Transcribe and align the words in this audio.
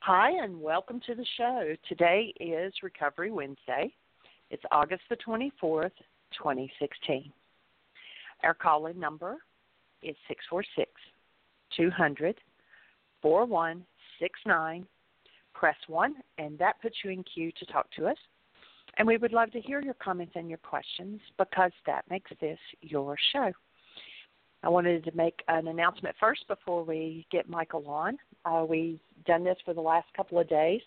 Hi, 0.00 0.30
and 0.42 0.58
welcome 0.60 1.00
to 1.06 1.14
the 1.14 1.24
show. 1.36 1.74
Today 1.88 2.34
is 2.40 2.72
Recovery 2.82 3.30
Wednesday. 3.30 3.92
It's 4.50 4.64
August 4.70 5.02
the 5.10 5.16
24th, 5.16 5.90
2016. 6.38 7.30
Our 8.42 8.54
call 8.54 8.86
in 8.86 8.98
number 8.98 9.36
is 10.02 10.16
646 10.28 10.90
200 11.76 12.36
4169. 13.22 14.86
Press 15.64 15.76
1, 15.86 16.16
and 16.36 16.58
that 16.58 16.78
puts 16.82 16.96
you 17.02 17.10
in 17.10 17.24
queue 17.24 17.50
to 17.58 17.64
talk 17.64 17.90
to 17.92 18.06
us. 18.06 18.18
And 18.98 19.08
we 19.08 19.16
would 19.16 19.32
love 19.32 19.50
to 19.52 19.60
hear 19.62 19.80
your 19.80 19.94
comments 19.94 20.34
and 20.36 20.46
your 20.46 20.58
questions 20.58 21.22
because 21.38 21.72
that 21.86 22.04
makes 22.10 22.30
this 22.38 22.58
your 22.82 23.16
show. 23.32 23.50
I 24.62 24.68
wanted 24.68 25.04
to 25.04 25.16
make 25.16 25.40
an 25.48 25.68
announcement 25.68 26.16
first 26.20 26.46
before 26.48 26.84
we 26.84 27.26
get 27.32 27.48
Michael 27.48 27.88
on. 27.88 28.18
Uh, 28.44 28.66
we've 28.68 29.00
done 29.24 29.42
this 29.42 29.56
for 29.64 29.72
the 29.72 29.80
last 29.80 30.06
couple 30.14 30.38
of 30.38 30.46
days, 30.50 30.82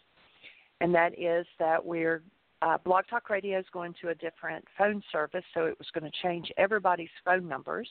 and 0.80 0.94
that 0.94 1.18
is 1.18 1.48
that 1.58 1.84
we're 1.84 2.22
uh, 2.62 2.78
Blog 2.78 3.06
Talk 3.10 3.32
Radio 3.32 3.58
is 3.58 3.66
going 3.74 3.96
to 4.04 4.10
a 4.10 4.16
different 4.16 4.64
phone 4.78 5.02
service, 5.12 5.44
so 5.56 5.66
it 5.66 5.80
was 5.80 5.88
going 5.92 6.04
to 6.04 6.18
change 6.22 6.52
everybody's 6.56 7.10
phone 7.26 7.48
numbers. 7.48 7.90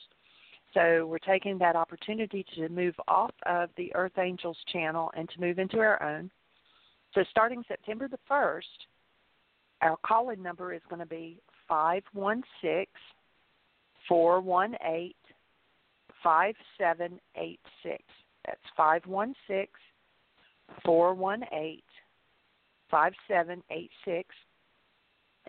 So 0.73 1.05
we're 1.05 1.17
taking 1.17 1.57
that 1.57 1.75
opportunity 1.75 2.45
to 2.55 2.69
move 2.69 2.95
off 3.09 3.31
of 3.45 3.71
the 3.75 3.93
Earth 3.93 4.17
Angels 4.17 4.57
channel 4.71 5.11
and 5.17 5.27
to 5.27 5.41
move 5.41 5.59
into 5.59 5.79
our 5.79 6.01
own. 6.01 6.31
So 7.17 7.23
starting 7.31 7.63
September 7.67 8.07
the 8.07 8.19
1st, 8.29 8.61
our 9.81 9.97
call 10.05 10.29
in 10.29 10.43
number 10.43 10.71
is 10.71 10.83
going 10.87 10.99
to 10.99 11.07
be 11.07 11.41
516 11.67 12.85
418 14.07 15.13
5786. 16.23 18.03
That's 18.45 18.59
516 18.77 19.65
418 20.85 21.81
5786. 22.91 24.29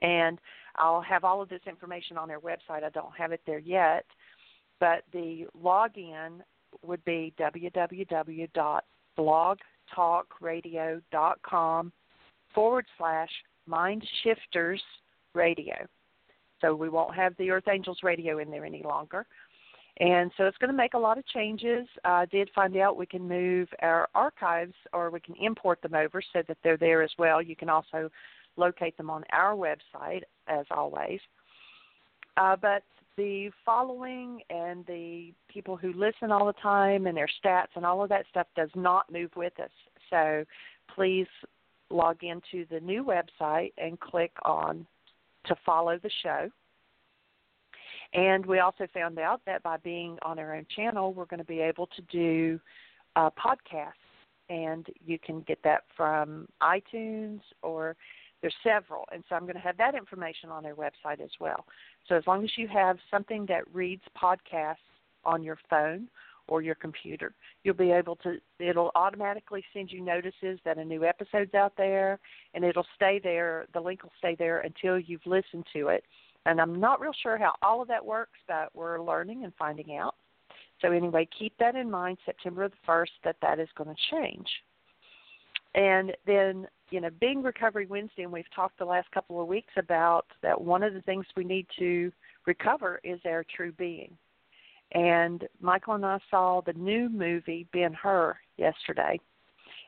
And 0.01 0.39
I'll 0.77 1.03
have 1.03 1.25
all 1.25 1.43
of 1.43 1.51
this 1.51 1.61
information 1.67 2.17
on 2.17 2.29
their 2.29 2.41
website. 2.41 2.83
I 2.83 2.89
don't 2.95 3.15
have 3.15 3.33
it 3.33 3.43
there 3.45 3.59
yet, 3.59 4.07
but 4.81 5.03
the 5.13 5.47
login 5.63 6.41
would 6.83 7.05
be 7.05 7.35
www.blogtalkradio.com 9.97 11.93
forward 12.55 12.87
slash 12.97 13.31
mind 13.67 14.07
shifters 14.23 14.83
radio. 15.35 15.75
So 16.61 16.75
we 16.75 16.89
won't 16.89 17.15
have 17.15 17.35
the 17.39 17.51
Earth 17.51 17.69
Angels 17.71 17.99
radio 18.03 18.39
in 18.39 18.51
there 18.51 18.65
any 18.65 18.83
longer. 18.83 19.27
And 20.01 20.31
so 20.37 20.45
it's 20.45 20.57
going 20.59 20.71
to 20.71 20.77
make 20.77 20.95
a 20.95 20.99
lot 20.99 21.19
of 21.19 21.27
changes. 21.27 21.87
I 22.05 22.27
did 22.27 22.49
find 22.55 22.77
out 22.77 22.97
we 22.97 23.07
can 23.07 23.27
move 23.27 23.69
our 23.83 24.09
archives 24.15 24.75
or 24.93 25.11
we 25.11 25.21
can 25.21 25.35
import 25.41 25.83
them 25.83 25.95
over 25.95 26.23
so 26.33 26.43
that 26.47 26.57
they're 26.63 26.77
there 26.77 27.03
as 27.03 27.11
well. 27.19 27.43
You 27.43 27.57
can 27.57 27.69
also 27.69 28.09
locate 28.57 28.97
them 28.97 29.11
on 29.11 29.25
our 29.33 29.55
website, 29.55 30.23
as 30.47 30.67
always. 30.71 31.21
Uh, 32.37 32.55
but 32.57 32.85
the 33.19 33.51
following 33.67 34.41
and 34.49 34.87
the 34.87 35.33
people 35.53 35.77
who 35.77 35.93
listen 35.93 36.31
all 36.31 36.47
the 36.47 36.53
time 36.55 37.07
and 37.07 37.17
their 37.17 37.29
stats 37.45 37.67
and 37.75 37.85
all 37.85 38.03
of 38.03 38.09
that 38.09 38.25
stuff 38.31 38.47
does 38.57 38.71
not 38.77 39.13
move 39.13 39.31
with 39.37 39.53
us. 39.61 39.71
So 40.09 40.45
please 40.95 41.27
log 41.91 42.23
into 42.23 42.65
the 42.71 42.81
new 42.81 43.05
website 43.05 43.73
and 43.77 43.99
click 43.99 44.31
on 44.45 44.87
to 45.47 45.57
follow 45.67 45.99
the 45.99 46.11
show. 46.23 46.49
And 48.15 48.47
we 48.47 48.61
also 48.61 48.87
found 48.95 49.19
out 49.19 49.41
that 49.47 49.65
by 49.65 49.79
being 49.79 50.17
on 50.23 50.39
our 50.39 50.55
own 50.55 50.67
channel, 50.75 51.13
we're 51.13 51.27
going 51.27 51.39
to 51.39 51.45
be 51.45 51.61
able 51.61 51.89
to 51.89 52.03
do 52.03 52.61
uh, 53.17 53.31
podcasts. 53.31 53.93
And 54.49 54.87
you 55.05 55.19
can 55.19 55.41
get 55.41 55.59
that 55.65 55.83
from 55.97 56.49
iTunes 56.63 57.41
or 57.63 57.97
there's 58.41 58.55
several. 58.63 59.05
And 59.13 59.25
so 59.29 59.35
I'm 59.35 59.43
going 59.43 59.55
to 59.55 59.61
have 59.61 59.77
that 59.79 59.95
information 59.95 60.51
on 60.51 60.63
their 60.63 60.77
website 60.77 61.21
as 61.21 61.31
well. 61.41 61.65
So 62.09 62.15
as 62.15 62.27
long 62.27 62.45
as 62.45 62.51
you 62.57 62.69
have 62.69 62.99
something 63.11 63.47
that 63.47 63.63
reads 63.73 64.03
podcasts 64.21 64.77
on 65.25 65.43
your 65.43 65.59
phone 65.69 66.09
or 66.47 66.63
your 66.63 66.77
computer, 66.77 67.35
you'll 67.63 67.75
be 67.75 67.91
able 67.91 68.17
to, 68.17 68.39
it'll 68.59 68.93
automatically 68.95 69.63
send 69.75 69.91
you 69.93 70.01
notices 70.01 70.59
that 70.65 70.79
a 70.79 70.85
new 70.85 71.05
episode's 71.05 71.55
out 71.55 71.75
there 71.77 72.19
and 72.55 72.65
it'll 72.65 72.87
stay 72.97 73.21
there, 73.23 73.67
the 73.75 73.81
link 73.81 74.03
will 74.03 74.13
stay 74.19 74.35
there 74.39 74.61
until 74.61 74.99
you've 74.99 75.27
listened 75.27 75.67
to 75.75 75.89
it 75.89 76.05
and 76.49 76.61
I'm 76.61 76.81
not 76.81 77.01
real 77.01 77.13
sure 77.23 77.37
how 77.37 77.55
all 77.63 77.83
of 77.83 77.89
that 77.89 78.05
works, 78.05 78.39
but 78.47 78.71
we're 78.75 79.03
learning 79.03 79.45
and 79.45 79.53
finding 79.59 79.97
out. 79.97 80.15
So 80.81 80.93
anyway, 80.93 81.29
keep 81.39 81.53
that 81.59 81.75
in 81.77 81.91
mind. 81.91 82.17
September 82.25 82.69
the 82.69 82.75
first, 82.87 83.13
that 83.25 83.37
that 83.43 83.59
is 83.59 83.69
going 83.77 83.91
to 83.91 84.17
change. 84.17 84.47
And 85.75 86.13
then, 86.27 86.67
you 86.91 87.01
know, 87.01 87.11
being 87.21 87.43
Recovery 87.43 87.87
Wednesday, 87.87 88.23
and 88.23 88.33
we've 88.33 88.51
talked 88.55 88.79
the 88.79 88.85
last 88.85 89.11
couple 89.11 89.41
of 89.41 89.49
weeks 89.49 89.73
about 89.77 90.27
that. 90.43 90.61
One 90.61 90.83
of 90.83 90.95
the 90.95 91.03
things 91.03 91.27
we 91.37 91.45
need 91.45 91.67
to 91.79 92.13
recover 92.47 93.01
is 93.05 93.21
our 93.27 93.45
true 93.55 93.73
being. 93.73 94.17
And 94.93 95.47
Michael 95.61 95.95
and 95.95 96.07
I 96.07 96.19
saw 96.31 96.63
the 96.65 96.73
new 96.73 97.09
movie 97.11 97.67
Ben 97.73 97.93
Hur 97.93 98.37
yesterday, 98.57 99.21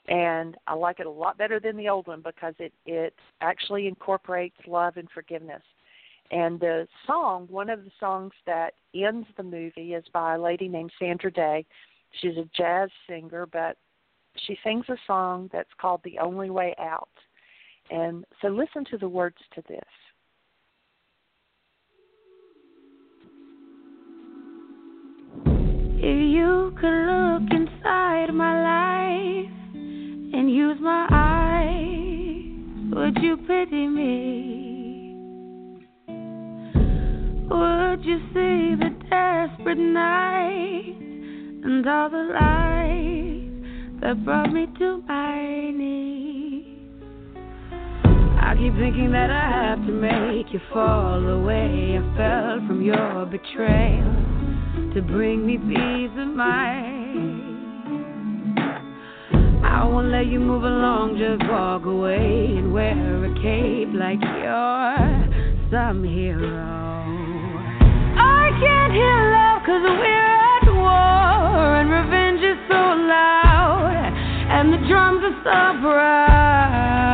and 0.09 0.56
I 0.66 0.75
like 0.75 1.00
it 1.00 1.06
a 1.06 1.10
lot 1.10 1.39
better 1.39 1.59
than 1.59 1.77
the 1.77 1.89
old 1.89 2.06
one 2.06 2.21
because 2.21 2.55
it 2.59 2.72
it 2.84 3.15
actually 3.41 3.87
incorporates 3.87 4.56
love 4.66 4.97
and 4.99 5.09
forgiveness. 5.10 5.62
And 6.31 6.60
the 6.60 6.87
song, 7.06 7.49
one 7.50 7.71
of 7.71 7.84
the 7.84 7.91
songs 7.99 8.33
that 8.47 8.75
ends 8.94 9.27
the 9.37 9.43
movie, 9.43 9.94
is 9.94 10.05
by 10.12 10.34
a 10.34 10.41
lady 10.41 10.69
named 10.69 10.93
Sandra 10.99 11.33
Day. 11.33 11.65
She's 12.21 12.37
a 12.37 12.49
jazz 12.56 12.91
singer, 13.09 13.47
but 13.47 13.78
she 14.47 14.57
sings 14.65 14.85
a 14.89 14.97
song 15.07 15.51
that's 15.53 15.69
called 15.81 16.01
The 16.05 16.19
Only 16.19 16.51
Way 16.51 16.75
Out. 16.79 17.09
And 17.91 18.25
so 18.41 18.49
listen 18.49 18.85
to 18.91 18.99
the 18.99 19.09
words 19.09 19.37
to 19.55 19.63
this. 19.69 19.81
If 26.03 26.34
you 26.34 26.75
could 26.81 27.07
look 27.07 27.43
inside 27.51 28.33
my 28.33 28.63
life 28.63 29.53
and 29.75 30.51
use 30.51 30.78
my 30.81 31.07
eyes, 31.10 32.95
would 32.95 33.22
you 33.22 33.37
pity 33.37 33.87
me? 33.87 35.16
Would 37.51 38.04
you 38.04 38.19
see 38.33 38.77
the 38.77 38.91
desperate 39.10 39.77
night 39.77 40.97
and 41.65 41.87
all 41.87 42.09
the 42.09 42.31
lies 42.33 43.29
that 44.01 44.25
brought 44.25 44.53
me 44.53 44.67
to 44.79 45.03
my 45.07 45.71
knees? 45.71 46.65
I 48.41 48.55
keep 48.57 48.75
thinking 48.75 49.13
that 49.13 49.31
I 49.31 49.51
have 49.51 49.87
to 49.87 49.93
make 49.93 50.53
you 50.53 50.61
fall 50.73 51.23
away. 51.29 51.99
I 51.99 52.17
fell 52.17 52.67
from 52.67 52.83
your 52.83 53.27
betrayal 53.27 54.15
to 54.95 55.03
bring 55.03 55.47
me 55.47 55.59
peace 55.59 56.11
of 56.19 56.29
mind. 56.29 57.51
I 59.65 59.85
won't 59.85 60.09
let 60.09 60.27
you 60.27 60.41
move 60.41 60.65
along, 60.65 61.19
just 61.19 61.49
walk 61.51 61.85
away 61.85 62.57
and 62.57 62.73
wear 62.73 63.25
a 63.25 63.35
cape 63.41 63.91
like 63.95 64.21
you're 64.21 65.71
some 65.71 66.03
hero. 66.03 66.61
I 68.17 68.51
can't 68.61 68.93
hear 68.93 69.31
love 69.31 69.63
cause 69.65 69.83
we're 69.83 70.39
at 70.57 70.67
war 70.75 71.77
and 71.77 71.91
revenge 71.91 72.20
drums 75.42 77.09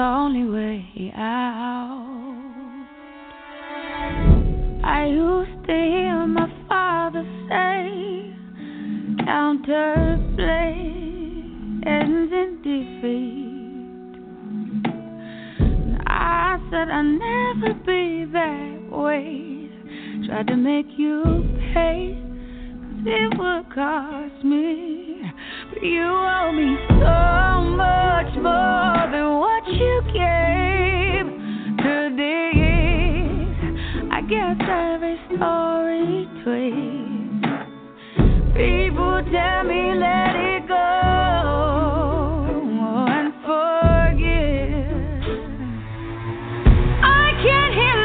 only 0.00 0.44
way 0.44 1.12
out. 1.16 2.06
I 4.82 5.06
used 5.06 5.64
to 5.66 5.72
hear 5.72 6.26
my 6.26 6.48
father 6.68 7.24
say, 7.48 8.32
counterplay 9.26 10.74
ends 11.86 12.32
in 12.32 12.58
defeat. 12.62 13.40
I 16.06 16.58
said 16.70 16.90
I'd 16.90 17.02
never 17.02 17.74
be 17.86 18.24
that 18.32 18.78
way. 18.90 19.68
Tried 20.26 20.46
to 20.48 20.56
make 20.56 20.86
you 20.96 21.22
pay, 21.72 22.16
'cause 22.16 23.06
it 23.06 23.38
would 23.38 23.70
cost 23.74 24.44
me. 24.44 24.99
You 25.82 26.02
owe 26.02 26.52
me 26.52 26.76
so 26.88 27.62
much 27.74 28.34
more 28.36 29.08
than 29.10 29.38
what 29.40 29.66
you 29.66 30.02
gave 30.12 31.24
today. 31.80 33.32
I 34.12 34.20
guess 34.28 34.60
every 34.60 35.16
story 35.32 36.28
twists. 36.44 37.48
People 38.52 39.24
tell 39.32 39.64
me 39.64 39.94
let 39.96 40.36
it 40.36 40.68
go 40.68 40.74
and 43.08 43.32
forget. 43.40 45.24
I 47.00 47.32
can't 47.40 47.72
hear 47.72 47.96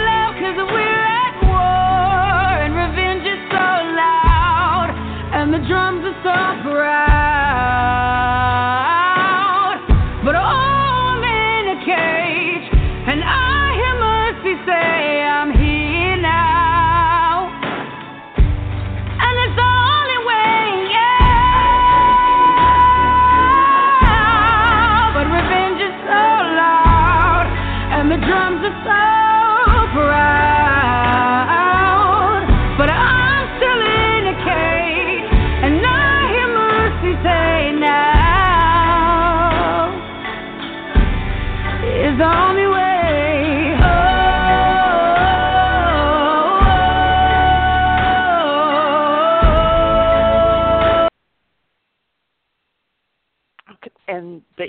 we're 0.72 1.06
at 1.12 1.44
war 1.44 2.56
and 2.64 2.74
revenge 2.74 3.28
is 3.28 3.42
so 3.52 3.68
loud 4.00 4.90
and 5.34 5.54
the 5.54 5.60
drums 5.68 6.06
are 6.06 6.16
so 6.24 6.70
proud. 6.72 7.15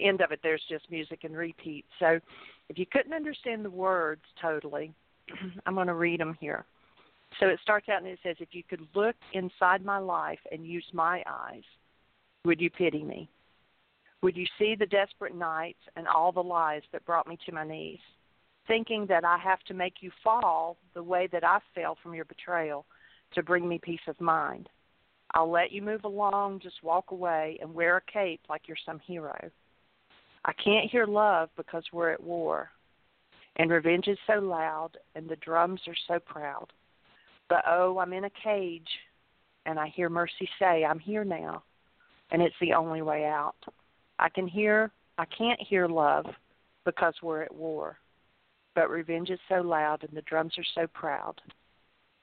End 0.07 0.21
of 0.21 0.33
it 0.33 0.41
there's 0.43 0.63
just 0.69 0.91
music 0.91 1.21
and 1.25 1.37
repeat. 1.37 1.85
So 1.99 2.19
if 2.69 2.79
you 2.79 2.87
couldn't 2.87 3.15
understand 3.15 3.65
the 3.65 3.71
words 3.71 4.23
totally 4.41 4.93
i'm 5.67 5.75
going 5.75 5.87
to 5.87 5.95
read 5.95 6.21
them 6.21 6.37
here. 6.41 6.65
So 7.41 7.49
it 7.49 7.59
starts 7.63 7.89
out 7.89 8.03
and 8.03 8.07
it 8.07 8.19
says 8.23 8.37
if 8.39 8.51
you 8.53 8.63
could 8.63 8.87
look 8.95 9.17
inside 9.33 9.85
my 9.85 9.99
life 9.99 10.39
and 10.53 10.67
use 10.67 10.87
my 10.93 11.23
eyes 11.27 11.65
would 12.47 12.61
you 12.61 12.71
pity 12.71 13.03
me? 13.03 13.29
Would 14.23 14.37
you 14.37 14.47
see 14.59 14.77
the 14.79 14.87
desperate 14.87 15.35
nights 15.35 15.81
and 15.97 16.07
all 16.07 16.31
the 16.31 16.43
lies 16.43 16.83
that 16.93 17.05
brought 17.05 17.27
me 17.27 17.37
to 17.45 17.53
my 17.53 17.67
knees 17.67 17.99
thinking 18.69 19.07
that 19.09 19.25
i 19.25 19.39
have 19.39 19.61
to 19.61 19.75
make 19.75 19.95
you 20.01 20.11
fall 20.25 20.77
the 20.95 21.03
way 21.03 21.29
that 21.31 21.45
i 21.45 21.59
fell 21.73 21.97
from 22.03 22.15
your 22.15 22.25
betrayal 22.25 22.85
to 23.33 23.43
bring 23.43 23.69
me 23.69 23.79
peace 23.83 24.01
of 24.09 24.21
mind? 24.21 24.69
I'll 25.35 25.51
let 25.51 25.73
you 25.73 25.83
move 25.83 26.05
along, 26.05 26.61
just 26.61 26.83
walk 26.83 27.11
away 27.11 27.59
and 27.61 27.75
wear 27.75 27.97
a 27.97 28.13
cape 28.13 28.41
like 28.49 28.63
you're 28.67 28.77
some 28.87 29.01
hero. 29.01 29.37
I 30.47 30.53
can't 30.53 30.89
hear 30.89 31.07
love 31.07 31.51
because 31.57 31.83
we're 31.93 32.13
at 32.13 32.23
war, 32.23 32.71
and 33.57 33.69
revenge 33.69 34.07
is 34.07 34.19
so 34.29 34.39
loud, 34.39 34.91
and 35.17 35.29
the 35.29 35.37
drums 35.37 35.81
are 35.89 35.97
so 36.07 36.21
proud. 36.21 36.69
But 37.49 37.65
oh, 37.67 37.99
I'm 37.99 38.13
in 38.13 38.25
a 38.25 38.31
cage, 38.45 38.89
and 39.67 39.79
I 39.79 39.89
hear 39.89 40.09
mercy 40.09 40.49
say, 40.61 40.85
I'm 40.85 41.01
here 41.01 41.25
now, 41.25 41.65
and 42.31 42.41
it's 42.41 42.55
the 42.61 42.75
only 42.75 43.03
way 43.03 43.25
out. 43.25 43.57
I 44.21 44.29
can 44.29 44.47
hear, 44.47 44.93
I 45.19 45.25
can't 45.25 45.61
hear 45.61 45.89
love 45.89 46.27
because 46.85 47.15
we're 47.25 47.43
at 47.43 47.55
war, 47.55 47.99
but 48.77 48.89
revenge 48.89 49.31
is 49.31 49.41
so 49.49 49.63
loud, 49.63 50.05
and 50.05 50.17
the 50.17 50.23
drums 50.23 50.55
are 50.59 50.81
so 50.81 50.87
proud. 50.87 51.41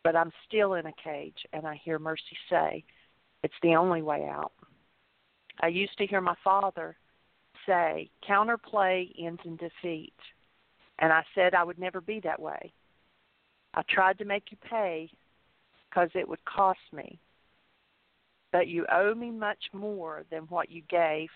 But 0.02 0.16
I'm 0.16 0.32
still 0.48 0.76
in 0.76 0.86
a 0.86 0.94
cage, 1.04 1.46
and 1.52 1.68
I 1.68 1.80
hear 1.84 2.00
mercy 2.00 2.38
say, 2.50 2.86
it's 3.44 3.54
the 3.62 3.76
only 3.76 4.02
way 4.02 4.30
out. 4.30 4.54
I 5.62 5.68
used 5.68 5.98
to 5.98 6.08
hear 6.08 6.22
my 6.22 6.36
father 6.42 6.96
say, 7.66 8.10
counterplay 8.28 9.12
ends 9.20 9.42
in 9.46 9.58
defeat. 9.58 10.14
And 11.00 11.12
I 11.12 11.24
said 11.36 11.54
I 11.54 11.64
would 11.64 11.80
never 11.80 12.02
be 12.02 12.20
that 12.22 12.40
way. 12.40 12.72
I 13.74 13.82
tried 13.90 14.18
to 14.20 14.26
make 14.26 14.52
you 14.52 14.58
pay 14.70 15.10
because 15.90 16.10
it 16.14 16.28
would 16.28 16.44
cost 16.46 16.80
me. 16.92 17.20
But 18.52 18.68
you 18.68 18.86
owe 18.92 19.16
me 19.16 19.32
much 19.32 19.58
more 19.74 20.24
than 20.30 20.44
what 20.44 20.70
you 20.70 20.84
gave. 20.90 21.30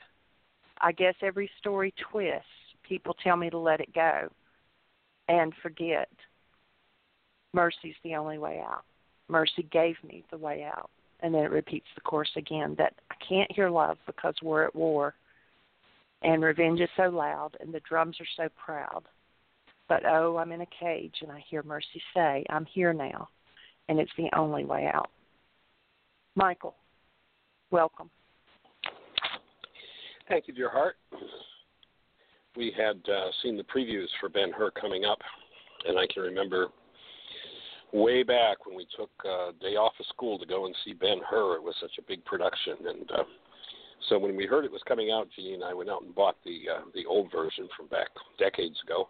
I 0.80 0.92
guess 0.92 1.16
every 1.22 1.50
story 1.60 1.94
twists. 2.12 2.46
People 2.88 3.16
tell 3.24 3.36
me 3.36 3.50
to 3.50 3.58
let 3.58 3.82
it 3.82 3.94
go 3.94 4.30
and 5.28 5.52
forget. 5.62 6.10
Mercy's 7.54 7.96
the 8.04 8.16
only 8.16 8.38
way 8.38 8.60
out. 8.60 8.84
Mercy 9.28 9.68
gave 9.72 9.96
me 10.04 10.24
the 10.32 10.38
way 10.38 10.63
out. 10.63 10.90
And 11.22 11.34
then 11.34 11.44
it 11.44 11.52
repeats 11.52 11.88
the 11.96 12.02
course 12.02 12.30
again 12.36 12.75
that 12.78 12.94
I 13.10 13.16
can't 13.28 13.52
hear 13.52 13.70
love 13.70 13.98
because 14.06 14.36
we're 14.44 14.63
at 14.63 14.75
war. 14.75 15.16
And 16.24 16.44
revenge 16.44 16.80
is 16.80 16.90
so 16.98 17.10
loud 17.10 17.52
and 17.60 17.74
the 17.74 17.82
drums 17.82 18.18
are 18.20 18.28
so 18.36 18.50
proud. 18.64 19.04
But 19.88 20.06
oh, 20.06 20.38
I'm 20.38 20.52
in 20.52 20.62
a 20.62 20.68
cage 20.80 21.16
and 21.22 21.32
I 21.32 21.44
hear 21.50 21.64
Mercy 21.64 22.02
say, 22.14 22.44
I'm 22.50 22.66
here 22.66 22.94
now. 22.94 23.30
And 23.90 24.00
it's 24.00 24.12
the 24.18 24.30
only 24.36 24.66
way 24.66 24.90
out. 24.94 25.10
Michael, 26.36 26.76
welcome. 27.72 28.10
Thank 30.28 30.48
you, 30.48 30.54
dear 30.54 30.70
heart. 30.70 30.98
We 32.56 32.74
had 32.76 32.98
uh, 33.10 33.30
seen 33.42 33.56
the 33.56 33.64
previews 33.64 34.08
for 34.20 34.30
Ben 34.30 34.52
Hur 34.52 34.72
coming 34.72 35.06
up, 35.06 35.20
and 35.88 35.98
I 35.98 36.06
can 36.14 36.24
remember 36.24 36.68
way 37.94 38.24
back 38.24 38.66
when 38.66 38.76
we 38.76 38.86
took 38.98 39.12
a 39.24 39.52
day 39.62 39.76
off 39.76 39.94
of 40.00 40.06
school 40.08 40.38
to 40.38 40.46
go 40.46 40.66
and 40.66 40.76
see 40.84 40.94
Ben 40.94 41.20
Hur. 41.30 41.56
It 41.56 41.64
was 41.64 41.76
such 41.80 41.98
a 41.98 42.02
big 42.02 42.26
production, 42.26 42.76
and 42.88 43.12
uh, 43.12 43.24
so 44.10 44.18
when 44.18 44.36
we 44.36 44.46
heard 44.46 44.66
it 44.66 44.72
was 44.72 44.82
coming 44.88 45.12
out, 45.12 45.27
Jeanie 45.36 45.56
and 45.56 45.63
I 45.63 45.74
went 45.74 45.89
out 45.89 46.04
and 46.04 46.13
bought 46.13 46.38
the 46.46 46.62
uh, 46.74 46.82
the 46.94 47.06
old 47.06 47.32
version 47.32 47.68
from 47.75 47.88
back 47.88 48.08
decades 48.39 48.77
ago. 48.86 49.10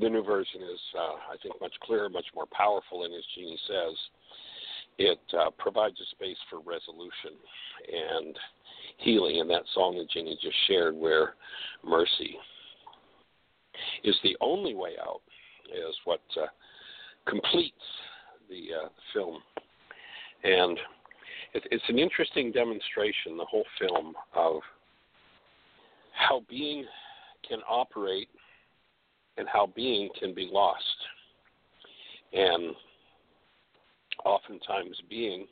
The 0.00 0.08
new 0.08 0.24
version 0.24 0.62
is, 0.62 0.80
uh, 0.96 1.32
I 1.32 1.36
think, 1.42 1.60
much 1.60 1.74
clearer, 1.82 2.08
much 2.08 2.24
more 2.34 2.46
powerful, 2.50 3.04
and 3.04 3.14
as 3.14 3.22
Jeanie 3.34 3.58
says, 3.68 3.96
it 4.98 5.20
uh, 5.38 5.50
provides 5.58 5.96
a 6.00 6.06
space 6.14 6.36
for 6.48 6.58
resolution 6.58 7.36
and 7.92 8.36
healing. 8.98 9.40
And 9.40 9.50
that 9.50 9.64
song 9.74 9.98
that 9.98 10.10
Jeanie 10.10 10.38
just 10.40 10.56
shared, 10.66 10.96
where 10.96 11.34
mercy 11.84 12.36
is 14.04 14.16
the 14.22 14.36
only 14.40 14.74
way 14.74 14.92
out, 15.00 15.20
is 15.70 15.94
what 16.04 16.20
uh, 16.40 16.46
completes 17.28 17.76
the 18.48 18.84
uh, 18.84 18.88
film. 19.12 19.40
And 20.44 20.78
it, 21.54 21.62
it's 21.70 21.84
an 21.88 21.98
interesting 21.98 22.52
demonstration, 22.52 23.36
the 23.36 23.44
whole 23.44 23.64
film, 23.78 24.14
of 24.34 24.60
how 26.12 26.42
being 26.48 26.84
can 27.48 27.58
operate 27.68 28.28
and 29.36 29.48
how 29.48 29.66
being 29.74 30.08
can 30.18 30.34
be 30.34 30.48
lost. 30.50 30.84
And 32.32 32.74
oftentimes, 34.24 35.00
being 35.08 35.46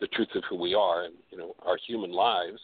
the 0.00 0.08
truth 0.08 0.28
of 0.34 0.42
who 0.50 0.56
we 0.56 0.74
are, 0.74 1.04
and 1.04 1.14
you 1.30 1.38
know, 1.38 1.54
our 1.64 1.78
human 1.86 2.12
lives. 2.12 2.60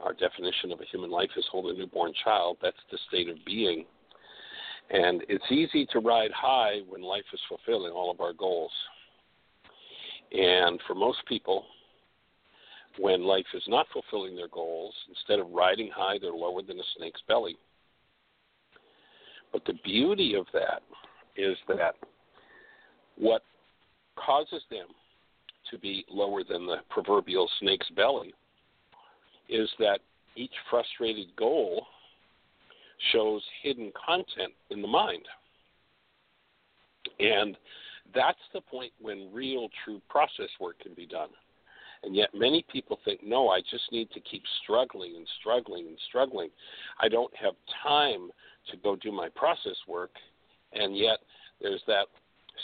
Our 0.00 0.12
definition 0.12 0.70
of 0.70 0.80
a 0.80 0.84
human 0.84 1.10
life 1.10 1.30
is 1.36 1.44
hold 1.50 1.74
a 1.74 1.76
newborn 1.76 2.12
child. 2.22 2.58
That's 2.62 2.76
the 2.92 2.98
state 3.08 3.28
of 3.28 3.36
being. 3.44 3.84
And 4.90 5.22
it's 5.28 5.44
easy 5.50 5.86
to 5.92 5.98
ride 5.98 6.30
high 6.32 6.80
when 6.88 7.02
life 7.02 7.24
is 7.32 7.40
fulfilling 7.48 7.92
all 7.92 8.10
of 8.10 8.20
our 8.20 8.32
goals. 8.32 8.70
And 10.32 10.80
for 10.86 10.94
most 10.94 11.18
people, 11.26 11.64
when 12.98 13.22
life 13.22 13.46
is 13.54 13.62
not 13.68 13.86
fulfilling 13.92 14.36
their 14.36 14.48
goals, 14.48 14.94
instead 15.08 15.38
of 15.38 15.50
riding 15.50 15.90
high, 15.94 16.18
they're 16.20 16.32
lower 16.32 16.62
than 16.62 16.78
a 16.78 16.82
snake's 16.96 17.22
belly. 17.28 17.56
But 19.52 19.64
the 19.64 19.74
beauty 19.84 20.34
of 20.34 20.46
that 20.52 20.82
is 21.36 21.56
that 21.68 21.94
what 23.16 23.42
causes 24.16 24.62
them 24.70 24.88
to 25.70 25.78
be 25.78 26.04
lower 26.10 26.42
than 26.44 26.66
the 26.66 26.78
proverbial 26.90 27.48
snake's 27.60 27.88
belly 27.90 28.34
is 29.48 29.68
that 29.78 30.00
each 30.36 30.52
frustrated 30.70 31.34
goal 31.36 31.86
shows 33.12 33.42
hidden 33.62 33.92
content 34.06 34.52
in 34.70 34.82
the 34.82 34.88
mind. 34.88 35.24
And 37.18 37.56
that's 38.14 38.38
the 38.52 38.60
point 38.60 38.92
when 39.00 39.32
real, 39.32 39.68
true 39.84 40.00
process 40.08 40.48
work 40.60 40.78
can 40.80 40.94
be 40.94 41.06
done. 41.06 41.28
And 42.02 42.14
yet, 42.14 42.28
many 42.32 42.64
people 42.70 42.98
think, 43.04 43.20
no, 43.24 43.48
I 43.48 43.60
just 43.60 43.90
need 43.90 44.10
to 44.12 44.20
keep 44.20 44.42
struggling 44.62 45.16
and 45.16 45.26
struggling 45.40 45.88
and 45.88 45.98
struggling. 46.08 46.50
I 47.00 47.08
don't 47.08 47.34
have 47.36 47.54
time 47.82 48.30
to 48.70 48.76
go 48.76 48.94
do 48.94 49.10
my 49.10 49.28
process 49.34 49.76
work. 49.88 50.12
And 50.72 50.96
yet, 50.96 51.18
there's 51.60 51.82
that 51.88 52.06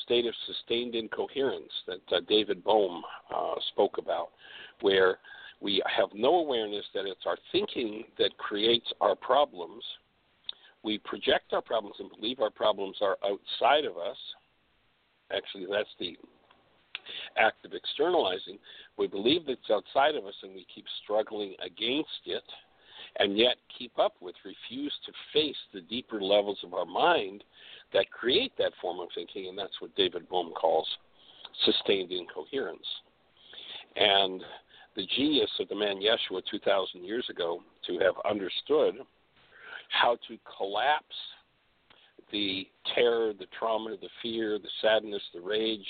state 0.04 0.26
of 0.26 0.34
sustained 0.46 0.94
incoherence 0.94 1.72
that 1.86 2.16
uh, 2.16 2.20
David 2.28 2.62
Bohm 2.62 3.02
uh, 3.34 3.54
spoke 3.72 3.98
about, 3.98 4.28
where 4.80 5.18
we 5.60 5.82
have 5.96 6.10
no 6.14 6.36
awareness 6.36 6.84
that 6.94 7.06
it's 7.06 7.26
our 7.26 7.38
thinking 7.50 8.04
that 8.18 8.36
creates 8.38 8.86
our 9.00 9.16
problems. 9.16 9.82
We 10.82 10.98
project 10.98 11.52
our 11.52 11.62
problems 11.62 11.96
and 11.98 12.10
believe 12.10 12.40
our 12.40 12.50
problems 12.50 12.98
are 13.00 13.16
outside 13.24 13.84
of 13.84 13.96
us. 13.96 14.16
Actually, 15.32 15.66
that's 15.70 15.88
the 15.98 16.16
act 17.36 17.64
of 17.64 17.72
externalizing. 17.72 18.58
We 18.96 19.06
believe 19.06 19.42
it's 19.48 19.70
outside 19.70 20.14
of 20.14 20.26
us 20.26 20.34
and 20.42 20.54
we 20.54 20.66
keep 20.74 20.84
struggling 21.02 21.54
against 21.64 22.24
it 22.26 22.42
and 23.18 23.38
yet 23.38 23.56
keep 23.78 23.98
up 23.98 24.14
with, 24.20 24.34
refuse 24.44 24.92
to 25.06 25.12
face 25.32 25.56
the 25.72 25.82
deeper 25.82 26.20
levels 26.20 26.58
of 26.64 26.74
our 26.74 26.84
mind 26.84 27.44
that 27.92 28.10
create 28.10 28.52
that 28.58 28.72
form 28.80 28.98
of 28.98 29.08
thinking, 29.14 29.48
and 29.48 29.58
that's 29.58 29.80
what 29.80 29.94
David 29.94 30.28
Bohm 30.28 30.52
calls 30.52 30.88
sustained 31.64 32.10
incoherence. 32.10 32.86
And 33.96 34.42
the 34.96 35.06
genius 35.16 35.50
of 35.60 35.68
the 35.68 35.76
man 35.76 36.00
Yeshua 36.00 36.42
2,000 36.50 37.04
years 37.04 37.26
ago 37.30 37.60
to 37.86 37.98
have 37.98 38.14
understood 38.28 38.96
how 39.90 40.16
to 40.28 40.38
collapse 40.56 41.04
the 42.32 42.66
terror, 42.94 43.32
the 43.38 43.46
trauma, 43.58 43.96
the 44.00 44.08
fear, 44.22 44.58
the 44.58 44.68
sadness, 44.80 45.22
the 45.32 45.40
rage, 45.40 45.86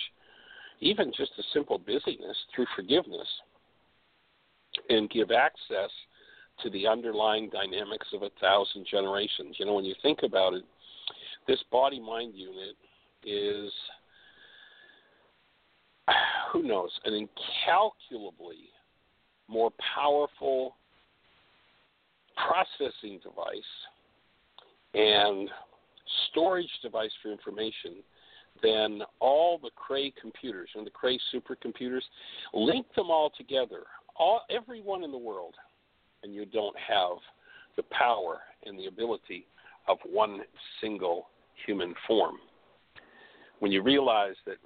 even 0.80 1.12
just 1.16 1.32
a 1.38 1.42
simple 1.52 1.78
busyness 1.78 2.36
through 2.54 2.66
forgiveness, 2.76 3.28
and 4.88 5.10
give 5.10 5.30
access 5.30 5.90
to 6.62 6.70
the 6.70 6.86
underlying 6.86 7.50
dynamics 7.50 8.06
of 8.12 8.22
a 8.22 8.30
thousand 8.40 8.86
generations. 8.90 9.56
You 9.58 9.66
know, 9.66 9.74
when 9.74 9.84
you 9.84 9.94
think 10.02 10.20
about 10.22 10.54
it, 10.54 10.64
this 11.46 11.62
body 11.70 12.00
mind 12.00 12.34
unit 12.34 12.76
is, 13.24 13.72
who 16.52 16.62
knows, 16.62 16.90
an 17.04 17.14
incalculably 17.14 18.68
more 19.48 19.70
powerful 19.94 20.76
processing 22.36 23.20
device 23.22 23.62
and 24.94 25.48
storage 26.30 26.70
device 26.82 27.10
for 27.22 27.30
information 27.30 28.02
than 28.62 29.02
all 29.20 29.58
the 29.58 29.70
Cray 29.74 30.12
computers 30.20 30.68
and 30.74 30.86
the 30.86 30.90
Cray 30.90 31.18
supercomputers. 31.34 32.02
Link 32.52 32.86
them 32.94 33.10
all 33.10 33.30
together, 33.36 33.82
all 34.16 34.42
everyone 34.50 35.02
in 35.02 35.10
the 35.10 35.18
world, 35.18 35.54
and 36.22 36.34
you 36.34 36.46
don't 36.46 36.76
have 36.78 37.18
the 37.76 37.82
power 37.84 38.38
and 38.64 38.78
the 38.78 38.86
ability 38.86 39.46
of 39.88 39.98
one 40.04 40.40
single 40.80 41.28
human 41.66 41.94
form. 42.06 42.36
When 43.58 43.72
you 43.72 43.82
realize 43.82 44.36
that 44.46 44.56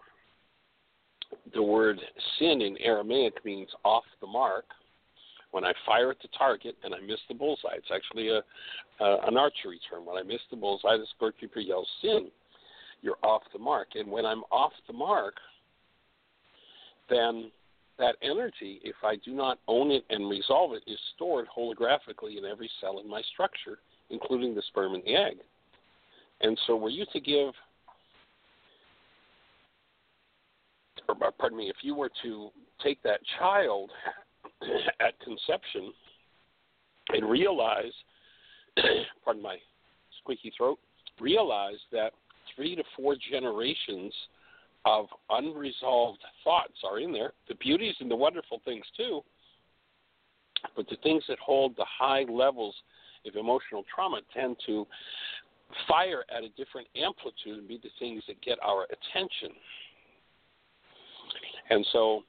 the 1.55 1.63
word 1.63 1.99
sin 2.39 2.63
in 2.63 2.77
Aramaic 2.79 3.45
means 3.45 3.69
off 3.85 4.05
the 4.21 4.27
mark, 4.27 4.65
when 5.51 5.65
I 5.65 5.73
fire 5.87 6.11
at 6.11 6.21
the 6.21 6.29
target 6.37 6.77
and 6.85 6.95
I 6.95 7.01
miss 7.01 7.21
the 7.29 7.35
bullseye, 7.35 7.77
it's 7.77 7.91
actually 7.95 8.29
a, 8.29 8.39
uh, 9.03 9.27
an 9.27 9.37
archery 9.37 9.81
term. 9.89 10.05
When 10.05 10.17
I 10.17 10.23
miss 10.23 10.41
the 10.51 10.57
bullseye, 10.57 10.97
the 10.97 11.07
scorekeeper 11.19 11.67
yells 11.67 11.89
sin. 12.03 12.29
You're 13.01 13.19
off 13.23 13.43
the 13.53 13.59
mark. 13.59 13.89
And 13.95 14.11
when 14.11 14.27
I'm 14.27 14.43
off 14.51 14.73
the 14.87 14.93
mark, 14.93 15.35
then 17.09 17.51
that 17.99 18.17
energy, 18.23 18.81
if 18.85 18.97
I 19.03 19.17
do 19.25 19.33
not 19.33 19.59
own 19.67 19.91
it 19.91 20.05
and 20.11 20.29
resolve 20.29 20.73
it, 20.75 20.83
is 20.87 20.99
stored 21.15 21.47
holographically 21.57 22.39
in 22.39 22.45
every 22.45 22.71
cell 22.81 23.01
in 23.01 23.09
my 23.09 23.23
structure, 23.33 23.79
including 24.11 24.55
the 24.55 24.63
sperm 24.69 24.95
and 24.95 25.03
the 25.05 25.17
egg. 25.17 25.37
And 26.41 26.59
so, 26.67 26.77
were 26.77 26.91
you 26.91 27.05
to 27.13 27.21
give, 27.21 27.53
or 31.09 31.33
pardon 31.33 31.59
me, 31.59 31.69
if 31.69 31.77
you 31.83 31.95
were 31.95 32.11
to 32.23 32.51
take 32.83 33.03
that 33.03 33.21
child 33.39 33.91
at 35.01 35.19
conception 35.21 35.93
and 37.11 37.29
realize, 37.29 37.93
pardon 39.25 39.43
my 39.43 39.57
squeaky 40.21 40.53
throat, 40.57 40.79
realize 41.21 41.79
that 41.93 42.13
three 42.55 42.77
to 42.77 42.83
four 42.97 43.17
generations 43.31 44.13
of 44.85 45.07
unresolved 45.31 46.21
thoughts 46.45 46.79
are 46.89 47.01
in 47.01 47.13
there. 47.13 47.33
The 47.49 47.55
beauties 47.57 47.95
and 48.01 48.11
the 48.11 48.17
wonderful 48.17 48.61
things 48.65 48.85
too, 48.97 49.23
but 50.77 50.89
the 50.89 50.97
things 51.03 51.25
that 51.29 51.39
hold 51.39 51.77
the 51.77 51.87
high 51.87 52.25
levels 52.29 52.75
of 53.27 53.37
emotional 53.37 53.85
trauma 53.93 54.21
tend 54.35 54.57
to 54.67 54.87
fire 55.87 56.25
at 56.35 56.45
a 56.45 56.49
different 56.51 56.89
amplitude 56.97 57.59
and 57.59 57.69
be 57.69 57.79
the 57.83 57.91
things 57.99 58.23
that 58.29 58.41
get 58.41 58.59
our 58.63 58.85
attention. 58.85 59.51
And 61.71 61.87
so, 61.93 62.23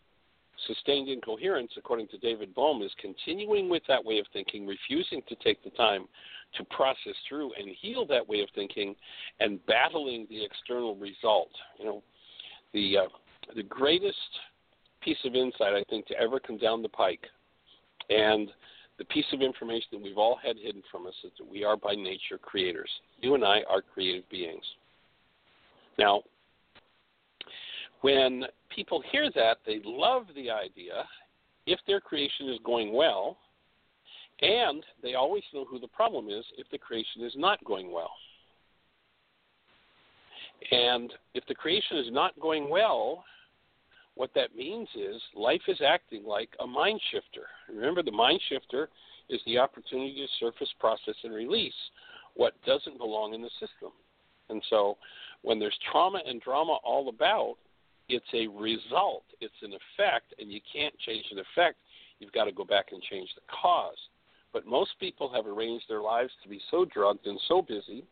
sustained 0.67 1.09
incoherence, 1.09 1.71
according 1.77 2.07
to 2.09 2.17
David 2.17 2.53
Bohm, 2.53 2.81
is 2.81 2.91
continuing 2.99 3.69
with 3.69 3.83
that 3.87 4.03
way 4.03 4.19
of 4.19 4.25
thinking, 4.33 4.65
refusing 4.65 5.21
to 5.27 5.35
take 5.35 5.63
the 5.63 5.69
time 5.71 6.07
to 6.57 6.63
process 6.65 7.15
through 7.27 7.51
and 7.59 7.69
heal 7.79 8.05
that 8.07 8.27
way 8.27 8.41
of 8.41 8.49
thinking, 8.55 8.95
and 9.39 9.63
battling 9.65 10.25
the 10.29 10.43
external 10.43 10.95
result. 10.95 11.49
You 11.77 11.85
know, 11.85 12.03
the 12.73 12.97
uh, 12.97 13.53
the 13.55 13.63
greatest 13.63 14.17
piece 15.01 15.17
of 15.25 15.35
insight 15.35 15.73
I 15.73 15.83
think 15.89 16.05
to 16.07 16.19
ever 16.19 16.39
come 16.39 16.57
down 16.57 16.81
the 16.81 16.89
pike, 16.89 17.25
and 18.09 18.49
the 18.97 19.05
piece 19.05 19.25
of 19.31 19.41
information 19.41 19.87
that 19.93 20.01
we've 20.01 20.17
all 20.17 20.37
had 20.43 20.57
hidden 20.57 20.83
from 20.91 21.07
us 21.07 21.13
is 21.23 21.31
that 21.39 21.49
we 21.49 21.63
are 21.63 21.77
by 21.77 21.95
nature 21.95 22.37
creators. 22.41 22.89
You 23.21 23.35
and 23.35 23.45
I 23.45 23.61
are 23.69 23.81
creative 23.81 24.29
beings. 24.29 24.63
Now, 25.97 26.23
when 28.01 28.43
people 28.73 29.03
hear 29.11 29.29
that, 29.35 29.57
they 29.65 29.81
love 29.83 30.23
the 30.35 30.49
idea 30.49 31.03
if 31.65 31.79
their 31.85 31.99
creation 31.99 32.49
is 32.49 32.59
going 32.65 32.93
well, 32.93 33.37
and 34.41 34.83
they 35.03 35.15
always 35.15 35.43
know 35.53 35.65
who 35.65 35.79
the 35.79 35.87
problem 35.87 36.29
is 36.29 36.45
if 36.57 36.67
the 36.71 36.77
creation 36.77 37.23
is 37.23 37.33
not 37.35 37.63
going 37.65 37.91
well. 37.91 38.11
And 40.71 41.11
if 41.33 41.45
the 41.47 41.55
creation 41.55 41.97
is 41.97 42.07
not 42.11 42.39
going 42.39 42.69
well, 42.69 43.23
what 44.15 44.31
that 44.35 44.55
means 44.55 44.87
is 44.95 45.21
life 45.35 45.61
is 45.67 45.79
acting 45.85 46.25
like 46.25 46.49
a 46.59 46.67
mind 46.67 46.99
shifter. 47.11 47.47
Remember, 47.73 48.03
the 48.03 48.11
mind 48.11 48.41
shifter 48.49 48.89
is 49.29 49.39
the 49.45 49.57
opportunity 49.57 50.15
to 50.15 50.27
surface, 50.45 50.69
process, 50.79 51.15
and 51.23 51.33
release 51.33 51.73
what 52.35 52.53
doesn't 52.65 52.97
belong 52.97 53.33
in 53.33 53.41
the 53.41 53.49
system. 53.59 53.91
And 54.49 54.61
so 54.69 54.97
when 55.41 55.59
there's 55.59 55.77
trauma 55.91 56.19
and 56.25 56.41
drama 56.41 56.77
all 56.83 57.09
about, 57.09 57.55
it's 58.09 58.25
a 58.33 58.47
result, 58.47 59.23
it's 59.39 59.53
an 59.61 59.73
effect, 59.73 60.33
and 60.39 60.51
you 60.51 60.59
can't 60.71 60.97
change 60.99 61.25
an 61.31 61.39
effect. 61.39 61.77
You've 62.19 62.33
got 62.33 62.45
to 62.45 62.51
go 62.51 62.65
back 62.65 62.87
and 62.91 63.01
change 63.03 63.29
the 63.35 63.41
cause. 63.61 63.97
But 64.51 64.65
most 64.65 64.91
people 64.99 65.31
have 65.31 65.45
arranged 65.45 65.85
their 65.87 66.01
lives 66.01 66.31
to 66.43 66.49
be 66.49 66.59
so 66.71 66.85
drugged 66.85 67.27
and 67.27 67.39
so 67.47 67.61
busy 67.61 68.03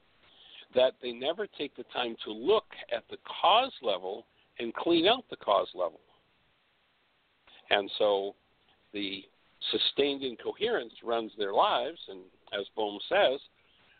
that 0.75 0.93
they 1.01 1.11
never 1.11 1.47
take 1.57 1.75
the 1.75 1.85
time 1.93 2.15
to 2.25 2.31
look 2.31 2.65
at 2.95 3.03
the 3.09 3.17
cause 3.41 3.71
level 3.81 4.25
and 4.59 4.73
clean 4.73 5.07
out 5.07 5.23
the 5.29 5.37
cause 5.37 5.69
level. 5.73 5.99
And 7.69 7.89
so 7.97 8.35
the 8.93 9.23
sustained 9.71 10.23
incoherence 10.23 10.93
runs 11.03 11.31
their 11.37 11.53
lives, 11.53 11.99
and 12.07 12.19
as 12.57 12.65
Bohm 12.75 12.99
says, 13.09 13.39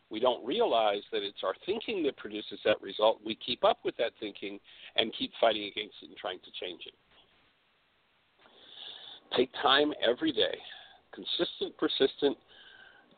we 0.10 0.20
don't 0.20 0.46
realize 0.46 1.02
that 1.12 1.24
it's 1.24 1.44
our 1.44 1.56
thinking 1.66 2.04
that 2.04 2.18
produces 2.18 2.60
that 2.66 2.82
result. 2.82 3.20
We 3.26 3.36
keep 3.36 3.64
up 3.64 3.80
with 3.84 3.98
that 3.98 4.12
thinking 4.20 4.60
and 4.96 5.14
keep 5.18 5.32
fighting 5.40 5.64
against 5.64 5.96
it 6.02 6.10
and 6.10 6.18
trying 6.18 6.40
to 6.40 6.66
change 6.66 6.82
it. 6.86 6.94
Take 9.36 9.52
time 9.62 9.94
every 10.08 10.32
day, 10.32 10.58
consistent, 11.14 11.78
persistent 11.78 12.38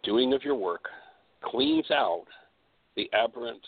doing 0.03 0.33
of 0.33 0.43
your 0.43 0.55
work 0.55 0.87
cleans 1.43 1.89
out 1.91 2.25
the 2.95 3.09
aberrant 3.13 3.61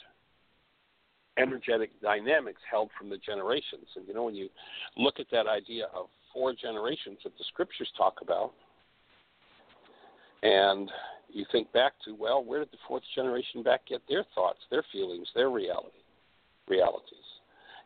energetic 1.38 1.90
dynamics 2.02 2.62
held 2.70 2.90
from 2.98 3.10
the 3.10 3.18
generations. 3.18 3.88
And 3.96 4.08
you 4.08 4.14
know, 4.14 4.24
when 4.24 4.36
you 4.36 4.50
look 4.98 5.20
at 5.20 5.28
that 5.32 5.48
idea 5.48 5.86
of 5.96 6.08
four 6.34 6.54
generations 6.54 7.20
that 7.24 7.38
the 7.38 7.44
scriptures 7.48 7.90
talk 7.98 8.16
about, 8.22 8.52
and 10.44 10.90
you 11.30 11.46
think 11.52 11.72
back 11.72 11.94
to, 12.06 12.16
well, 12.16 12.44
where 12.44 12.60
did 12.60 12.72
the 12.72 12.78
fourth 12.88 13.04
generation 13.16 13.64
back 13.64 13.82
get 13.88 14.02
their 14.10 14.26
thoughts, 14.36 14.60
their 14.70 14.84
feelings, 14.92 15.28
their 15.36 15.50
reality, 15.50 16.04
realities? 16.68 17.18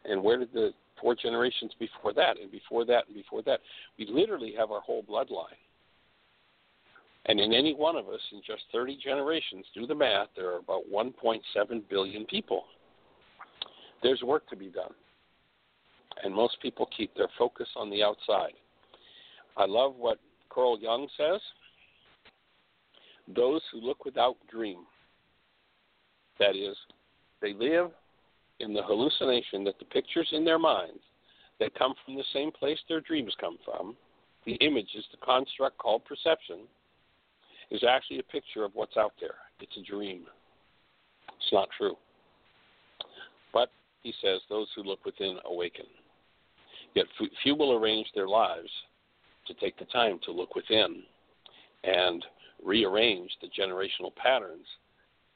And 0.06 0.24
where 0.24 0.38
did 0.38 0.54
the 0.54 0.72
four 1.02 1.16
generations 1.16 1.72
before 1.80 2.14
that, 2.14 2.40
and 2.40 2.52
before 2.52 2.86
that, 2.86 3.08
and 3.08 3.16
before 3.16 3.42
that? 3.44 3.60
We 3.98 4.08
literally 4.10 4.54
have 4.58 4.72
our 4.72 4.82
whole 4.82 5.04
bloodline. 5.04 5.60
And 7.28 7.40
in 7.40 7.54
any 7.54 7.74
one 7.74 7.96
of 7.96 8.08
us, 8.08 8.20
in 8.32 8.42
just 8.46 8.64
30 8.72 9.00
generations, 9.04 9.66
do 9.74 9.88
the 9.88 9.96
math, 9.96 10.28
there 10.36 10.52
are 10.52 10.60
about 10.60 10.84
1.7 10.92 11.40
billion 11.90 12.26
people. 12.26 12.66
There's 14.04 14.22
work 14.22 14.48
to 14.50 14.56
be 14.56 14.68
done. 14.68 14.94
And 16.24 16.34
most 16.34 16.58
people 16.62 16.88
keep 16.96 17.16
their 17.16 17.30
focus 17.38 17.68
on 17.76 17.90
the 17.90 18.04
outside. 18.04 18.54
I 19.58 19.66
love 19.66 19.96
what 19.98 20.20
Carl 20.50 20.80
Jung 20.80 21.08
says 21.18 21.42
those 23.34 23.62
who 23.72 23.80
look 23.80 24.06
without 24.06 24.36
dream. 24.52 24.86
That 26.40 26.56
is, 26.56 26.76
they 27.42 27.54
live 27.54 27.92
in 28.60 28.74
the 28.74 28.84
hallucination 28.84 29.64
that 29.64 29.80
the 29.80 29.86
pictures 29.86 30.30
in 30.32 30.46
their 30.46 30.60
minds 30.60 31.00
that 31.60 31.76
come 31.76 31.94
from 32.04 32.16
the 32.16 32.24
same 32.34 32.52
place 32.52 32.80
their 32.88 33.02
dreams 33.02 33.34
come 33.40 33.58
from, 33.64 33.96
the 34.46 34.56
image 34.56 34.90
is 34.96 35.06
the 35.12 35.26
construct 35.26 35.78
called 35.78 36.04
perception, 36.06 36.60
is 37.72 37.84
actually 37.88 38.20
a 38.20 38.24
picture 38.24 38.64
of 38.64 38.72
what's 38.76 38.98
out 38.98 39.14
there. 39.20 39.36
It's 39.60 39.76
a 39.78 39.90
dream. 39.90 40.26
It's 41.28 41.54
not 41.54 41.70
true. 41.78 41.96
But, 43.54 43.70
he 44.04 44.14
says, 44.22 44.42
those 44.50 44.68
who 44.76 44.84
look 44.84 45.04
within 45.06 45.38
awaken. 45.46 45.86
Yet 46.94 47.06
few 47.42 47.56
will 47.56 47.74
arrange 47.74 48.08
their 48.14 48.28
lives 48.28 48.70
to 49.48 49.54
take 49.56 49.78
the 49.78 49.86
time 49.86 50.20
to 50.26 50.32
look 50.32 50.56
within 50.56 51.04
and 51.84 52.26
rearrange 52.66 53.32
the 53.42 53.48
generational 53.48 54.14
patterns 54.16 54.66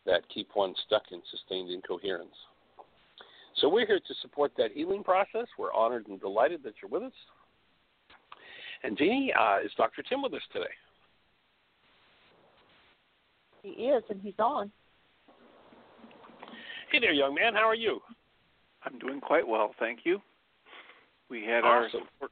that 0.05 0.27
keep 0.33 0.49
one 0.55 0.73
stuck 0.85 1.03
in 1.11 1.21
sustained 1.29 1.69
incoherence. 1.69 2.35
So 3.61 3.69
we're 3.69 3.85
here 3.85 3.99
to 3.99 4.13
support 4.21 4.51
that 4.57 4.71
healing 4.73 5.03
process. 5.03 5.47
We're 5.57 5.73
honored 5.73 6.07
and 6.07 6.19
delighted 6.19 6.63
that 6.63 6.73
you're 6.81 6.89
with 6.89 7.03
us. 7.03 7.17
And 8.83 8.97
Jeanie, 8.97 9.33
uh, 9.37 9.59
is 9.63 9.71
Dr. 9.77 10.01
Tim 10.03 10.21
with 10.21 10.33
us 10.33 10.41
today? 10.53 10.65
He 13.61 13.69
is, 13.69 14.03
and 14.09 14.21
he's 14.21 14.39
on. 14.39 14.71
Hey 16.91 16.99
there, 16.99 17.11
young 17.11 17.35
man. 17.35 17.53
How 17.53 17.67
are 17.67 17.75
you? 17.75 17.99
I'm 18.83 18.97
doing 18.97 19.19
quite 19.19 19.47
well, 19.47 19.75
thank 19.79 19.99
you. 20.05 20.21
We 21.29 21.43
had 21.43 21.63
awesome. 21.63 21.67
our 21.67 21.89
support, 21.91 22.31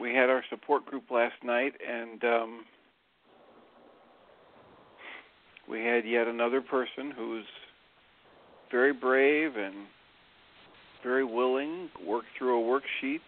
we 0.00 0.14
had 0.14 0.30
our 0.30 0.42
support 0.48 0.86
group 0.86 1.10
last 1.10 1.34
night, 1.44 1.74
and 1.86 2.24
um, 2.24 2.64
we 5.72 5.82
had 5.82 6.06
yet 6.06 6.28
another 6.28 6.60
person 6.60 7.10
who's 7.16 7.46
very 8.70 8.92
brave 8.92 9.56
and 9.56 9.74
very 11.02 11.24
willing 11.24 11.88
work 12.06 12.24
through 12.36 12.60
a 12.60 12.62
worksheet 12.62 13.20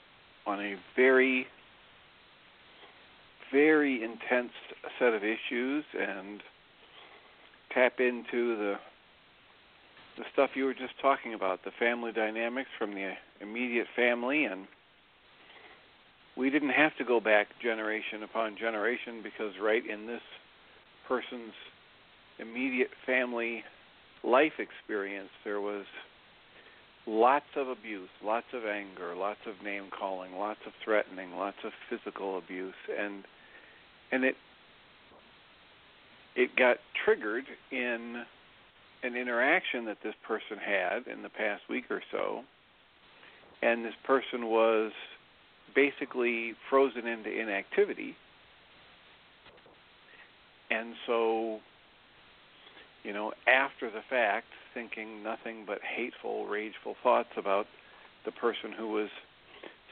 on 0.47 0.61
a 0.61 0.77
very 0.95 1.47
very 3.51 4.03
intense 4.03 4.53
set 4.99 5.15
of 5.15 5.23
issues 5.25 5.85
and 5.99 6.43
tap 7.73 7.95
into 7.99 8.57
the 8.57 8.75
the 10.19 10.25
stuff 10.33 10.51
you 10.55 10.65
were 10.65 10.75
just 10.75 10.95
talking 11.01 11.35
about 11.35 11.65
the 11.65 11.71
family 11.79 12.13
dynamics 12.13 12.69
from 12.79 12.95
the 12.95 13.15
immediate 13.41 13.89
family. 13.97 14.45
And 14.45 14.69
we 16.37 16.51
didn't 16.51 16.71
have 16.71 16.97
to 16.99 17.05
go 17.05 17.19
back 17.19 17.49
generation 17.61 18.23
upon 18.23 18.57
generation 18.57 19.23
because 19.25 19.55
right 19.61 19.83
in 19.85 20.07
this 20.07 20.23
person's 21.09 21.53
immediate 22.39 22.91
family 23.07 23.65
life 24.23 24.55
experience, 24.59 25.31
there 25.45 25.61
was 25.61 25.85
lots 27.07 27.47
of 27.57 27.69
abuse, 27.69 28.09
lots 28.25 28.47
of 28.53 28.65
anger, 28.65 29.15
lots 29.15 29.41
of 29.47 29.63
name 29.65 29.85
calling, 29.97 30.33
lots 30.33 30.61
of 30.67 30.73
threatening, 30.83 31.33
lots 31.33 31.59
of 31.65 31.73
physical 31.91 32.39
abuse, 32.39 32.75
and 32.99 33.25
and 34.11 34.25
it 34.25 34.37
it 36.37 36.57
got 36.57 36.79
triggered 37.05 37.45
in 37.71 38.25
an 39.03 39.17
interaction 39.17 39.85
that 39.85 39.99
this 40.03 40.15
person 40.27 40.57
had 40.59 41.07
in 41.07 41.23
the 41.23 41.29
past 41.29 41.63
week 41.69 41.85
or 41.91 42.03
so, 42.11 42.43
and 43.63 43.85
this 43.85 43.95
person 44.05 44.47
was 44.47 44.93
basically 45.75 46.55
frozen 46.71 47.07
into 47.07 47.31
inactivity. 47.31 48.17
And 50.71 50.95
so 51.07 51.61
you 53.05 53.13
know, 53.13 53.33
after 53.47 53.91
the 53.91 54.01
fact, 54.09 54.47
thinking 54.73 55.23
nothing 55.23 55.65
but 55.67 55.79
hateful, 55.83 56.47
rageful 56.47 56.97
thoughts 57.03 57.29
about 57.37 57.67
the 58.25 58.33
person 58.33 58.73
who 58.77 58.89
was 58.89 59.09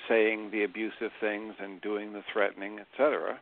saying 0.09 0.51
the 0.51 0.65
abusive 0.65 1.13
things 1.21 1.55
and 1.61 1.81
doing 1.81 2.13
the 2.13 2.23
threatening, 2.33 2.79
etc. 2.81 3.39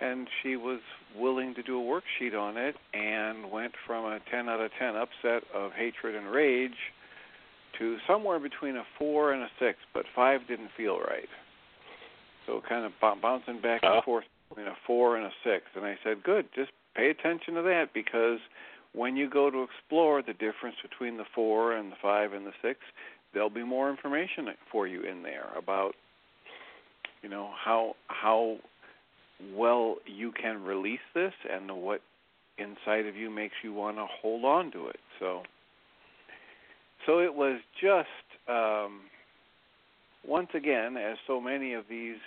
And 0.00 0.28
she 0.42 0.56
was 0.56 0.80
willing 1.16 1.54
to 1.54 1.62
do 1.62 1.80
a 1.80 1.82
worksheet 1.82 2.38
on 2.38 2.56
it 2.56 2.74
and 2.92 3.50
went 3.50 3.72
from 3.86 4.04
a 4.04 4.18
10 4.30 4.48
out 4.48 4.60
of 4.60 4.70
10 4.78 4.96
upset 4.96 5.44
of 5.54 5.72
hatred 5.72 6.14
and 6.14 6.30
rage 6.30 6.72
to 7.78 7.96
somewhere 8.06 8.40
between 8.40 8.76
a 8.76 8.84
4 8.98 9.32
and 9.32 9.42
a 9.42 9.48
6, 9.58 9.78
but 9.94 10.04
5 10.14 10.40
didn't 10.48 10.70
feel 10.76 10.98
right. 10.98 11.28
So 12.46 12.60
kind 12.68 12.84
of 12.84 12.92
bouncing 13.22 13.60
back 13.60 13.82
and 13.82 13.92
uh-huh. 13.92 14.02
forth 14.04 14.24
between 14.48 14.66
a 14.66 14.74
4 14.86 15.16
and 15.16 15.26
a 15.26 15.32
6. 15.44 15.64
And 15.76 15.84
I 15.84 15.96
said, 16.02 16.22
good, 16.22 16.46
just 16.54 16.70
pay 16.94 17.10
attention 17.10 17.54
to 17.54 17.62
that 17.62 17.88
because 17.94 18.38
when 18.92 19.16
you 19.16 19.30
go 19.30 19.50
to 19.50 19.62
explore 19.62 20.22
the 20.22 20.32
difference 20.32 20.76
between 20.82 21.16
the 21.16 21.24
four 21.34 21.72
and 21.72 21.92
the 21.92 21.96
five 22.02 22.32
and 22.32 22.46
the 22.46 22.52
six, 22.62 22.80
there'll 23.32 23.50
be 23.50 23.64
more 23.64 23.90
information 23.90 24.48
for 24.70 24.86
you 24.86 25.02
in 25.02 25.22
there 25.22 25.48
about 25.56 25.92
you 27.22 27.28
know 27.28 27.50
how 27.62 27.94
how 28.08 28.56
well 29.54 29.96
you 30.06 30.32
can 30.32 30.62
release 30.64 31.00
this 31.14 31.32
and 31.50 31.70
what 31.70 32.00
inside 32.58 33.06
of 33.06 33.16
you 33.16 33.30
makes 33.30 33.54
you 33.62 33.72
want 33.72 33.96
to 33.96 34.06
hold 34.20 34.44
on 34.44 34.70
to 34.72 34.88
it. 34.88 35.00
So 35.18 35.42
so 37.06 37.20
it 37.20 37.34
was 37.34 37.60
just 37.80 38.08
um, 38.48 39.02
once 40.26 40.50
again, 40.54 40.96
as 40.96 41.16
so 41.26 41.40
many 41.40 41.72
of 41.72 41.84
these 41.88 42.18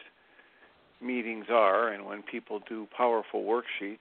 meetings 1.01 1.45
are, 1.49 1.89
and 1.89 2.05
when 2.05 2.23
people 2.23 2.61
do 2.67 2.87
powerful 2.95 3.43
worksheets, 3.43 3.97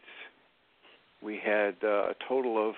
we 1.23 1.39
had 1.43 1.77
uh, 1.83 2.11
a 2.11 2.15
total 2.29 2.71
of 2.71 2.75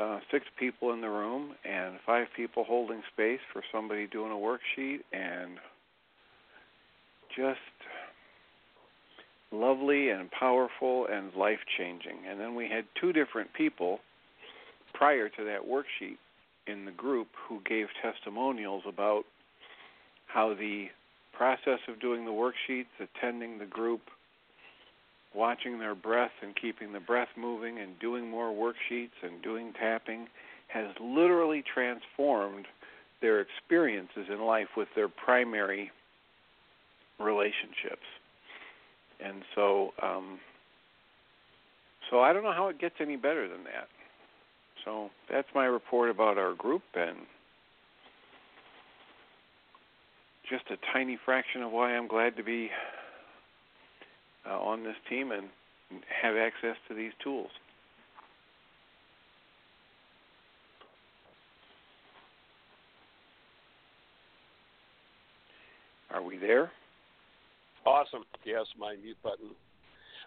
uh, 0.00 0.20
six 0.30 0.46
people 0.58 0.92
in 0.92 1.00
the 1.00 1.08
room 1.08 1.52
and 1.64 1.96
five 2.06 2.26
people 2.34 2.64
holding 2.64 3.02
space 3.12 3.40
for 3.52 3.62
somebody 3.72 4.06
doing 4.06 4.32
a 4.32 4.34
worksheet, 4.34 5.00
and 5.12 5.58
just 7.36 7.58
lovely 9.52 10.08
and 10.08 10.30
powerful 10.30 11.06
and 11.12 11.34
life 11.34 11.58
changing. 11.78 12.18
And 12.28 12.40
then 12.40 12.54
we 12.54 12.68
had 12.68 12.84
two 13.00 13.12
different 13.12 13.52
people 13.52 14.00
prior 14.94 15.28
to 15.28 15.44
that 15.44 15.60
worksheet 15.68 16.16
in 16.66 16.84
the 16.84 16.92
group 16.92 17.28
who 17.48 17.60
gave 17.68 17.86
testimonials 18.00 18.84
about 18.88 19.24
how 20.26 20.54
the 20.54 20.86
process 21.32 21.80
of 21.88 22.00
doing 22.00 22.24
the 22.24 22.30
worksheets, 22.30 22.86
attending 23.00 23.58
the 23.58 23.66
group, 23.66 24.00
watching 25.34 25.78
their 25.78 25.94
breath 25.94 26.32
and 26.42 26.54
keeping 26.54 26.92
the 26.92 27.00
breath 27.00 27.28
moving 27.36 27.78
and 27.78 27.98
doing 27.98 28.28
more 28.28 28.52
worksheets 28.52 29.16
and 29.22 29.42
doing 29.42 29.72
tapping 29.78 30.26
has 30.68 30.88
literally 31.00 31.62
transformed 31.74 32.66
their 33.20 33.40
experiences 33.40 34.26
in 34.28 34.40
life 34.40 34.68
with 34.76 34.88
their 34.94 35.08
primary 35.08 35.90
relationships. 37.18 38.06
And 39.24 39.42
so 39.54 39.92
um 40.02 40.38
so 42.10 42.20
I 42.20 42.32
don't 42.32 42.42
know 42.42 42.52
how 42.52 42.68
it 42.68 42.78
gets 42.78 42.96
any 43.00 43.16
better 43.16 43.48
than 43.48 43.64
that. 43.64 43.88
So 44.84 45.10
that's 45.30 45.48
my 45.54 45.64
report 45.64 46.10
about 46.10 46.36
our 46.36 46.54
group 46.54 46.82
and 46.94 47.16
just 50.50 50.64
a 50.70 50.76
tiny 50.92 51.18
fraction 51.24 51.62
of 51.62 51.72
why 51.72 51.96
I'm 51.96 52.08
glad 52.08 52.36
to 52.36 52.42
be 52.42 52.70
uh, 54.48 54.58
on 54.58 54.84
this 54.84 54.96
team 55.08 55.32
and 55.32 55.48
have 56.22 56.36
access 56.36 56.76
to 56.88 56.94
these 56.94 57.12
tools. 57.22 57.50
Are 66.10 66.22
we 66.22 66.36
there? 66.36 66.70
Awesome. 67.86 68.24
Yes, 68.44 68.66
my 68.78 68.96
mute 69.02 69.16
button. 69.22 69.50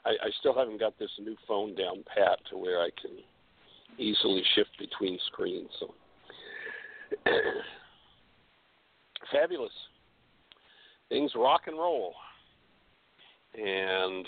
I, 0.06 0.10
I 0.10 0.30
still 0.40 0.54
haven't 0.54 0.80
got 0.80 0.98
this 0.98 1.12
new 1.20 1.36
phone 1.48 1.76
down 1.76 2.04
pat 2.14 2.40
to 2.50 2.58
where 2.58 2.80
I 2.82 2.90
can 3.02 3.12
easily 3.98 4.44
shift 4.56 4.72
between 4.80 5.18
screens. 5.28 5.70
So 5.80 5.94
fabulous. 9.32 9.72
Things 11.10 11.32
rock 11.36 11.62
and 11.68 11.78
roll. 11.78 12.14
And 13.58 14.28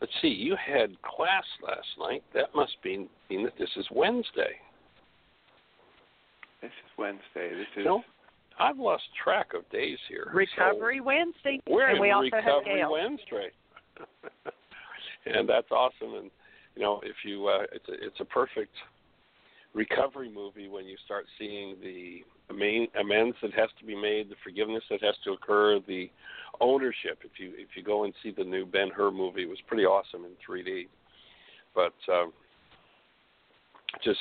let's 0.00 0.12
see, 0.20 0.28
you 0.28 0.56
had 0.56 1.00
class 1.02 1.44
last 1.62 1.88
night. 1.98 2.22
That 2.34 2.54
must 2.54 2.76
mean, 2.84 3.08
mean 3.30 3.44
that 3.44 3.54
this 3.58 3.70
is 3.76 3.86
Wednesday. 3.90 4.56
This 6.60 6.70
is 6.70 6.90
Wednesday. 6.98 7.54
This 7.56 7.66
is 7.76 7.84
No, 7.84 8.02
I've 8.58 8.78
lost 8.78 9.04
track 9.22 9.54
of 9.54 9.68
days 9.70 9.98
here. 10.08 10.30
Recovery 10.34 11.00
Wednesday. 11.00 11.60
We're 11.68 11.88
and 11.88 11.96
in 11.96 12.02
we 12.02 12.10
also 12.10 12.30
Recovery 12.32 12.64
Gail. 12.64 12.92
Wednesday. 12.92 13.50
and 15.26 15.48
that's 15.48 15.70
awesome. 15.70 16.14
And 16.14 16.30
you 16.74 16.82
know, 16.82 17.00
if 17.04 17.16
you, 17.24 17.46
uh, 17.46 17.64
it's 17.72 17.88
a, 17.88 17.92
it's 17.92 18.20
a 18.20 18.24
perfect 18.24 18.74
recovery 19.74 20.30
movie 20.32 20.68
when 20.68 20.86
you 20.86 20.96
start 21.04 21.26
seeing 21.38 21.76
the 21.82 22.22
main 22.54 22.88
amends 22.98 23.36
that 23.42 23.52
has 23.54 23.68
to 23.78 23.84
be 23.84 23.94
made, 23.94 24.30
the 24.30 24.36
forgiveness 24.42 24.82
that 24.90 25.02
has 25.02 25.14
to 25.24 25.32
occur, 25.32 25.80
the 25.86 26.10
ownership. 26.60 27.18
If 27.22 27.38
you 27.38 27.52
if 27.56 27.68
you 27.76 27.82
go 27.82 28.04
and 28.04 28.14
see 28.22 28.32
the 28.36 28.44
new 28.44 28.66
Ben 28.66 28.88
Hur 28.94 29.10
movie, 29.10 29.42
it 29.42 29.48
was 29.48 29.58
pretty 29.66 29.84
awesome 29.84 30.24
in 30.24 30.32
3D. 30.48 30.88
But 31.74 31.94
um, 32.12 32.32
just 34.02 34.20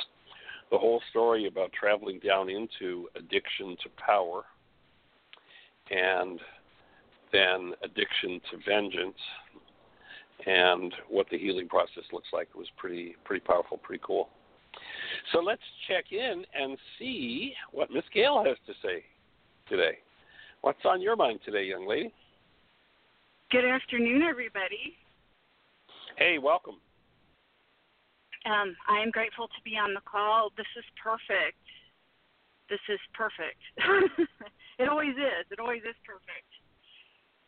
the 0.72 0.78
whole 0.78 1.02
story 1.10 1.48
about 1.48 1.72
traveling 1.72 2.20
down 2.20 2.50
into 2.50 3.08
addiction 3.16 3.78
to 3.84 3.90
power, 3.98 4.44
and 5.90 6.40
then 7.32 7.74
addiction 7.84 8.42
to 8.52 8.58
vengeance, 8.68 9.18
and 10.46 10.94
what 11.10 11.28
the 11.32 11.38
healing 11.38 11.68
process 11.68 12.04
looks 12.12 12.28
like 12.34 12.54
was 12.54 12.68
pretty 12.78 13.16
pretty 13.24 13.44
powerful, 13.46 13.78
pretty 13.78 14.04
cool. 14.06 14.30
So 15.32 15.40
let's 15.40 15.62
check 15.88 16.06
in 16.12 16.46
and 16.54 16.78
see 16.98 17.54
what 17.72 17.92
Miss 17.92 18.04
Gail 18.14 18.44
has 18.46 18.58
to 18.66 18.74
say 18.82 19.04
today. 19.70 19.98
What's 20.62 20.86
on 20.86 21.02
your 21.02 21.16
mind 21.16 21.40
today, 21.46 21.66
young 21.66 21.88
lady? 21.88 22.14
Good 23.52 23.66
afternoon, 23.66 24.24
everybody. 24.24 24.98
Hey, 26.18 26.38
welcome. 26.38 26.76
Um, 28.46 28.76
I 28.88 29.00
am 29.00 29.12
grateful 29.12 29.48
to 29.48 29.62
be 29.64 29.78
on 29.78 29.94
the 29.94 30.02
call. 30.10 30.52
This 30.58 30.68
is 30.78 30.86
perfect. 31.02 31.60
This 32.70 32.80
is 32.90 33.00
perfect. 33.14 33.60
it 34.80 34.90
always 34.90 35.16
is. 35.16 35.46
It 35.52 35.60
always 35.60 35.82
is 35.84 35.96
perfect. 36.04 36.52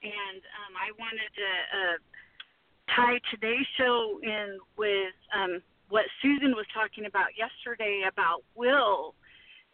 And 0.03 0.39
um, 0.63 0.73
I 0.79 0.91
wanted 0.95 1.31
to 1.35 1.49
uh, 1.75 1.97
tie 2.95 3.19
today's 3.31 3.67
show 3.77 4.19
in 4.23 4.59
with 4.77 5.15
um, 5.35 5.61
what 5.89 6.05
Susan 6.21 6.51
was 6.51 6.65
talking 6.73 7.05
about 7.05 7.37
yesterday 7.37 8.03
about 8.07 8.43
will. 8.55 9.15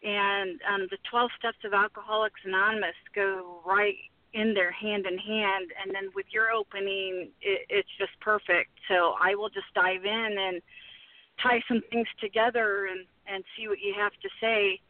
And 0.02 0.60
um, 0.68 0.88
the 0.90 0.98
12 1.10 1.30
steps 1.38 1.58
of 1.64 1.72
Alcoholics 1.72 2.40
Anonymous 2.44 2.96
go 3.14 3.60
right 3.64 3.96
in 4.34 4.52
there 4.54 4.72
hand 4.72 5.06
in 5.06 5.18
hand. 5.18 5.72
And 5.82 5.94
then 5.94 6.10
with 6.14 6.26
your 6.30 6.50
opening, 6.50 7.30
it, 7.40 7.66
it's 7.68 7.88
just 7.98 8.12
perfect. 8.20 8.70
So 8.88 9.14
I 9.20 9.34
will 9.34 9.48
just 9.48 9.72
dive 9.74 10.04
in 10.04 10.36
and 10.38 10.62
tie 11.42 11.62
some 11.68 11.82
things 11.90 12.08
together 12.20 12.86
and, 12.86 13.06
and 13.26 13.44
see 13.56 13.68
what 13.68 13.78
you 13.80 13.94
have 13.96 14.12
to 14.12 14.28
say. 14.40 14.80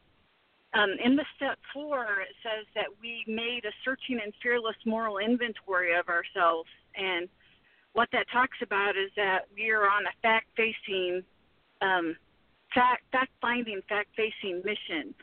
Um, 0.75 0.91
in 1.03 1.17
the 1.17 1.25
step 1.37 1.59
four, 1.73 2.05
it 2.21 2.35
says 2.43 2.67
that 2.75 2.87
we 3.01 3.25
made 3.27 3.65
a 3.65 3.73
searching 3.85 4.21
and 4.23 4.33
fearless 4.43 4.77
moral 4.85 5.19
inventory 5.19 5.97
of 5.97 6.09
ourselves. 6.09 6.69
And 6.95 7.29
what 7.97 8.11
that 8.13 8.27
talks 8.31 8.59
about 8.63 8.91
is 8.91 9.11
that 9.17 9.47
we 9.55 9.71
are 9.71 9.89
on 9.89 10.05
a 10.05 10.15
fact 10.21 10.47
facing, 10.55 11.23
um, 11.81 12.15
fact 12.75 13.03
fact 13.11 13.33
finding, 13.41 13.81
fact 13.89 14.11
facing 14.15 14.63
mission. 14.65 15.15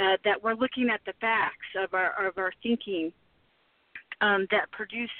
Uh, 0.00 0.16
that 0.24 0.40
we're 0.40 0.54
looking 0.54 0.90
at 0.90 1.00
the 1.06 1.12
facts 1.20 1.66
of 1.76 1.92
our 1.92 2.28
of 2.28 2.38
our 2.38 2.52
thinking 2.62 3.12
um, 4.20 4.46
that 4.52 4.70
produced 4.70 5.12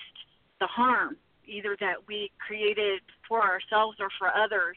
the 0.60 0.66
harm, 0.66 1.16
either 1.46 1.76
that 1.80 1.96
we 2.06 2.30
created 2.38 3.00
for 3.26 3.42
ourselves 3.42 3.96
or 3.98 4.08
for 4.18 4.28
others. 4.28 4.76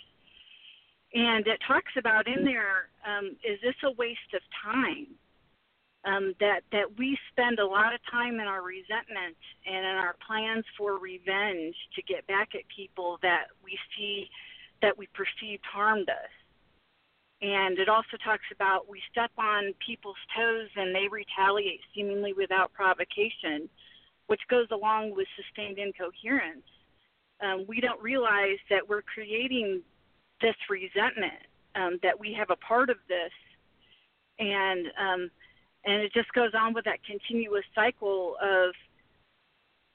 And 1.14 1.46
it 1.46 1.60
talks 1.68 1.92
about 1.98 2.28
in 2.28 2.44
there, 2.44 2.90
um, 3.06 3.36
is 3.44 3.60
this 3.62 3.76
a 3.84 3.92
waste 3.92 4.34
of 4.34 4.42
time? 4.64 5.08
Um, 6.04 6.34
that 6.40 6.62
that 6.72 6.98
we 6.98 7.16
spend 7.32 7.60
a 7.60 7.66
lot 7.66 7.94
of 7.94 8.00
time 8.10 8.40
in 8.40 8.48
our 8.48 8.64
resentment 8.64 9.38
and 9.68 9.86
in 9.86 9.96
our 10.02 10.16
plans 10.26 10.66
for 10.76 10.98
revenge 10.98 11.76
to 11.96 12.02
get 12.02 12.26
back 12.26 12.56
at 12.56 12.62
people 12.76 13.20
that 13.22 13.54
we 13.64 13.78
see 13.96 14.28
that 14.82 14.98
we 14.98 15.08
perceived 15.14 15.64
harmed 15.64 16.10
us. 16.10 16.34
And 17.42 17.80
it 17.80 17.90
also 17.90 18.18
talks 18.24 18.46
about 18.54 18.90
we 18.90 19.02
step 19.12 19.32
on 19.38 19.74
people's 19.86 20.22
toes 20.36 20.70
and 20.76 20.94
they 20.94 21.08
retaliate 21.10 21.82
seemingly 21.94 22.34
without 22.34 22.72
provocation, 22.74 23.68
which 24.28 24.42
goes 24.50 24.68
along 24.72 25.16
with 25.16 25.28
sustained 25.36 25.80
incoherence. 25.80 26.66
Um, 27.42 27.66
we 27.68 27.80
don't 27.80 28.02
realize 28.02 28.60
that 28.70 28.88
we're 28.88 29.02
creating 29.02 29.82
this 30.40 30.56
resentment, 30.70 31.42
um, 31.76 32.00
that 32.04 32.20
we 32.20 32.34
have 32.38 32.52
a 32.52 32.56
part 32.58 32.92
of 32.92 32.98
this, 33.08 33.32
and 34.38 34.88
um, 35.00 35.32
and 35.86 36.02
it 36.02 36.14
just 36.14 36.32
goes 36.34 36.52
on 36.54 36.74
with 36.74 36.86
that 36.86 37.04
continuous 37.04 37.66
cycle 37.74 38.36
of 38.42 38.74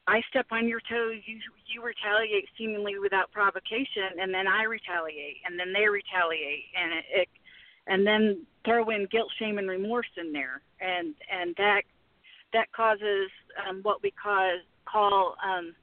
I 0.09 0.21
step 0.31 0.47
on 0.53 0.69
your 0.69 0.81
toes, 0.89 1.19
you 1.27 1.39
you 1.67 1.83
retaliate 1.83 2.47
seemingly 2.57 2.99
without 2.99 3.33
provocation, 3.33 4.21
and 4.21 4.33
then 4.33 4.47
I 4.47 4.63
retaliate, 4.63 5.39
and 5.45 5.59
then 5.59 5.73
they 5.73 5.89
retaliate, 5.89 6.65
and 6.79 6.93
it, 6.93 7.05
it 7.11 7.29
and 7.89 8.07
then 8.07 8.47
throw 8.65 8.91
in 8.91 9.07
guilt, 9.11 9.31
shame, 9.39 9.59
and 9.59 9.69
remorse 9.69 10.11
in 10.17 10.33
there, 10.33 10.63
and 10.81 11.15
and 11.31 11.55
that 11.59 11.83
that 12.53 12.71
causes 12.73 13.31
um, 13.67 13.81
what 13.83 14.03
we 14.03 14.13
cause 14.13 14.63
call 14.87 15.35
um, 15.45 15.75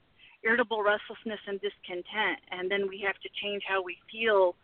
irritable 0.44 0.84
restlessness 0.84 1.39
and 1.48 1.60
discontent, 1.60 2.39
and 2.52 2.72
then 2.72 2.88
we 2.88 3.04
have 3.06 3.20
to 3.20 3.30
change 3.42 3.63
how 3.68 3.84
we 3.84 3.98
feel 4.12 4.56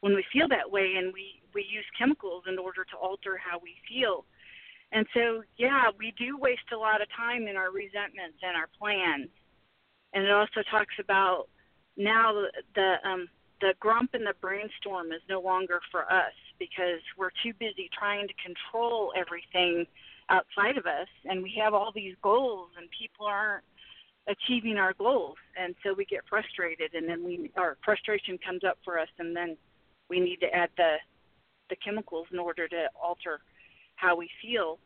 when 0.00 0.14
we 0.14 0.24
feel 0.32 0.48
that 0.48 0.70
way, 0.70 0.94
and 0.96 1.12
we 1.12 1.40
we 1.54 1.60
use 1.68 1.84
chemicals 1.98 2.44
in 2.48 2.58
order 2.58 2.84
to 2.84 2.96
alter 2.96 3.36
how 3.36 3.58
we 3.62 3.76
feel. 3.88 4.24
And 4.94 5.06
so, 5.12 5.42
yeah, 5.58 5.90
we 5.98 6.14
do 6.16 6.38
waste 6.38 6.70
a 6.72 6.76
lot 6.76 7.02
of 7.02 7.08
time 7.16 7.48
in 7.48 7.56
our 7.56 7.72
resentments 7.72 8.38
and 8.42 8.56
our 8.56 8.68
plans. 8.78 9.28
And 10.14 10.24
it 10.24 10.30
also 10.30 10.62
talks 10.70 10.94
about 11.00 11.48
now 11.96 12.32
the 12.74 12.94
um, 13.04 13.28
the 13.60 13.74
grump 13.80 14.10
and 14.14 14.24
the 14.24 14.34
brainstorm 14.40 15.10
is 15.12 15.20
no 15.28 15.40
longer 15.40 15.80
for 15.90 16.02
us 16.12 16.32
because 16.58 17.02
we're 17.18 17.34
too 17.42 17.52
busy 17.58 17.90
trying 17.98 18.28
to 18.28 18.34
control 18.34 19.12
everything 19.16 19.86
outside 20.30 20.78
of 20.78 20.86
us, 20.86 21.08
and 21.24 21.42
we 21.42 21.54
have 21.60 21.74
all 21.74 21.92
these 21.94 22.14
goals, 22.22 22.68
and 22.78 22.88
people 22.90 23.26
aren't 23.26 23.64
achieving 24.28 24.76
our 24.76 24.94
goals, 24.94 25.36
and 25.56 25.74
so 25.82 25.92
we 25.92 26.04
get 26.04 26.20
frustrated, 26.28 26.94
and 26.94 27.08
then 27.08 27.24
we 27.24 27.50
our 27.56 27.76
frustration 27.84 28.38
comes 28.38 28.62
up 28.64 28.78
for 28.84 28.98
us, 28.98 29.08
and 29.18 29.34
then 29.34 29.56
we 30.08 30.20
need 30.20 30.40
to 30.40 30.54
add 30.54 30.70
the 30.76 30.96
the 31.68 31.76
chemicals 31.76 32.26
in 32.32 32.38
order 32.38 32.68
to 32.68 32.86
alter 33.02 33.40
how 33.96 34.16
we 34.16 34.28
feel. 34.42 34.78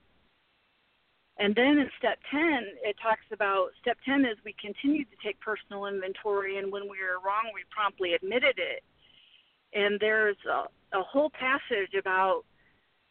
And 1.39 1.55
then 1.55 1.79
in 1.79 1.89
step 1.99 2.19
10, 2.31 2.41
it 2.83 2.97
talks 3.01 3.23
about 3.33 3.69
step 3.81 3.97
10 4.05 4.25
is 4.25 4.37
we 4.45 4.55
continue 4.61 5.05
to 5.05 5.17
take 5.25 5.39
personal 5.41 5.87
inventory, 5.87 6.59
and 6.59 6.73
when 6.73 6.89
we 6.89 6.99
are 6.99 7.23
wrong, 7.25 7.53
we 7.55 7.63
promptly 7.71 8.15
admitted 8.15 8.59
it. 8.59 8.83
And 9.73 10.01
there's 10.01 10.37
a, 10.51 10.99
a 10.99 11.03
whole 11.03 11.31
passage 11.31 11.95
about 11.99 12.43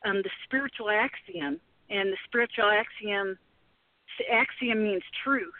um, 0.06 0.18
the 0.24 0.30
spiritual 0.44 0.90
axiom, 0.90 1.60
and 1.90 2.12
the 2.12 2.18
spiritual 2.28 2.70
axiom 2.70 3.38
axiom 4.32 4.84
means 4.84 5.04
truth. 5.24 5.54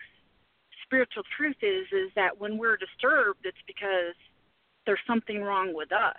Spiritual 0.84 1.24
truth 1.38 1.58
is 1.62 1.86
is 1.92 2.12
that 2.16 2.38
when 2.40 2.58
we're 2.58 2.78
disturbed, 2.78 3.42
it's 3.44 3.58
because 3.68 4.16
there's 4.86 5.00
something 5.06 5.44
wrong 5.44 5.74
with 5.76 5.92
us 5.92 6.18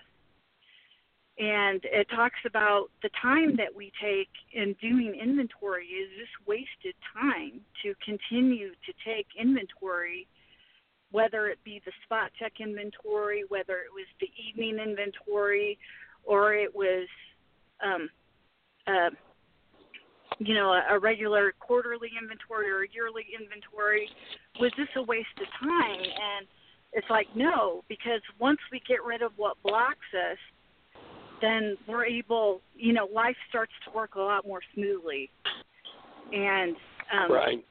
and 1.38 1.80
it 1.84 2.06
talks 2.14 2.38
about 2.46 2.86
the 3.02 3.10
time 3.22 3.56
that 3.56 3.74
we 3.74 3.92
take 4.02 4.28
in 4.52 4.74
doing 4.80 5.14
inventory 5.20 5.86
is 5.86 6.08
just 6.18 6.48
wasted 6.48 6.94
time 7.14 7.60
to 7.82 7.94
continue 8.04 8.70
to 8.70 8.92
take 9.04 9.26
inventory 9.38 10.26
whether 11.10 11.46
it 11.46 11.58
be 11.64 11.80
the 11.86 11.92
spot 12.04 12.30
check 12.38 12.52
inventory 12.60 13.44
whether 13.48 13.78
it 13.78 13.92
was 13.94 14.06
the 14.20 14.28
evening 14.36 14.78
inventory 14.78 15.78
or 16.24 16.54
it 16.54 16.74
was 16.74 17.06
um 17.84 18.08
uh 18.86 19.10
you 20.38 20.54
know 20.54 20.72
a, 20.72 20.96
a 20.96 20.98
regular 20.98 21.52
quarterly 21.60 22.10
inventory 22.20 22.70
or 22.70 22.82
a 22.82 22.88
yearly 22.92 23.26
inventory 23.38 24.08
was 24.60 24.72
this 24.76 24.88
a 24.96 25.02
waste 25.02 25.28
of 25.40 25.46
time. 25.60 26.00
And 26.00 26.46
it's 26.92 27.06
like 27.10 27.26
no 27.34 27.84
because 27.88 28.20
once 28.38 28.58
we 28.72 28.80
get 28.88 29.04
rid 29.04 29.22
of 29.22 29.32
what 29.36 29.60
blocks 29.62 30.08
us 30.14 30.38
then 31.40 31.76
we're 31.86 32.04
able, 32.04 32.60
you 32.74 32.92
know, 32.92 33.08
life 33.12 33.36
starts 33.48 33.72
to 33.84 33.90
work 33.94 34.14
a 34.14 34.20
lot 34.20 34.46
more 34.46 34.60
smoothly. 34.74 35.30
And 36.32 36.76
um, 37.12 37.32
Right. 37.32 37.64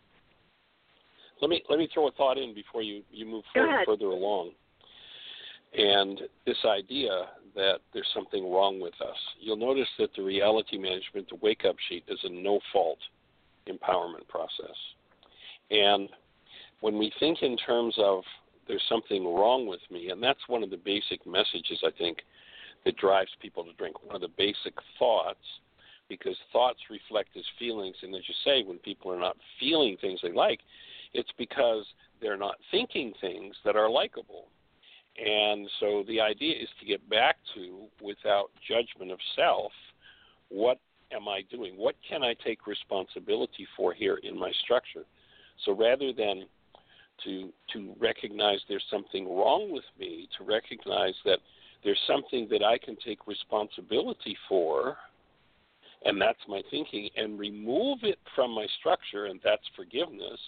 let 1.42 1.50
me 1.50 1.62
let 1.70 1.78
me 1.78 1.88
throw 1.94 2.08
a 2.08 2.12
thought 2.12 2.38
in 2.38 2.54
before 2.54 2.82
you 2.82 3.04
you 3.12 3.26
move 3.26 3.44
further, 3.54 3.84
further 3.86 4.08
along. 4.08 4.52
And 5.78 6.22
this 6.46 6.58
idea 6.66 7.28
that 7.56 7.80
there's 7.94 8.08
something 8.14 8.52
wrong 8.52 8.80
with 8.80 8.94
us. 9.02 9.18
You'll 9.40 9.58
notice 9.58 9.88
that 10.00 10.10
the 10.16 10.24
reality 10.24 10.78
management, 10.78 11.28
the 11.30 11.36
wake 11.42 11.66
up 11.66 11.76
sheet, 11.88 12.04
is 12.08 12.20
a 12.24 12.30
no 12.30 12.60
fault 12.72 13.00
empowerment 13.68 14.28
process. 14.28 14.76
And 15.70 16.10
when 16.80 16.98
we 16.98 17.12
think 17.20 17.42
in 17.42 17.58
terms 17.58 17.96
of 17.98 18.24
there's 18.68 18.84
something 18.90 19.24
wrong 19.26 19.68
with 19.68 19.82
me, 19.92 20.10
and 20.10 20.22
that's 20.22 20.40
one 20.48 20.64
of 20.64 20.70
the 20.70 20.78
basic 20.78 21.26
messages 21.26 21.84
I 21.86 21.92
think 21.98 22.20
that 22.86 22.98
drives 22.98 23.32
people 23.42 23.64
to 23.64 23.74
drink. 23.74 24.04
One 24.04 24.16
of 24.16 24.22
the 24.22 24.30
basic 24.38 24.74
thoughts, 24.98 25.40
because 26.10 26.38
thoughts 26.54 26.80
reflect 26.90 27.30
as 27.36 27.44
feelings, 27.60 27.96
and 28.02 28.16
as 28.16 28.22
you 28.28 28.36
say, 28.46 28.64
when 28.64 28.78
people 28.80 29.12
are 29.12 29.20
not 29.20 29.38
feeling 29.60 29.98
things 30.00 30.20
they 30.24 30.32
like, 30.32 30.60
it's 31.14 31.32
because 31.38 31.86
they're 32.22 32.38
not 32.38 32.56
thinking 32.72 33.14
things 33.22 33.56
that 33.66 33.76
are 33.76 33.90
likable. 33.90 34.48
And 35.18 35.68
so 35.80 36.04
the 36.08 36.22
idea 36.22 36.56
is 36.56 36.70
to 36.80 36.86
get 36.86 37.08
back 37.10 37.38
to, 37.56 37.88
without 38.02 38.52
judgment 38.68 39.12
of 39.12 39.20
self, 39.36 39.72
what 40.50 40.80
am 41.12 41.28
I 41.28 41.42
doing? 41.50 41.76
What 41.76 41.96
can 42.08 42.24
I 42.24 42.36
take 42.46 42.68
responsibility 42.68 43.68
for 43.76 43.94
here 43.94 44.20
in 44.24 44.38
my 44.38 44.52
structure? 44.64 45.06
So 45.66 45.74
rather 45.76 46.14
than 46.14 46.46
to 47.24 47.52
to 47.74 47.96
recognize 48.00 48.60
there's 48.70 48.86
something 48.92 49.26
wrong 49.26 49.72
with 49.72 49.86
me, 50.00 50.30
to 50.38 50.44
recognize 50.44 51.16
that 51.26 51.40
there's 51.84 52.00
something 52.08 52.48
that 52.52 52.64
I 52.64 52.78
can 52.78 52.98
take 53.06 53.28
responsibility 53.28 54.38
for, 54.50 54.98
and 56.06 56.22
that's 56.22 56.40
my 56.48 56.62
thinking, 56.70 57.10
and 57.16 57.40
remove 57.40 58.00
it 58.04 58.20
from 58.36 58.52
my 58.52 58.66
structure, 58.80 59.26
and 59.26 59.40
that's 59.44 59.64
forgiveness, 59.76 60.40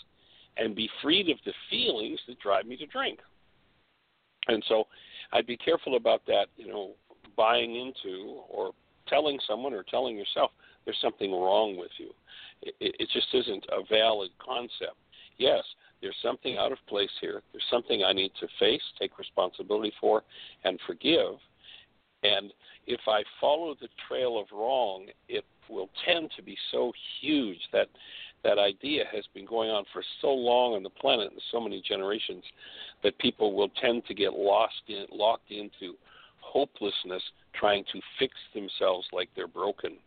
and 0.58 0.76
be 0.76 0.90
freed 1.02 1.30
of 1.30 1.38
the 1.46 1.54
feelings 1.70 2.20
that 2.28 2.40
drive 2.40 2.66
me 2.66 2.78
to 2.78 2.86
drink. 2.88 3.20
And 4.48 4.64
so 4.68 4.86
I'd 5.32 5.48
be 5.48 5.58
careful 5.58 5.96
about 5.96 6.26
that, 6.28 6.48
you 6.58 6.68
know, 6.68 6.92
buying 7.38 7.76
into 7.76 8.42
or 8.50 8.72
telling 9.08 9.40
someone 9.48 9.74
or 9.74 9.84
telling 9.84 10.18
yourself 10.18 10.52
there's 10.86 10.98
something 11.02 11.32
wrong 11.32 11.78
with 11.78 11.92
you. 11.98 12.12
It, 12.62 12.96
it 13.00 13.10
just 13.14 13.28
isn't 13.34 13.66
a 13.72 13.84
valid 13.90 14.32
concept. 14.44 14.98
Yes, 15.38 15.64
there's 16.02 16.16
something 16.24 16.58
out 16.58 16.72
of 16.72 16.78
place 16.88 17.10
here. 17.20 17.42
There's 17.52 17.64
something 17.70 18.04
I 18.04 18.14
need 18.14 18.32
to 18.40 18.48
face, 18.60 18.82
take 19.00 19.18
responsibility 19.18 19.94
for, 20.00 20.24
and 20.64 20.80
forgive. 20.88 21.36
And 22.24 22.52
if 22.88 23.02
I 23.08 23.24
follow 23.40 23.76
the 23.80 23.88
trail 24.08 24.40
of 24.40 24.48
wrong, 24.52 25.08
it 25.28 25.46
will 25.70 25.90
tend 26.06 26.32
to 26.36 26.44
be 26.44 26.58
so 26.72 26.92
huge 27.22 27.60
that 27.72 27.88
that 28.44 28.58
idea 28.58 29.04
has 29.12 29.26
been 29.34 29.46
going 29.46 29.70
on 29.70 29.84
for 29.92 30.02
so 30.22 30.30
long 30.30 30.74
on 30.74 30.84
the 30.84 30.90
planet 30.90 31.32
and 31.32 31.42
so 31.52 31.60
many 31.60 31.82
generations 31.86 32.44
that 33.04 33.18
people 33.20 33.54
will 33.54 33.70
tend 33.82 34.06
to 34.06 34.14
get 34.14 34.34
lost 34.34 34.82
in 34.88 35.06
locked 35.12 35.52
into 35.52 35.96
hopelessness 36.40 37.22
trying 37.54 37.84
to 37.92 38.00
fix 38.18 38.34
themselves 38.54 39.06
like 39.12 39.30
they're 39.36 39.48
broken. 39.48 39.98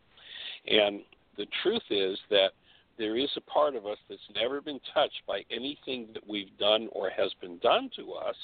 And 0.67 1.01
the 1.37 1.47
truth 1.63 1.83
is 1.91 2.19
that 2.31 2.53
there 2.99 3.17
is 3.17 3.31
a 3.37 3.41
part 3.43 3.75
of 3.75 3.87
us 3.87 3.99
that's 4.09 4.21
never 4.35 4.61
been 4.61 4.81
touched 4.93 5.23
by 5.27 5.43
anything 5.51 6.09
that 6.15 6.27
we've 6.29 6.57
done 6.59 6.89
or 6.93 7.11
has 7.11 7.33
been 7.41 7.59
done 7.59 7.91
to 7.97 8.13
us, 8.13 8.37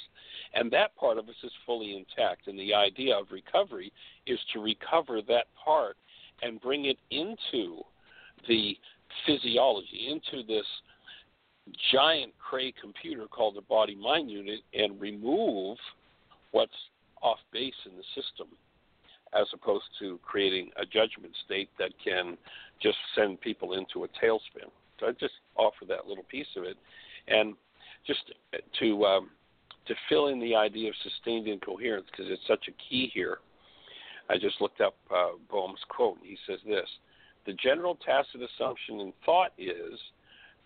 and 0.55 0.71
that 0.71 0.97
part 0.97 1.19
of 1.19 1.29
us 1.29 1.35
is 1.43 1.53
fully 1.67 1.97
intact. 1.97 2.47
And 2.47 2.59
the 2.59 2.75
idea 2.75 3.17
of 3.17 3.27
recovery 3.31 3.93
is 4.27 4.39
to 4.53 4.61
recover 4.61 5.21
that 5.29 5.47
part 5.63 5.97
and 6.43 6.61
bring 6.61 6.87
it 6.87 6.99
into 7.11 7.83
the 8.47 8.77
physiology, 9.27 10.09
into 10.11 10.47
this 10.47 10.67
giant 11.93 12.33
Cray 12.39 12.73
computer 12.81 13.27
called 13.27 13.57
the 13.57 13.63
body 13.63 13.95
mind 13.95 14.31
unit, 14.31 14.61
and 14.73 15.01
remove 15.01 15.77
what's 16.53 16.73
off 17.23 17.39
base 17.53 17.75
in 17.87 17.97
the 17.97 18.05
system 18.15 18.49
as 19.35 19.47
opposed 19.53 19.85
to 19.99 20.19
creating 20.23 20.71
a 20.81 20.87
judgment 20.87 21.35
state 21.45 21.69
that 21.79 21.93
can 22.03 22.37
just 22.81 22.99
send 23.15 23.41
people 23.41 23.75
into 23.75 24.05
a 24.05 24.09
tailspin. 24.09 24.71
So 24.99 25.07
I 25.07 25.13
just 25.13 25.35
offer 25.57 25.85
that 25.89 26.07
little 26.07 26.25
piece 26.25 26.47
of 26.57 26.65
it, 26.65 26.77
and 27.29 27.55
just 28.07 28.21
to 28.81 29.05
um, 29.05 29.31
to 29.87 29.95
fill 30.09 30.29
in 30.29 30.41
the 30.41 30.55
idea 30.55 30.89
of 30.89 30.95
sustained 31.03 31.49
incoherence 31.49 32.07
because 32.11 32.31
it's 32.31 32.47
such 32.47 32.69
a 32.69 32.73
key 32.89 33.11
here. 33.13 33.39
I 34.31 34.37
just 34.37 34.61
looked 34.61 34.81
up 34.81 34.95
uh, 35.11 35.31
Bohm's 35.51 35.81
quote. 35.89 36.19
He 36.23 36.37
says 36.47 36.59
this: 36.67 36.89
"The 37.47 37.55
general 37.55 37.97
tacit 38.05 38.41
assumption 38.43 39.01
in 39.01 39.13
thought 39.25 39.53
is 39.57 39.99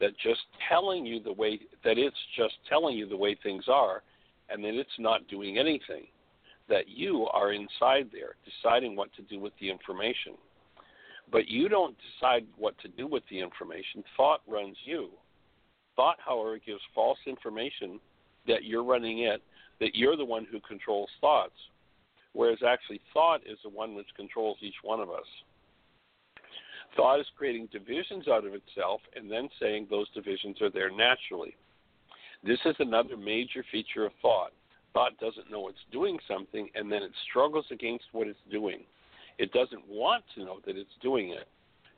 that 0.01 0.19
just 0.19 0.41
telling 0.69 1.07
you 1.07 1.23
the 1.23 1.33
way 1.33 1.61
that 1.85 1.99
it's 1.99 2.17
just 2.37 2.55
telling 2.69 2.97
you 2.97 3.07
the 3.09 3.17
way 3.17 3.37
things 3.43 3.65
are, 3.69 4.03
and 4.49 4.65
that 4.65 4.75
it's 4.75 4.99
not 4.99 5.29
doing 5.29 5.59
anything." 5.59 6.07
that 6.69 6.89
you 6.89 7.27
are 7.33 7.53
inside 7.53 8.09
there 8.13 8.37
deciding 8.45 8.97
what 8.97 9.13
to 9.15 9.23
do 9.23 9.39
with 9.39 9.53
the 9.61 9.71
information. 9.71 10.33
But 11.33 11.49
you 11.49 11.69
don't 11.69 11.97
decide 12.13 12.47
what 12.57 12.79
to 12.81 12.89
do 12.89 13.07
with 13.07 13.23
the 13.31 13.41
information. 13.41 14.05
Thought 14.17 14.43
runs 14.47 14.77
you. 14.85 15.09
Thought, 15.97 16.19
however, 16.25 16.59
gives 16.65 16.81
false 16.95 17.19
information 17.27 17.99
that 18.47 18.65
you're 18.65 18.85
running 18.85 19.21
it, 19.21 19.43
that 19.81 19.95
you're 19.95 20.17
the 20.17 20.25
one 20.25 20.47
who 20.51 20.61
controls 20.61 21.09
thoughts, 21.21 21.55
whereas 22.33 22.59
actually 22.67 23.01
thought 23.13 23.41
is 23.47 23.59
the 23.65 23.71
one 23.71 23.95
which 23.95 24.07
controls 24.17 24.59
each 24.61 24.75
one 24.83 25.01
of 25.01 25.11
us. 25.11 25.27
Thought 26.97 27.21
is 27.21 27.27
creating 27.37 27.69
divisions 27.73 28.29
out 28.29 28.47
of 28.47 28.53
itself 28.55 29.01
and 29.17 29.31
then 29.31 29.49
saying 29.59 29.87
those 29.89 30.11
divisions 30.11 30.61
are 30.61 30.71
there 30.71 30.91
naturally. 30.91 31.57
This 32.45 32.59
is 32.67 32.77
another 32.79 33.17
major 33.17 33.65
feature 33.71 34.05
of 34.05 34.13
thought 34.21 34.53
thought 34.93 35.19
doesn't 35.19 35.51
know 35.51 35.69
it's 35.69 35.79
doing 35.91 36.19
something 36.29 36.69
and 36.75 36.91
then 36.91 37.03
it 37.03 37.13
struggles 37.29 37.67
against 37.71 38.05
what 38.13 38.27
it's 38.27 38.39
doing. 38.51 38.81
It 39.43 39.51
doesn't 39.51 39.83
want 39.89 40.23
to 40.37 40.45
know 40.45 40.61
that 40.65 40.77
it's 40.77 40.97
doing 41.03 41.31
it. 41.31 41.49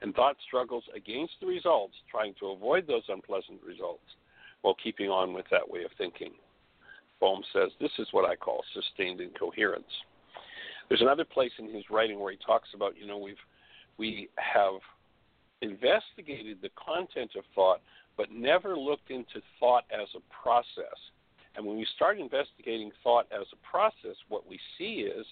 And 0.01 0.15
thought 0.15 0.37
struggles 0.47 0.85
against 0.97 1.35
the 1.41 1.47
results, 1.47 1.95
trying 2.11 2.35
to 2.41 2.49
avoid 2.49 2.87
those 2.87 3.03
unpleasant 3.09 3.63
results 3.63 4.05
while 4.63 4.75
keeping 4.83 5.11
on 5.11 5.35
with 5.35 5.45
that 5.51 5.69
way 5.69 5.85
of 5.85 5.91
thinking. 5.99 6.33
Bohm 7.21 7.43
says 7.53 7.71
this 7.81 7.91
is 7.99 8.09
what 8.13 8.29
I 8.29 8.35
call 8.35 8.65
sustained 8.73 9.21
incoherence. 9.21 9.93
There's 10.89 11.03
another 11.03 11.25
place 11.25 11.53
in 11.59 11.73
his 11.73 11.85
writing 11.91 12.19
where 12.19 12.33
he 12.33 12.39
talks 12.45 12.71
about, 12.75 12.97
you 12.99 13.07
know, 13.07 13.19
we've 13.19 13.37
we 13.99 14.31
have 14.37 14.81
investigated 15.61 16.59
the 16.63 16.71
content 16.83 17.33
of 17.37 17.45
thought, 17.55 17.81
but 18.17 18.33
never 18.33 18.77
looked 18.77 19.11
into 19.11 19.41
thought 19.61 19.85
as 19.93 20.09
a 20.17 20.43
process. 20.43 20.99
And 21.57 21.65
when 21.65 21.77
we 21.77 21.87
start 21.95 22.19
investigating 22.19 22.91
thought 23.03 23.27
as 23.31 23.47
a 23.53 23.71
process, 23.71 24.17
what 24.29 24.49
we 24.49 24.59
see 24.77 25.07
is 25.07 25.27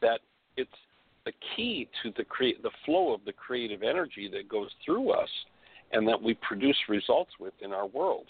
that 0.00 0.20
it's 0.56 0.70
the 1.24 1.32
key 1.56 1.88
to 2.02 2.12
the 2.16 2.24
crea- 2.24 2.58
the 2.62 2.70
flow 2.84 3.12
of 3.12 3.24
the 3.24 3.32
creative 3.32 3.82
energy 3.82 4.28
that 4.32 4.48
goes 4.48 4.70
through 4.84 5.10
us 5.10 5.28
and 5.92 6.06
that 6.06 6.20
we 6.20 6.34
produce 6.34 6.76
results 6.88 7.32
with 7.40 7.54
in 7.60 7.72
our 7.72 7.86
world. 7.86 8.26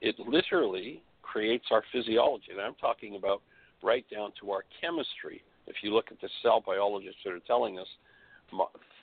It 0.00 0.18
literally 0.18 1.02
creates 1.22 1.66
our 1.70 1.82
physiology. 1.92 2.52
And 2.52 2.60
I'm 2.60 2.74
talking 2.74 3.16
about 3.16 3.42
right 3.82 4.04
down 4.10 4.32
to 4.40 4.50
our 4.50 4.64
chemistry. 4.80 5.42
If 5.66 5.76
you 5.82 5.92
look 5.92 6.06
at 6.10 6.20
the 6.20 6.28
cell 6.42 6.62
biologists 6.64 7.20
that 7.24 7.32
are 7.32 7.40
telling 7.40 7.78
us 7.78 7.86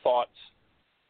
thoughts 0.04 0.38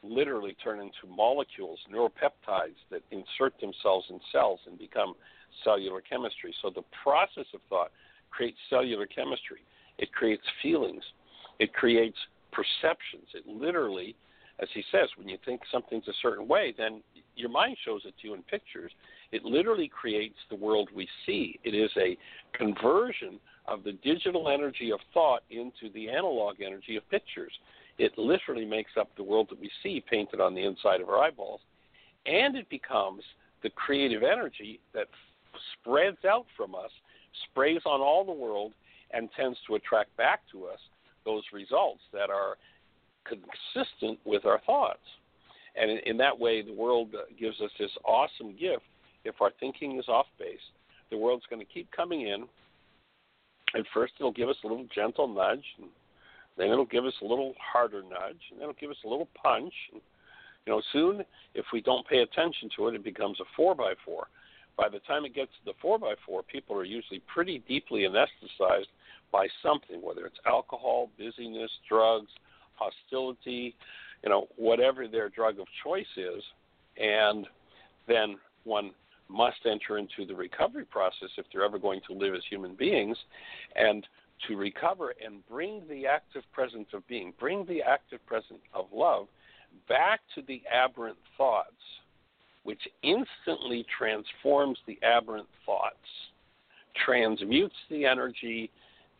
literally 0.03 0.55
turn 0.63 0.79
into 0.79 1.07
molecules, 1.09 1.79
neuropeptides 1.91 2.77
that 2.91 3.01
insert 3.11 3.59
themselves 3.59 4.05
in 4.09 4.19
cells 4.31 4.59
and 4.67 4.77
become 4.77 5.15
cellular 5.63 6.01
chemistry. 6.01 6.53
So 6.61 6.69
the 6.69 6.83
process 7.03 7.45
of 7.53 7.61
thought 7.69 7.91
creates 8.29 8.57
cellular 8.69 9.05
chemistry. 9.05 9.61
It 9.97 10.11
creates 10.13 10.43
feelings. 10.61 11.03
It 11.59 11.73
creates 11.73 12.17
perceptions. 12.51 13.27
It 13.33 13.47
literally, 13.47 14.15
as 14.61 14.69
he 14.73 14.83
says, 14.91 15.09
when 15.17 15.27
you 15.27 15.37
think 15.45 15.61
something's 15.71 16.07
a 16.07 16.13
certain 16.21 16.47
way, 16.47 16.73
then 16.77 17.01
your 17.35 17.49
mind 17.49 17.77
shows 17.83 18.01
it 18.05 18.13
to 18.21 18.27
you 18.27 18.33
in 18.33 18.43
pictures. 18.43 18.91
It 19.31 19.43
literally 19.43 19.89
creates 19.89 20.37
the 20.49 20.55
world 20.55 20.89
we 20.95 21.07
see. 21.25 21.59
It 21.63 21.75
is 21.75 21.91
a 21.97 22.17
conversion 22.57 23.39
of 23.67 23.83
the 23.83 23.93
digital 24.03 24.49
energy 24.49 24.91
of 24.91 24.99
thought 25.13 25.43
into 25.49 25.91
the 25.93 26.09
analog 26.09 26.61
energy 26.61 26.95
of 26.95 27.09
pictures. 27.09 27.51
It 27.97 28.17
literally 28.17 28.65
makes 28.65 28.91
up 28.99 29.09
the 29.15 29.23
world 29.23 29.47
that 29.49 29.59
we 29.59 29.69
see 29.81 30.03
painted 30.09 30.39
on 30.39 30.53
the 30.53 30.63
inside 30.63 31.01
of 31.01 31.09
our 31.09 31.19
eyeballs. 31.19 31.61
And 32.25 32.55
it 32.55 32.69
becomes 32.69 33.23
the 33.63 33.69
creative 33.71 34.23
energy 34.23 34.79
that 34.93 35.07
spreads 35.73 36.23
out 36.29 36.45
from 36.55 36.75
us, 36.75 36.91
sprays 37.49 37.81
on 37.85 38.01
all 38.01 38.25
the 38.25 38.31
world, 38.31 38.73
and 39.11 39.29
tends 39.35 39.57
to 39.67 39.75
attract 39.75 40.15
back 40.17 40.41
to 40.51 40.65
us 40.65 40.79
those 41.25 41.43
results 41.51 42.01
that 42.13 42.29
are 42.29 42.57
consistent 43.25 44.19
with 44.25 44.45
our 44.45 44.61
thoughts. 44.65 44.99
And 45.75 45.91
in, 45.91 45.97
in 46.05 46.17
that 46.17 46.37
way, 46.37 46.61
the 46.61 46.73
world 46.73 47.09
uh, 47.13 47.23
gives 47.39 47.59
us 47.61 47.71
this 47.79 47.91
awesome 48.05 48.55
gift. 48.57 48.83
If 49.23 49.41
our 49.41 49.51
thinking 49.59 49.97
is 49.99 50.07
off 50.07 50.27
base, 50.39 50.59
the 51.11 51.17
world's 51.17 51.45
going 51.49 51.59
to 51.65 51.71
keep 51.71 51.91
coming 51.91 52.21
in. 52.21 52.45
And 53.73 53.85
first, 53.93 54.13
it'll 54.19 54.31
give 54.31 54.49
us 54.49 54.55
a 54.63 54.67
little 54.67 54.87
gentle 54.93 55.27
nudge, 55.27 55.65
and 55.79 55.89
then 56.57 56.69
it'll 56.69 56.85
give 56.85 57.05
us 57.05 57.13
a 57.21 57.25
little 57.25 57.53
harder 57.59 58.01
nudge, 58.03 58.39
and 58.51 58.59
then 58.59 58.69
it'll 58.69 58.79
give 58.79 58.91
us 58.91 59.03
a 59.03 59.09
little 59.09 59.27
punch. 59.41 59.73
And, 59.91 60.01
you 60.65 60.73
know, 60.73 60.81
soon, 60.93 61.25
if 61.55 61.65
we 61.73 61.81
don't 61.81 62.07
pay 62.07 62.19
attention 62.19 62.69
to 62.77 62.87
it, 62.87 62.95
it 62.95 63.03
becomes 63.03 63.39
a 63.39 63.43
four 63.55 63.75
by 63.75 63.93
four. 64.05 64.27
by 64.77 64.87
the 64.89 64.99
time 64.99 65.25
it 65.25 65.33
gets 65.33 65.51
to 65.51 65.65
the 65.65 65.77
4 65.81 65.99
by 65.99 66.13
4 66.25 66.43
people 66.43 66.75
are 66.75 66.83
usually 66.83 67.21
pretty 67.33 67.63
deeply 67.67 68.01
anesthetized 68.01 68.91
by 69.35 69.47
something, 69.61 70.01
whether 70.01 70.25
it's 70.25 70.39
alcohol, 70.45 71.09
busyness, 71.17 71.69
drugs, 71.89 72.31
hostility, 72.75 73.75
you 74.23 74.29
know, 74.29 74.47
whatever 74.55 75.09
their 75.09 75.27
drug 75.27 75.59
of 75.59 75.67
choice 75.83 76.05
is. 76.15 76.41
And 76.97 77.45
then 78.07 78.37
one 78.63 78.91
must 79.27 79.57
enter 79.69 79.97
into 79.97 80.25
the 80.25 80.33
recovery 80.33 80.85
process 80.85 81.27
if 81.37 81.45
they're 81.51 81.65
ever 81.65 81.77
going 81.77 81.99
to 82.07 82.13
live 82.13 82.33
as 82.33 82.43
human 82.49 82.75
beings 82.75 83.17
and 83.75 84.07
to 84.47 84.55
recover 84.55 85.13
and 85.23 85.45
bring 85.49 85.81
the 85.89 86.07
active 86.07 86.43
presence 86.53 86.87
of 86.93 87.05
being, 87.09 87.33
bring 87.37 87.65
the 87.65 87.81
active 87.81 88.25
presence 88.25 88.61
of 88.73 88.85
love 88.93 89.27
back 89.89 90.21
to 90.35 90.43
the 90.47 90.61
aberrant 90.73 91.17
thoughts, 91.37 91.71
which 92.63 92.81
instantly 93.03 93.85
transforms 93.97 94.77
the 94.87 94.97
aberrant 95.03 95.47
thoughts, 95.65 96.07
transmutes 97.05 97.75
the 97.89 98.05
energy 98.05 98.71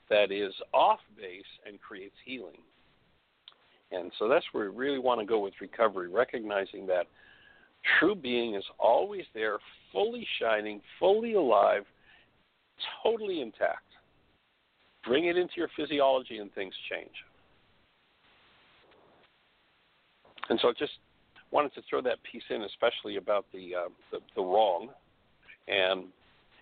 that 0.10 0.32
is 0.32 0.54
off 0.74 1.00
base, 1.18 1.44
and 1.66 1.80
creates 1.82 2.16
healing. 2.26 2.58
And 3.92 4.12
so 4.20 4.28
that's 4.28 4.46
where 4.52 4.70
we 4.70 4.76
really 4.76 5.00
want 5.00 5.20
to 5.20 5.26
go 5.26 5.40
with 5.40 5.54
recovery, 5.62 6.10
recognizing 6.10 6.86
that 6.88 7.08
true 8.00 8.16
being 8.16 8.56
is 8.56 8.64
always 8.80 9.24
there, 9.34 9.58
fully 9.92 10.28
shining, 10.40 10.82
fully 11.00 11.34
alive, 11.34 11.84
totally 13.04 13.42
intact. 13.42 13.84
Bring 15.06 15.26
it 15.26 15.38
into 15.38 15.54
your 15.58 15.70
physiology 15.78 16.40
and 16.40 16.52
things 16.54 16.74
change. 16.90 17.14
And 20.50 20.60
so 20.62 20.70
I 20.70 20.74
just 20.78 20.94
wanted 21.52 21.74
to 21.76 21.82
throw 21.90 22.02
that 22.02 22.18
piece 22.30 22.44
in, 22.50 22.64
especially 22.64 23.18
about 23.18 23.46
the, 23.54 23.76
uh, 23.76 23.90
the, 24.12 24.20
the 24.36 24.42
wrong. 24.42 24.90
And 25.68 26.06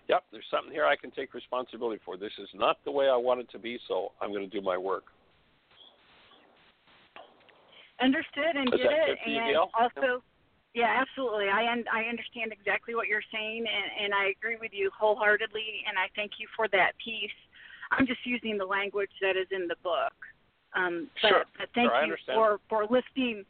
yep, 0.08 0.24
there's 0.32 0.44
something 0.50 0.72
here 0.72 0.86
I 0.86 0.96
can 0.96 1.10
take 1.10 1.34
responsibility 1.34 2.00
for. 2.04 2.16
This 2.16 2.32
is 2.38 2.48
not 2.54 2.78
the 2.84 2.90
way 2.90 3.08
I 3.08 3.16
want 3.16 3.40
it 3.40 3.50
to 3.52 3.58
be, 3.58 3.78
so 3.88 4.12
I'm 4.20 4.30
going 4.30 4.48
to 4.48 4.50
do 4.50 4.64
my 4.64 4.76
work. 4.76 5.04
Understood 8.00 8.56
and 8.56 8.68
Is 8.74 8.80
get 8.80 8.92
it, 8.92 9.18
you, 9.26 9.38
and 9.38 9.52
Gail? 9.52 9.70
also, 9.78 10.22
yeah, 10.74 11.00
absolutely. 11.00 11.48
I 11.48 11.70
un- 11.70 11.84
I 11.92 12.04
understand 12.04 12.52
exactly 12.52 12.96
what 12.96 13.06
you're 13.06 13.22
saying, 13.32 13.64
and, 13.64 14.04
and 14.04 14.14
I 14.14 14.34
agree 14.36 14.56
with 14.60 14.72
you 14.74 14.90
wholeheartedly, 14.98 15.84
and 15.88 15.96
I 15.96 16.06
thank 16.16 16.32
you 16.38 16.48
for 16.56 16.66
that 16.68 16.92
piece. 17.02 17.30
I'm 17.92 18.06
just 18.06 18.26
using 18.26 18.58
the 18.58 18.64
language 18.64 19.10
that 19.22 19.36
is 19.36 19.46
in 19.52 19.68
the 19.68 19.76
book. 19.84 20.12
Um, 20.74 21.08
but, 21.22 21.28
Sure, 21.28 21.44
but 21.56 21.68
thank 21.74 21.92
sure, 21.92 22.06
you 22.06 22.16
for 22.34 22.58
for 22.68 22.82
lifting. 22.90 23.44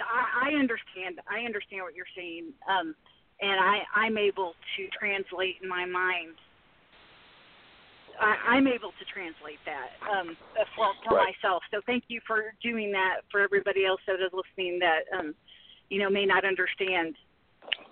I, 0.00 0.50
I 0.50 0.58
understand. 0.58 1.20
I 1.30 1.46
understand 1.46 1.82
what 1.82 1.94
you're 1.94 2.10
saying, 2.16 2.52
um, 2.68 2.96
and 3.42 3.58
I 3.60 3.82
I'm 3.94 4.16
able 4.16 4.54
to 4.76 4.88
translate 4.98 5.56
in 5.62 5.68
my 5.68 5.84
mind. 5.84 6.38
I, 8.20 8.56
I'm 8.56 8.68
able 8.68 8.92
to 8.92 9.04
translate 9.12 9.60
that 9.66 9.98
um, 10.10 10.36
for 10.76 10.86
for 11.04 11.16
Right. 11.16 11.34
myself. 11.42 11.62
So 11.70 11.80
thank 11.86 12.04
you 12.08 12.20
for 12.26 12.54
doing 12.62 12.92
that 12.92 13.22
for 13.30 13.40
everybody 13.40 13.84
else 13.84 14.00
that 14.06 14.14
is 14.14 14.32
listening 14.32 14.78
that 14.78 15.02
um, 15.18 15.34
you 15.90 15.98
know 15.98 16.08
may 16.08 16.24
not 16.24 16.44
understand 16.44 17.16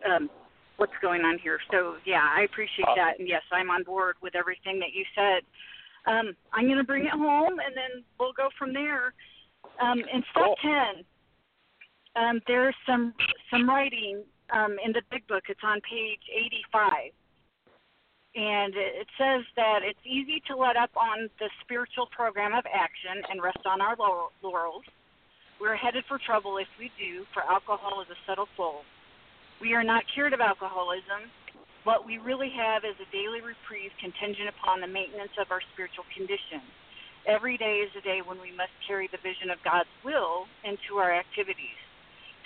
um, 0.08 0.30
what's 0.76 0.92
going 1.02 1.22
on 1.22 1.38
here. 1.38 1.58
So 1.70 1.96
yeah, 2.06 2.26
I 2.30 2.42
appreciate 2.42 2.86
Awesome. 2.86 3.02
that, 3.02 3.18
and 3.18 3.28
yes, 3.28 3.42
I'm 3.52 3.70
on 3.70 3.82
board 3.82 4.16
with 4.22 4.34
everything 4.36 4.78
that 4.78 4.94
you 4.94 5.04
said. 5.14 5.42
Um, 6.06 6.34
I'm 6.54 6.64
going 6.64 6.78
to 6.78 6.84
bring 6.84 7.04
it 7.04 7.12
home, 7.12 7.58
and 7.60 7.76
then 7.76 8.04
we'll 8.18 8.32
go 8.32 8.48
from 8.58 8.72
there. 8.72 9.12
Um, 9.82 9.98
in 9.98 10.22
step 10.30 10.44
Cool. 10.44 10.56
ten, 10.62 11.04
um, 12.16 12.40
there's 12.46 12.74
some 12.86 13.14
some 13.50 13.68
writing 13.68 14.22
um, 14.52 14.76
in 14.84 14.92
the 14.92 15.02
big 15.10 15.26
book. 15.26 15.44
It's 15.48 15.64
on 15.64 15.80
page 15.82 16.22
85, 16.72 17.12
and 18.36 18.74
it 18.76 19.08
says 19.18 19.42
that 19.56 19.80
it's 19.82 20.00
easy 20.04 20.42
to 20.48 20.56
let 20.56 20.76
up 20.76 20.90
on 20.96 21.28
the 21.38 21.50
spiritual 21.62 22.06
program 22.14 22.54
of 22.54 22.64
action 22.66 23.22
and 23.30 23.42
rest 23.42 23.64
on 23.66 23.80
our 23.80 23.96
laurels. 24.42 24.84
We're 25.60 25.76
headed 25.76 26.04
for 26.08 26.18
trouble 26.18 26.56
if 26.56 26.68
we 26.78 26.90
do, 26.96 27.26
for 27.34 27.42
alcohol 27.42 28.00
is 28.00 28.08
a 28.08 28.18
subtle 28.26 28.48
soul. 28.56 28.82
We 29.60 29.74
are 29.74 29.84
not 29.84 30.04
cured 30.14 30.32
of 30.32 30.40
alcoholism. 30.40 31.28
What 31.84 32.06
we 32.06 32.16
really 32.16 32.48
have 32.56 32.84
is 32.84 32.96
a 32.96 33.08
daily 33.12 33.44
reprieve 33.44 33.92
contingent 34.00 34.48
upon 34.48 34.80
the 34.80 34.86
maintenance 34.86 35.36
of 35.36 35.50
our 35.50 35.60
spiritual 35.72 36.04
condition. 36.16 36.64
Every 37.26 37.58
day 37.58 37.84
is 37.84 37.92
a 37.92 38.00
day 38.00 38.22
when 38.24 38.40
we 38.40 38.52
must 38.56 38.72
carry 38.88 39.08
the 39.12 39.20
vision 39.20 39.50
of 39.50 39.60
God's 39.64 39.92
will 40.04 40.48
into 40.64 40.96
our 40.96 41.12
activities. 41.12 41.76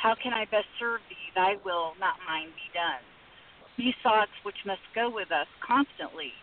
How 0.04 0.14
can 0.14 0.36
I 0.36 0.44
best 0.44 0.68
serve 0.78 1.00
thee? 1.08 1.32
Thy 1.34 1.56
will, 1.64 1.96
not 1.96 2.20
mine, 2.28 2.52
be 2.52 2.68
done. 2.76 3.00
These 3.80 3.96
thoughts 4.04 4.36
which 4.44 4.60
must 4.68 4.84
go 4.94 5.08
with 5.08 5.32
us 5.32 5.48
constantly. 5.64 6.36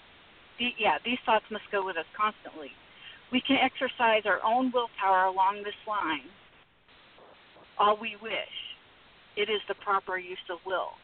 The, 0.57 0.73
yeah, 0.81 0.97
these 1.05 1.21
thoughts 1.29 1.45
must 1.53 1.69
go 1.71 1.85
with 1.85 1.95
us 1.95 2.09
constantly. 2.17 2.73
We 3.31 3.39
can 3.39 3.61
exercise 3.61 4.25
our 4.25 4.41
own 4.41 4.73
willpower 4.73 5.29
along 5.29 5.61
this 5.61 5.77
line 5.85 6.25
all 7.77 7.97
we 8.01 8.17
wish. 8.21 8.57
It 9.37 9.49
is 9.49 9.61
the 9.67 9.75
proper 9.75 10.17
use 10.17 10.41
of 10.49 10.57
will. 10.65 10.97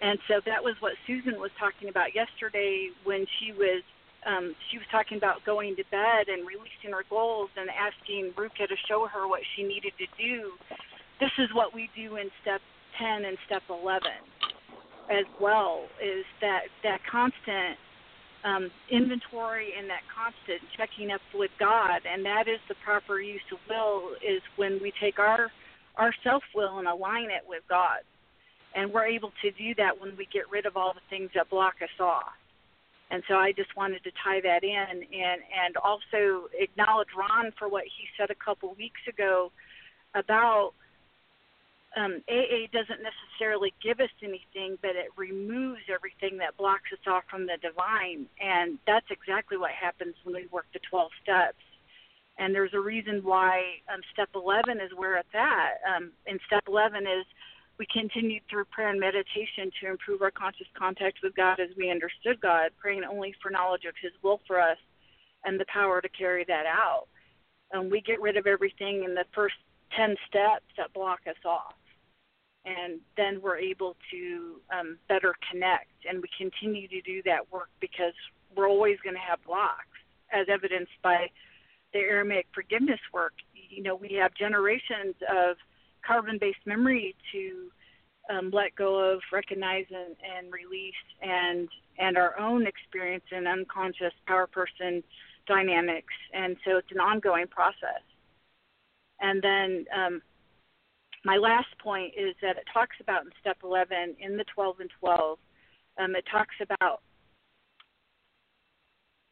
And 0.00 0.18
so 0.26 0.40
that 0.46 0.64
was 0.64 0.76
what 0.80 0.92
Susan 1.06 1.38
was 1.38 1.50
talking 1.60 1.88
about 1.88 2.14
yesterday 2.14 2.88
when 3.04 3.26
she 3.38 3.52
was 3.52 3.84
um, 4.26 4.54
she 4.70 4.76
was 4.76 4.86
talking 4.92 5.16
about 5.16 5.44
going 5.44 5.76
to 5.76 5.84
bed 5.90 6.28
and 6.28 6.44
releasing 6.44 6.92
her 6.92 7.04
goals 7.08 7.48
and 7.56 7.70
asking 7.72 8.32
Ruka 8.36 8.68
to 8.68 8.76
show 8.88 9.06
her 9.06 9.26
what 9.26 9.40
she 9.56 9.62
needed 9.62 9.92
to 9.96 10.04
do. 10.20 10.52
This 11.20 11.30
is 11.38 11.48
what 11.52 11.74
we 11.74 11.90
do 11.94 12.16
in 12.16 12.30
step 12.40 12.60
10 12.98 13.24
and 13.24 13.36
step 13.46 13.62
11 13.68 14.00
as 15.10 15.26
well 15.40 15.84
is 16.02 16.24
that 16.40 16.70
that 16.82 17.00
constant 17.10 17.76
um, 18.44 18.70
inventory 18.90 19.74
and 19.76 19.90
that 19.90 20.00
constant 20.08 20.62
checking 20.76 21.10
up 21.10 21.20
with 21.34 21.50
God, 21.58 22.00
and 22.08 22.24
that 22.24 22.48
is 22.48 22.60
the 22.68 22.76
proper 22.84 23.20
use 23.20 23.44
of 23.52 23.58
will. 23.68 24.14
Is 24.24 24.40
when 24.56 24.78
we 24.80 24.92
take 25.00 25.18
our 25.18 25.50
our 25.96 26.14
self 26.24 26.42
will 26.54 26.78
and 26.78 26.88
align 26.88 27.26
it 27.26 27.44
with 27.46 27.62
God, 27.68 28.00
and 28.74 28.92
we're 28.92 29.06
able 29.06 29.32
to 29.42 29.50
do 29.50 29.74
that 29.76 30.00
when 30.00 30.16
we 30.16 30.26
get 30.32 30.48
rid 30.50 30.64
of 30.64 30.76
all 30.76 30.94
the 30.94 31.04
things 31.10 31.30
that 31.34 31.50
block 31.50 31.74
us 31.82 32.00
off. 32.00 32.32
And 33.10 33.22
so 33.28 33.34
I 33.34 33.52
just 33.52 33.76
wanted 33.76 34.04
to 34.04 34.10
tie 34.24 34.40
that 34.40 34.62
in, 34.62 35.02
and 35.02 35.40
and 35.42 35.76
also 35.76 36.48
acknowledge 36.56 37.08
Ron 37.18 37.52
for 37.58 37.68
what 37.68 37.84
he 37.84 38.06
said 38.16 38.30
a 38.30 38.38
couple 38.42 38.72
weeks 38.78 39.02
ago 39.08 39.50
about 40.14 40.72
um, 41.96 42.22
AA 42.28 42.70
doesn't 42.72 43.02
necessarily 43.02 43.74
give 43.82 43.98
us 43.98 44.10
anything, 44.22 44.78
but 44.80 44.94
it 44.94 45.10
removes 45.16 45.82
everything 45.92 46.38
that 46.38 46.56
blocks 46.56 46.92
us 46.92 47.04
off 47.06 47.24
from 47.28 47.46
the 47.46 47.58
divine. 47.60 48.26
And 48.40 48.78
that's 48.86 49.06
exactly 49.10 49.56
what 49.56 49.72
happens 49.72 50.14
when 50.22 50.36
we 50.36 50.46
work 50.52 50.66
the 50.72 50.78
12 50.88 51.10
steps. 51.22 51.58
And 52.38 52.54
there's 52.54 52.74
a 52.74 52.80
reason 52.80 53.20
why 53.24 53.82
um, 53.92 54.00
step 54.12 54.28
11 54.34 54.78
is 54.80 54.92
where 54.94 55.18
it's 55.18 55.34
at. 55.34 55.82
Um, 55.84 56.12
and 56.26 56.38
step 56.46 56.62
11 56.68 57.02
is 57.02 57.26
we 57.78 57.86
continued 57.92 58.42
through 58.48 58.66
prayer 58.66 58.90
and 58.90 59.00
meditation 59.00 59.72
to 59.80 59.90
improve 59.90 60.22
our 60.22 60.30
conscious 60.30 60.68
contact 60.78 61.18
with 61.24 61.34
God 61.34 61.58
as 61.58 61.74
we 61.76 61.90
understood 61.90 62.40
God, 62.40 62.70
praying 62.80 63.02
only 63.04 63.34
for 63.42 63.50
knowledge 63.50 63.84
of 63.84 63.94
His 64.00 64.12
will 64.22 64.40
for 64.46 64.60
us 64.60 64.78
and 65.44 65.58
the 65.58 65.66
power 65.72 66.00
to 66.00 66.08
carry 66.08 66.44
that 66.44 66.66
out. 66.66 67.08
Um, 67.74 67.90
we 67.90 68.00
get 68.00 68.20
rid 68.20 68.36
of 68.36 68.46
everything 68.46 69.02
in 69.04 69.14
the 69.14 69.24
first 69.34 69.56
10 69.96 70.14
steps 70.28 70.66
that 70.76 70.92
block 70.92 71.20
us 71.26 71.36
off 71.44 71.74
and 72.64 73.00
then 73.16 73.40
we're 73.40 73.58
able 73.58 73.96
to 74.10 74.60
um, 74.76 74.98
better 75.08 75.34
connect. 75.50 75.90
And 76.08 76.22
we 76.22 76.28
continue 76.36 76.88
to 76.88 77.00
do 77.00 77.22
that 77.24 77.50
work 77.52 77.70
because 77.80 78.14
we're 78.54 78.68
always 78.68 78.98
going 79.02 79.16
to 79.16 79.20
have 79.20 79.38
blocks, 79.46 79.86
as 80.32 80.46
evidenced 80.48 80.92
by 81.02 81.30
the 81.92 82.00
Aramaic 82.00 82.46
forgiveness 82.54 83.00
work. 83.12 83.32
You 83.54 83.82
know, 83.82 83.94
we 83.94 84.12
have 84.14 84.34
generations 84.34 85.14
of 85.28 85.56
carbon-based 86.06 86.66
memory 86.66 87.14
to 87.32 87.70
um, 88.32 88.50
let 88.52 88.74
go 88.76 89.12
of, 89.12 89.20
recognize, 89.32 89.86
and, 89.90 90.16
and 90.36 90.52
release, 90.52 90.94
and 91.22 91.68
and 91.98 92.16
our 92.16 92.38
own 92.38 92.66
experience 92.66 93.24
in 93.30 93.46
unconscious 93.46 94.14
power 94.26 94.46
person 94.46 95.02
dynamics. 95.46 96.14
And 96.32 96.56
so 96.64 96.78
it's 96.78 96.90
an 96.92 97.00
ongoing 97.00 97.46
process. 97.46 98.02
And 99.20 99.42
then 99.42 99.84
um, 99.94 100.22
my 101.24 101.36
last 101.36 101.68
point 101.82 102.12
is 102.16 102.34
that 102.42 102.56
it 102.56 102.64
talks 102.72 102.96
about 103.00 103.24
in 103.24 103.30
step 103.40 103.58
11 103.62 104.16
in 104.20 104.36
the 104.36 104.44
12 104.54 104.80
and 104.80 104.90
12 105.00 105.38
um, 105.98 106.16
it 106.16 106.24
talks 106.30 106.54
about 106.62 107.02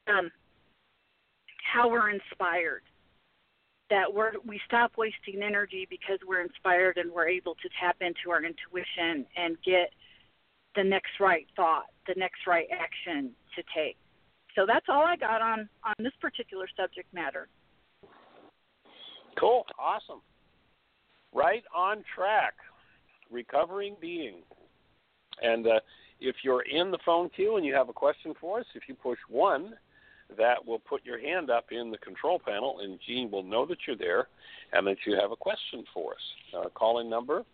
um, 0.08 0.30
how 1.72 1.88
we're 1.88 2.10
inspired 2.10 2.82
that 3.90 4.12
we're 4.12 4.32
we 4.46 4.60
stop 4.66 4.92
wasting 4.96 5.42
energy 5.42 5.86
because 5.88 6.18
we're 6.26 6.42
inspired 6.42 6.98
and 6.98 7.10
we're 7.10 7.28
able 7.28 7.54
to 7.54 7.68
tap 7.80 7.96
into 8.00 8.30
our 8.30 8.44
intuition 8.44 9.24
and 9.36 9.56
get 9.64 9.90
the 10.76 10.84
next 10.84 11.20
right 11.20 11.46
thought 11.56 11.86
the 12.06 12.14
next 12.16 12.46
right 12.46 12.68
action 12.72 13.30
to 13.56 13.62
take 13.74 13.96
so 14.54 14.64
that's 14.66 14.86
all 14.88 15.04
i 15.04 15.16
got 15.16 15.40
on 15.40 15.68
on 15.84 15.94
this 16.00 16.12
particular 16.20 16.66
subject 16.76 17.12
matter 17.14 17.48
Cool. 19.38 19.64
Awesome. 19.78 20.20
Right 21.34 21.64
on 21.74 22.04
track. 22.14 22.54
Recovering 23.30 23.96
being. 24.00 24.36
And 25.42 25.66
uh, 25.66 25.80
if 26.20 26.36
you're 26.42 26.62
in 26.62 26.90
the 26.90 26.98
phone 27.04 27.28
queue 27.30 27.56
and 27.56 27.64
you 27.64 27.74
have 27.74 27.88
a 27.88 27.92
question 27.92 28.34
for 28.40 28.60
us, 28.60 28.66
if 28.74 28.84
you 28.88 28.94
push 28.94 29.18
one, 29.28 29.74
that 30.36 30.64
will 30.64 30.78
put 30.78 31.04
your 31.04 31.18
hand 31.18 31.50
up 31.50 31.66
in 31.70 31.90
the 31.90 31.98
control 31.98 32.38
panel, 32.38 32.80
and 32.82 32.98
Gene 33.06 33.30
will 33.30 33.42
know 33.42 33.64
that 33.66 33.78
you're 33.86 33.96
there 33.96 34.28
and 34.72 34.86
that 34.86 34.98
you 35.06 35.16
have 35.20 35.32
a 35.32 35.36
question 35.36 35.84
for 35.94 36.12
us. 36.12 36.20
Uh, 36.56 36.68
call 36.70 37.00
in 37.00 37.08
number, 37.08 37.44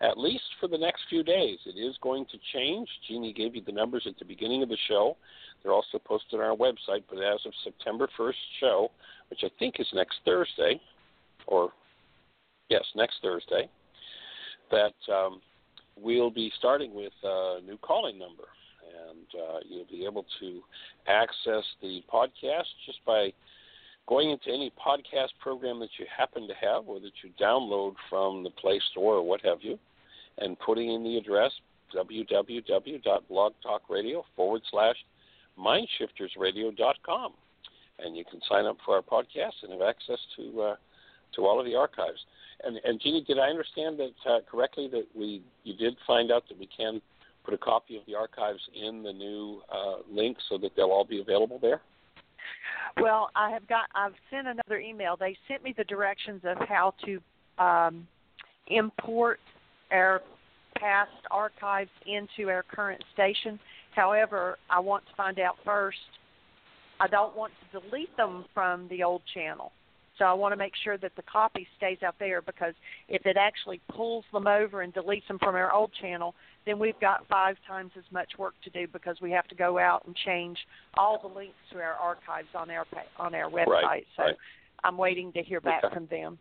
at 0.00 0.18
least 0.18 0.44
for 0.60 0.68
the 0.68 0.78
next 0.78 1.02
few 1.08 1.22
days. 1.22 1.58
It 1.66 1.78
is 1.78 1.96
going 2.02 2.26
to 2.26 2.38
change. 2.52 2.88
Jeanie 3.08 3.32
gave 3.32 3.56
you 3.56 3.62
the 3.64 3.72
numbers 3.72 4.06
at 4.06 4.18
the 4.18 4.24
beginning 4.24 4.62
of 4.62 4.68
the 4.68 4.78
show. 4.88 5.16
They're 5.62 5.72
also 5.72 5.98
posted 5.98 6.38
on 6.38 6.46
our 6.46 6.56
website, 6.56 7.02
but 7.10 7.18
as 7.18 7.40
of 7.44 7.52
September 7.64 8.08
1st 8.18 8.34
show, 8.60 8.90
which 9.30 9.40
I 9.42 9.50
think 9.58 9.76
is 9.80 9.86
next 9.92 10.16
Thursday, 10.24 10.80
or 11.46 11.70
yes, 12.68 12.84
next 12.94 13.16
Thursday, 13.22 13.68
that 14.70 14.94
um, 15.12 15.40
we'll 15.96 16.30
be 16.30 16.52
starting 16.58 16.94
with 16.94 17.12
a 17.22 17.60
new 17.64 17.78
calling 17.78 18.18
number. 18.18 18.44
And 19.08 19.26
uh, 19.34 19.58
you'll 19.68 19.86
be 19.90 20.06
able 20.06 20.24
to 20.40 20.62
access 21.06 21.64
the 21.82 22.02
podcast 22.12 22.64
just 22.86 23.04
by 23.04 23.32
going 24.08 24.30
into 24.30 24.48
any 24.48 24.72
podcast 24.84 25.28
program 25.40 25.78
that 25.80 25.90
you 25.98 26.06
happen 26.16 26.48
to 26.48 26.54
have 26.54 26.88
or 26.88 26.98
that 27.00 27.12
you 27.22 27.28
download 27.40 27.94
from 28.08 28.44
the 28.44 28.50
Play 28.50 28.80
Store 28.92 29.16
or 29.16 29.22
what 29.22 29.40
have 29.42 29.58
you, 29.60 29.78
and 30.38 30.58
putting 30.60 30.92
in 30.92 31.02
the 31.02 31.18
address 31.18 31.50
www.blogtalkradio 31.94 34.22
forward 34.34 34.62
slash 34.70 34.96
mindshiftersradio.com. 35.58 37.32
And 37.98 38.16
you 38.16 38.24
can 38.30 38.40
sign 38.48 38.64
up 38.66 38.76
for 38.84 38.94
our 38.96 39.02
podcast 39.02 39.62
and 39.62 39.72
have 39.72 39.82
access 39.82 40.18
to 40.36 40.62
uh, 40.62 40.76
to 41.34 41.46
all 41.46 41.58
of 41.58 41.66
the 41.66 41.74
archives. 41.74 42.24
And, 42.64 42.78
and 42.84 43.00
Jeanie, 43.00 43.24
did 43.26 43.38
I 43.38 43.48
understand 43.48 43.98
that 43.98 44.30
uh, 44.30 44.38
correctly 44.50 44.88
that 44.92 45.06
we 45.14 45.42
you 45.64 45.74
did 45.76 45.96
find 46.06 46.30
out 46.30 46.44
that 46.48 46.58
we 46.58 46.68
can 46.74 47.00
put 47.44 47.54
a 47.54 47.58
copy 47.58 47.96
of 47.96 48.02
the 48.06 48.14
archives 48.14 48.60
in 48.74 49.02
the 49.02 49.12
new 49.12 49.60
uh, 49.72 49.96
link 50.10 50.36
so 50.48 50.58
that 50.58 50.72
they'll 50.76 50.86
all 50.86 51.04
be 51.04 51.20
available 51.20 51.58
there? 51.60 51.80
Well, 53.00 53.30
I 53.36 53.50
have 53.50 53.66
got. 53.68 53.88
I've 53.94 54.14
sent 54.30 54.46
another 54.46 54.78
email. 54.80 55.16
They 55.16 55.36
sent 55.48 55.62
me 55.62 55.74
the 55.76 55.84
directions 55.84 56.42
of 56.44 56.56
how 56.66 56.94
to 57.04 57.62
um, 57.62 58.06
import 58.68 59.38
our 59.90 60.22
past 60.78 61.10
archives 61.30 61.90
into 62.06 62.50
our 62.50 62.62
current 62.62 63.02
station. 63.12 63.58
However, 63.94 64.58
I 64.70 64.80
want 64.80 65.04
to 65.06 65.14
find 65.14 65.38
out 65.38 65.56
first. 65.64 65.98
I 66.98 67.08
don't 67.08 67.36
want 67.36 67.52
to 67.60 67.80
delete 67.80 68.16
them 68.16 68.46
from 68.54 68.88
the 68.88 69.02
old 69.02 69.22
channel. 69.34 69.72
So 70.18 70.24
I 70.24 70.32
want 70.32 70.52
to 70.52 70.56
make 70.56 70.72
sure 70.82 70.96
that 70.98 71.12
the 71.16 71.22
copy 71.22 71.66
stays 71.76 71.98
out 72.04 72.14
there 72.18 72.40
because 72.40 72.74
if 73.08 73.26
it 73.26 73.36
actually 73.36 73.80
pulls 73.94 74.24
them 74.32 74.46
over 74.46 74.82
and 74.82 74.94
deletes 74.94 75.26
them 75.28 75.38
from 75.38 75.54
our 75.54 75.72
old 75.72 75.90
channel, 76.00 76.34
then 76.64 76.78
we've 76.78 76.98
got 77.00 77.26
five 77.28 77.56
times 77.66 77.92
as 77.98 78.04
much 78.10 78.30
work 78.38 78.54
to 78.64 78.70
do 78.70 78.86
because 78.92 79.16
we 79.20 79.30
have 79.30 79.46
to 79.48 79.54
go 79.54 79.78
out 79.78 80.04
and 80.06 80.16
change 80.24 80.58
all 80.96 81.20
the 81.20 81.28
links 81.28 81.54
to 81.72 81.78
our 81.78 81.94
archives 81.94 82.48
on 82.54 82.70
our 82.70 82.86
on 83.18 83.34
our 83.34 83.50
website. 83.50 83.66
Right, 83.82 84.06
so 84.16 84.22
right. 84.24 84.36
I'm 84.84 84.96
waiting 84.96 85.32
to 85.32 85.42
hear 85.42 85.60
back 85.60 85.84
Okay. 85.84 85.94
from 85.94 86.06
them. 86.06 86.38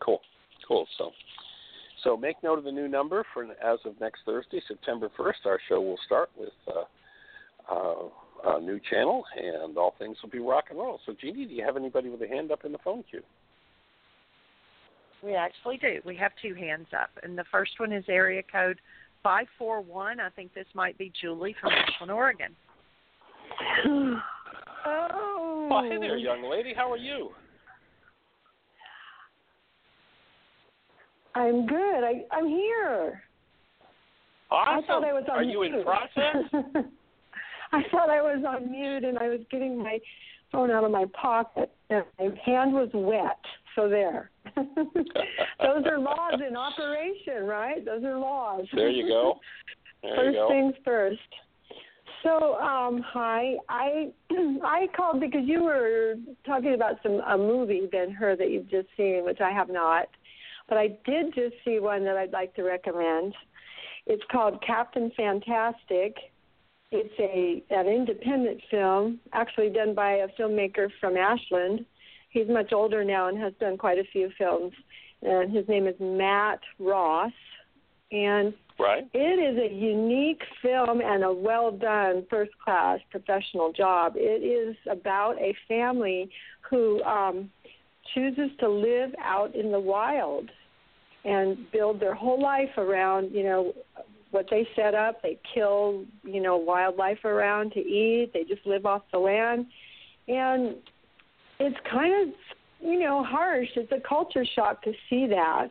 Cool, 0.00 0.20
cool. 0.66 0.86
So, 0.96 1.10
so 2.04 2.16
make 2.16 2.42
note 2.42 2.58
of 2.58 2.64
the 2.64 2.72
new 2.72 2.88
number 2.88 3.24
for 3.32 3.44
as 3.44 3.78
of 3.84 4.00
next 4.00 4.20
Thursday, 4.24 4.60
September 4.66 5.10
first. 5.16 5.40
Our 5.44 5.60
show 5.68 5.80
will 5.80 5.98
start 6.06 6.30
with 6.36 6.52
uh, 6.66 7.72
uh, 7.72 8.08
a 8.44 8.60
new 8.60 8.80
channel, 8.90 9.24
and 9.36 9.76
all 9.76 9.94
things 9.98 10.16
will 10.22 10.30
be 10.30 10.38
rock 10.38 10.66
and 10.70 10.78
roll. 10.78 11.00
So, 11.06 11.14
Jeanie, 11.20 11.46
do 11.46 11.54
you 11.54 11.64
have 11.64 11.76
anybody 11.76 12.08
with 12.08 12.22
a 12.22 12.28
hand 12.28 12.50
up 12.50 12.64
in 12.64 12.72
the 12.72 12.78
phone 12.84 13.04
queue? 13.10 13.22
We 15.22 15.34
actually 15.34 15.78
do. 15.78 16.00
We 16.04 16.16
have 16.16 16.32
two 16.40 16.54
hands 16.54 16.86
up, 16.98 17.10
and 17.22 17.36
the 17.36 17.44
first 17.50 17.72
one 17.78 17.92
is 17.92 18.04
area 18.08 18.42
code 18.50 18.78
five 19.22 19.46
four 19.58 19.80
one. 19.80 20.20
I 20.20 20.28
think 20.30 20.54
this 20.54 20.66
might 20.74 20.96
be 20.96 21.12
Julie 21.20 21.56
from 21.60 21.72
Ashland, 21.72 22.12
Oregon. 22.12 22.54
oh. 24.86 25.68
Oh, 25.70 25.82
hey 25.90 25.98
there, 25.98 26.16
young 26.16 26.48
lady. 26.48 26.72
How 26.74 26.90
are 26.90 26.96
you? 26.96 27.30
I'm 31.34 31.66
good. 31.66 32.04
I, 32.04 32.24
I'm 32.32 32.46
here. 32.46 33.22
Awesome. 34.50 34.84
I 34.84 34.86
thought 34.86 35.04
I 35.04 35.12
was 35.12 35.24
on 35.30 35.38
are 35.38 35.42
you 35.42 35.62
in 35.62 35.82
process? 35.82 36.84
I 37.72 37.82
thought 37.90 38.10
I 38.10 38.22
was 38.22 38.44
on 38.46 38.70
mute 38.70 39.04
and 39.04 39.18
I 39.18 39.28
was 39.28 39.40
getting 39.50 39.78
my 39.82 39.98
phone 40.50 40.70
out 40.70 40.84
of 40.84 40.90
my 40.90 41.04
pocket 41.20 41.70
and 41.90 42.04
my 42.18 42.30
hand 42.44 42.72
was 42.72 42.88
wet. 42.92 43.38
So 43.74 43.88
there. 43.88 44.30
Those 44.56 45.84
are 45.86 45.98
laws 45.98 46.40
in 46.46 46.56
operation, 46.56 47.44
right? 47.44 47.84
Those 47.84 48.02
are 48.02 48.18
laws. 48.18 48.66
there 48.74 48.88
you 48.88 49.06
go. 49.06 49.38
There 50.02 50.16
first 50.16 50.34
you 50.34 50.40
go. 50.40 50.48
things 50.48 50.74
first. 50.84 51.18
So, 52.22 52.56
um, 52.56 53.02
hi. 53.06 53.54
I 53.68 54.10
I 54.64 54.86
called 54.96 55.20
because 55.20 55.42
you 55.44 55.62
were 55.62 56.14
talking 56.44 56.74
about 56.74 56.96
some 57.02 57.20
a 57.20 57.38
movie, 57.38 57.88
Ben 57.90 58.10
Hur, 58.10 58.36
that 58.36 58.50
you've 58.50 58.68
just 58.68 58.88
seen, 58.96 59.24
which 59.24 59.40
I 59.40 59.50
have 59.52 59.68
not, 59.68 60.08
but 60.68 60.78
I 60.78 60.88
did 61.04 61.34
just 61.34 61.54
see 61.64 61.78
one 61.78 62.04
that 62.04 62.16
I'd 62.16 62.32
like 62.32 62.54
to 62.56 62.62
recommend. 62.62 63.34
It's 64.06 64.24
called 64.32 64.62
Captain 64.66 65.12
Fantastic. 65.16 66.16
It's 66.90 67.14
a 67.18 67.62
an 67.74 67.86
independent 67.86 68.60
film, 68.70 69.20
actually 69.32 69.70
done 69.70 69.94
by 69.94 70.12
a 70.12 70.28
filmmaker 70.38 70.88
from 71.00 71.16
Ashland. 71.16 71.84
He's 72.30 72.48
much 72.48 72.72
older 72.72 73.04
now 73.04 73.28
and 73.28 73.38
has 73.38 73.52
done 73.60 73.76
quite 73.76 73.98
a 73.98 74.04
few 74.04 74.30
films, 74.38 74.72
and 75.22 75.54
his 75.54 75.68
name 75.68 75.86
is 75.86 75.96
Matt 76.00 76.60
Ross. 76.78 77.32
And 78.10 78.54
Right. 78.78 79.08
it 79.12 79.18
is 79.18 79.58
a 79.58 79.74
unique 79.74 80.42
film 80.62 81.00
and 81.00 81.24
a 81.24 81.32
well 81.32 81.72
done, 81.72 82.24
first 82.30 82.52
class 82.64 83.00
professional 83.10 83.72
job. 83.72 84.14
It 84.16 84.42
is 84.42 84.76
about 84.88 85.36
a 85.40 85.52
family 85.66 86.30
who 86.70 87.02
um, 87.02 87.50
chooses 88.14 88.50
to 88.60 88.68
live 88.68 89.14
out 89.20 89.54
in 89.54 89.72
the 89.72 89.80
wild 89.80 90.48
and 91.24 91.70
build 91.72 91.98
their 91.98 92.14
whole 92.14 92.40
life 92.40 92.70
around, 92.78 93.32
you 93.32 93.42
know, 93.42 93.74
what 94.30 94.46
they 94.50 94.66
set 94.76 94.94
up. 94.94 95.22
They 95.22 95.38
kill, 95.54 96.04
you 96.22 96.40
know, 96.40 96.56
wildlife 96.56 97.24
around 97.24 97.72
to 97.72 97.80
eat. 97.80 98.30
They 98.32 98.44
just 98.44 98.66
live 98.66 98.86
off 98.86 99.02
the 99.12 99.18
land. 99.18 99.66
And 100.28 100.76
it's 101.58 101.76
kind 101.90 102.28
of, 102.28 102.34
you 102.80 102.98
know, 103.00 103.24
harsh. 103.24 103.68
It's 103.76 103.92
a 103.92 104.00
culture 104.06 104.44
shock 104.54 104.82
to 104.82 104.92
see 105.08 105.26
that 105.28 105.70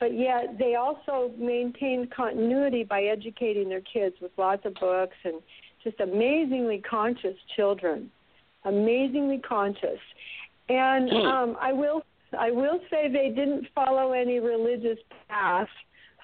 but 0.00 0.18
yet 0.18 0.58
they 0.58 0.74
also 0.74 1.32
maintain 1.38 2.08
continuity 2.14 2.84
by 2.84 3.04
educating 3.04 3.68
their 3.68 3.80
kids 3.80 4.14
with 4.20 4.32
lots 4.36 4.64
of 4.66 4.74
books 4.74 5.16
and 5.24 5.40
just 5.82 5.98
amazingly 6.00 6.78
conscious 6.78 7.36
children 7.56 8.10
amazingly 8.64 9.38
conscious 9.38 10.00
and 10.68 11.10
um 11.10 11.56
i 11.60 11.72
will 11.72 12.02
i 12.38 12.50
will 12.50 12.80
say 12.90 13.08
they 13.08 13.28
didn't 13.28 13.66
follow 13.74 14.12
any 14.12 14.40
religious 14.40 14.98
path 15.28 15.68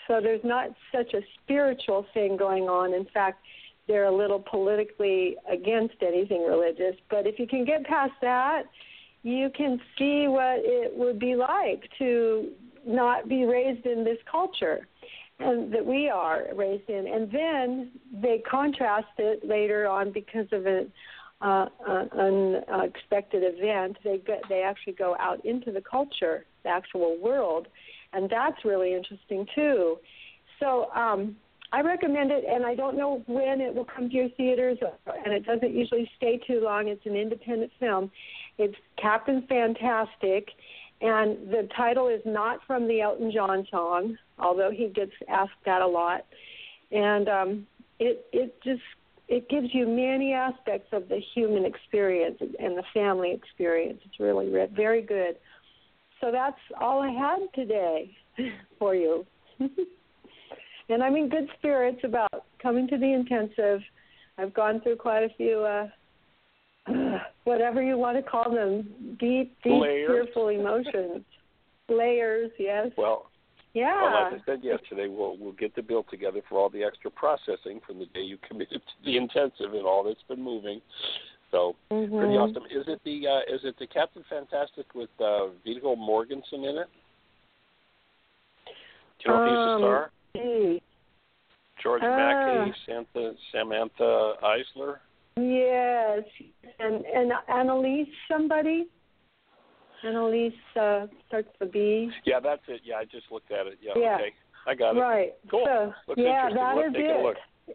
so 0.07 0.20
there's 0.20 0.44
not 0.44 0.70
such 0.92 1.14
a 1.14 1.20
spiritual 1.42 2.07
thing 2.14 2.36
going 2.36 2.64
on. 2.64 2.94
In 2.94 3.07
fact 3.12 3.42
they're 3.88 4.05
a 4.05 4.16
little 4.16 4.38
politically 4.38 5.36
against 5.51 5.96
anything 6.01 6.44
religious. 6.46 6.94
But 7.09 7.26
if 7.26 7.38
you 7.38 7.46
can 7.46 7.64
get 7.64 7.84
past 7.84 8.12
that 8.22 8.64
you 9.22 9.51
can 9.55 9.80
see 9.98 10.28
what 10.28 10.61
it 10.61 10.96
would 10.96 11.18
be 11.18 11.34
like 11.34 11.88
to 11.98 12.51
not 12.86 13.28
be 13.28 13.44
raised 13.44 13.84
in 13.84 14.05
this 14.05 14.18
culture 14.30 14.86
and 15.38 15.72
that 15.72 15.84
we 15.84 16.09
are 16.09 16.44
raised 16.55 16.88
in. 16.88 17.07
And 17.07 17.30
then 17.30 17.90
they 18.22 18.42
contrast 18.51 19.09
it 19.18 19.46
later 19.46 19.86
on 19.86 20.12
because 20.12 20.46
of 20.53 20.66
an 20.66 20.92
uh, 21.42 21.66
an 21.88 22.62
unexpected 22.70 23.42
event. 23.42 23.96
They 24.05 24.18
get 24.18 24.42
they 24.48 24.62
actually 24.62 24.92
go 24.94 25.16
out 25.18 25.44
into 25.44 25.72
the 25.72 25.80
culture 25.80 26.44
the 26.62 26.68
actual 26.68 27.16
world 27.18 27.68
and 28.13 28.29
that's 28.31 28.65
really 28.65 28.95
interesting 28.95 29.47
too 29.55 29.97
so 30.59 30.91
um 30.95 31.37
I 31.73 31.83
recommend 31.83 32.33
it, 32.33 32.45
and 32.49 32.67
I 32.67 32.75
don't 32.75 32.97
know 32.97 33.23
when 33.27 33.61
it 33.61 33.75
will 33.75 33.85
come 33.85 34.09
to 34.09 34.15
your 34.15 34.29
theaters, 34.31 34.79
and 35.25 35.33
it 35.33 35.47
doesn't 35.47 35.73
usually 35.73 36.11
stay 36.17 36.41
too 36.45 36.61
long. 36.61 36.89
It's 36.89 37.07
an 37.07 37.15
independent 37.15 37.71
film. 37.79 38.11
It's 38.59 38.75
Captain 39.01 39.45
Fantastic, 39.49 40.49
and 41.01 41.49
the 41.49 41.69
title 41.77 42.09
is 42.09 42.21
not 42.27 42.59
from 42.67 42.89
the 42.89 43.01
Elton 43.01 43.31
John 43.33 43.67
song, 43.71 44.19
although 44.39 44.71
he 44.71 44.89
gets 44.89 45.13
asked 45.29 45.53
that 45.65 45.81
a 45.81 45.87
lot. 45.87 46.27
And 46.91 47.29
um, 47.29 47.67
it 48.01 48.27
it 48.33 48.61
just 48.65 48.83
it 49.29 49.49
gives 49.49 49.73
you 49.73 49.87
many 49.87 50.33
aspects 50.33 50.89
of 50.93 51.09
the 51.09 51.21
human 51.35 51.65
experience 51.65 52.39
and 52.41 52.77
the 52.77 52.85
family 52.93 53.33
experience. 53.33 54.01
It's 54.05 54.19
really 54.19 54.49
re- 54.49 54.69
very 54.75 55.03
good. 55.03 55.37
So 56.21 56.31
that's 56.31 56.59
all 56.81 57.03
I 57.03 57.11
had 57.11 57.47
today 57.55 58.16
for 58.79 58.95
you. 58.95 59.27
and 60.89 61.03
I'm 61.03 61.16
in 61.16 61.29
good 61.29 61.49
spirits 61.59 62.01
about 62.05 62.47
coming 62.62 62.87
to 62.89 62.99
the 62.99 63.12
intensive. 63.12 63.81
I've 64.39 64.55
gone 64.55 64.81
through 64.81 64.97
quite 64.97 65.23
a 65.23 65.29
few, 65.37 65.61
uh, 65.61 65.89
whatever 67.45 67.83
you 67.83 67.97
want 67.97 68.16
to 68.16 68.23
call 68.23 68.53
them, 68.53 69.16
deep, 69.18 69.57
deep, 69.62 69.73
Layers. 69.73 70.09
fearful 70.09 70.49
emotions. 70.49 71.25
Layers, 71.89 72.51
yes. 72.59 72.89
Well, 72.97 73.31
Yeah. 73.75 74.03
Well, 74.03 74.35
as 74.35 74.41
I 74.41 74.45
said 74.47 74.64
yesterday, 74.64 75.09
we'll 75.09 75.37
we'll 75.39 75.53
get 75.53 75.75
the 75.75 75.83
bill 75.83 76.05
together 76.09 76.41
for 76.49 76.59
all 76.59 76.71
the 76.71 76.85
extra 76.85 77.11
processing 77.11 77.81
from 77.87 77.99
the 77.99 78.07
day 78.07 78.21
you 78.21 78.39
committed 78.49 78.81
to 78.81 79.05
the 79.05 79.16
intensive 79.16 79.75
and 79.75 79.85
all 79.85 80.05
that's 80.05 80.23
been 80.29 80.43
moving. 80.43 80.81
So 81.51 81.74
Mhm. 81.90 82.18
pretty 82.18 82.36
awesome. 82.36 82.66
Is 82.70 82.86
it 82.86 83.03
the 83.05 83.26
uh, 83.26 83.40
is 83.48 83.64
it 83.64 83.76
the 83.78 83.86
Captain 83.86 84.22
Fantastic 84.28 84.94
with 84.94 85.11
uh, 85.20 85.48
Viggo 85.64 85.96
Mortensen 85.96 86.64
in 86.64 86.78
it? 86.78 86.88
Do 89.18 89.24
you 89.24 89.30
know 89.30 89.42
if 89.42 89.48
he's 89.48 89.59
a 89.59 89.70
Um, 89.72 89.78
star? 89.80 90.11
gee. 90.36 90.82
George 91.82 92.03
uh, 92.03 92.09
MacKay, 92.09 92.72
Samantha 92.86 93.34
Samantha 93.51 94.36
Isler. 94.42 94.98
Yes, 95.36 96.24
and 96.78 97.05
and 97.07 97.32
Annalise 97.48 98.09
somebody. 98.28 98.88
Annalise 100.03 100.55
uh, 100.76 101.07
starts 101.26 101.48
with 101.59 101.72
B. 101.72 102.11
Yeah, 102.24 102.40
that's 102.40 102.62
it. 102.68 102.80
Yeah, 102.84 102.96
I 102.98 103.05
just 103.05 103.30
looked 103.30 103.51
at 103.51 103.66
it. 103.66 103.78
Yeah, 103.82 103.92
Yeah. 103.96 104.14
okay, 104.16 104.32
I 104.66 104.74
got 104.74 104.96
it. 104.96 105.01
Right. 105.01 105.34
Cool. 105.51 105.64
So, 105.66 105.94
Looks 106.07 106.20
yeah, 106.20 106.48
interesting. 106.48 106.57
that 106.57 106.86
is 106.86 107.36
it. 107.66 107.74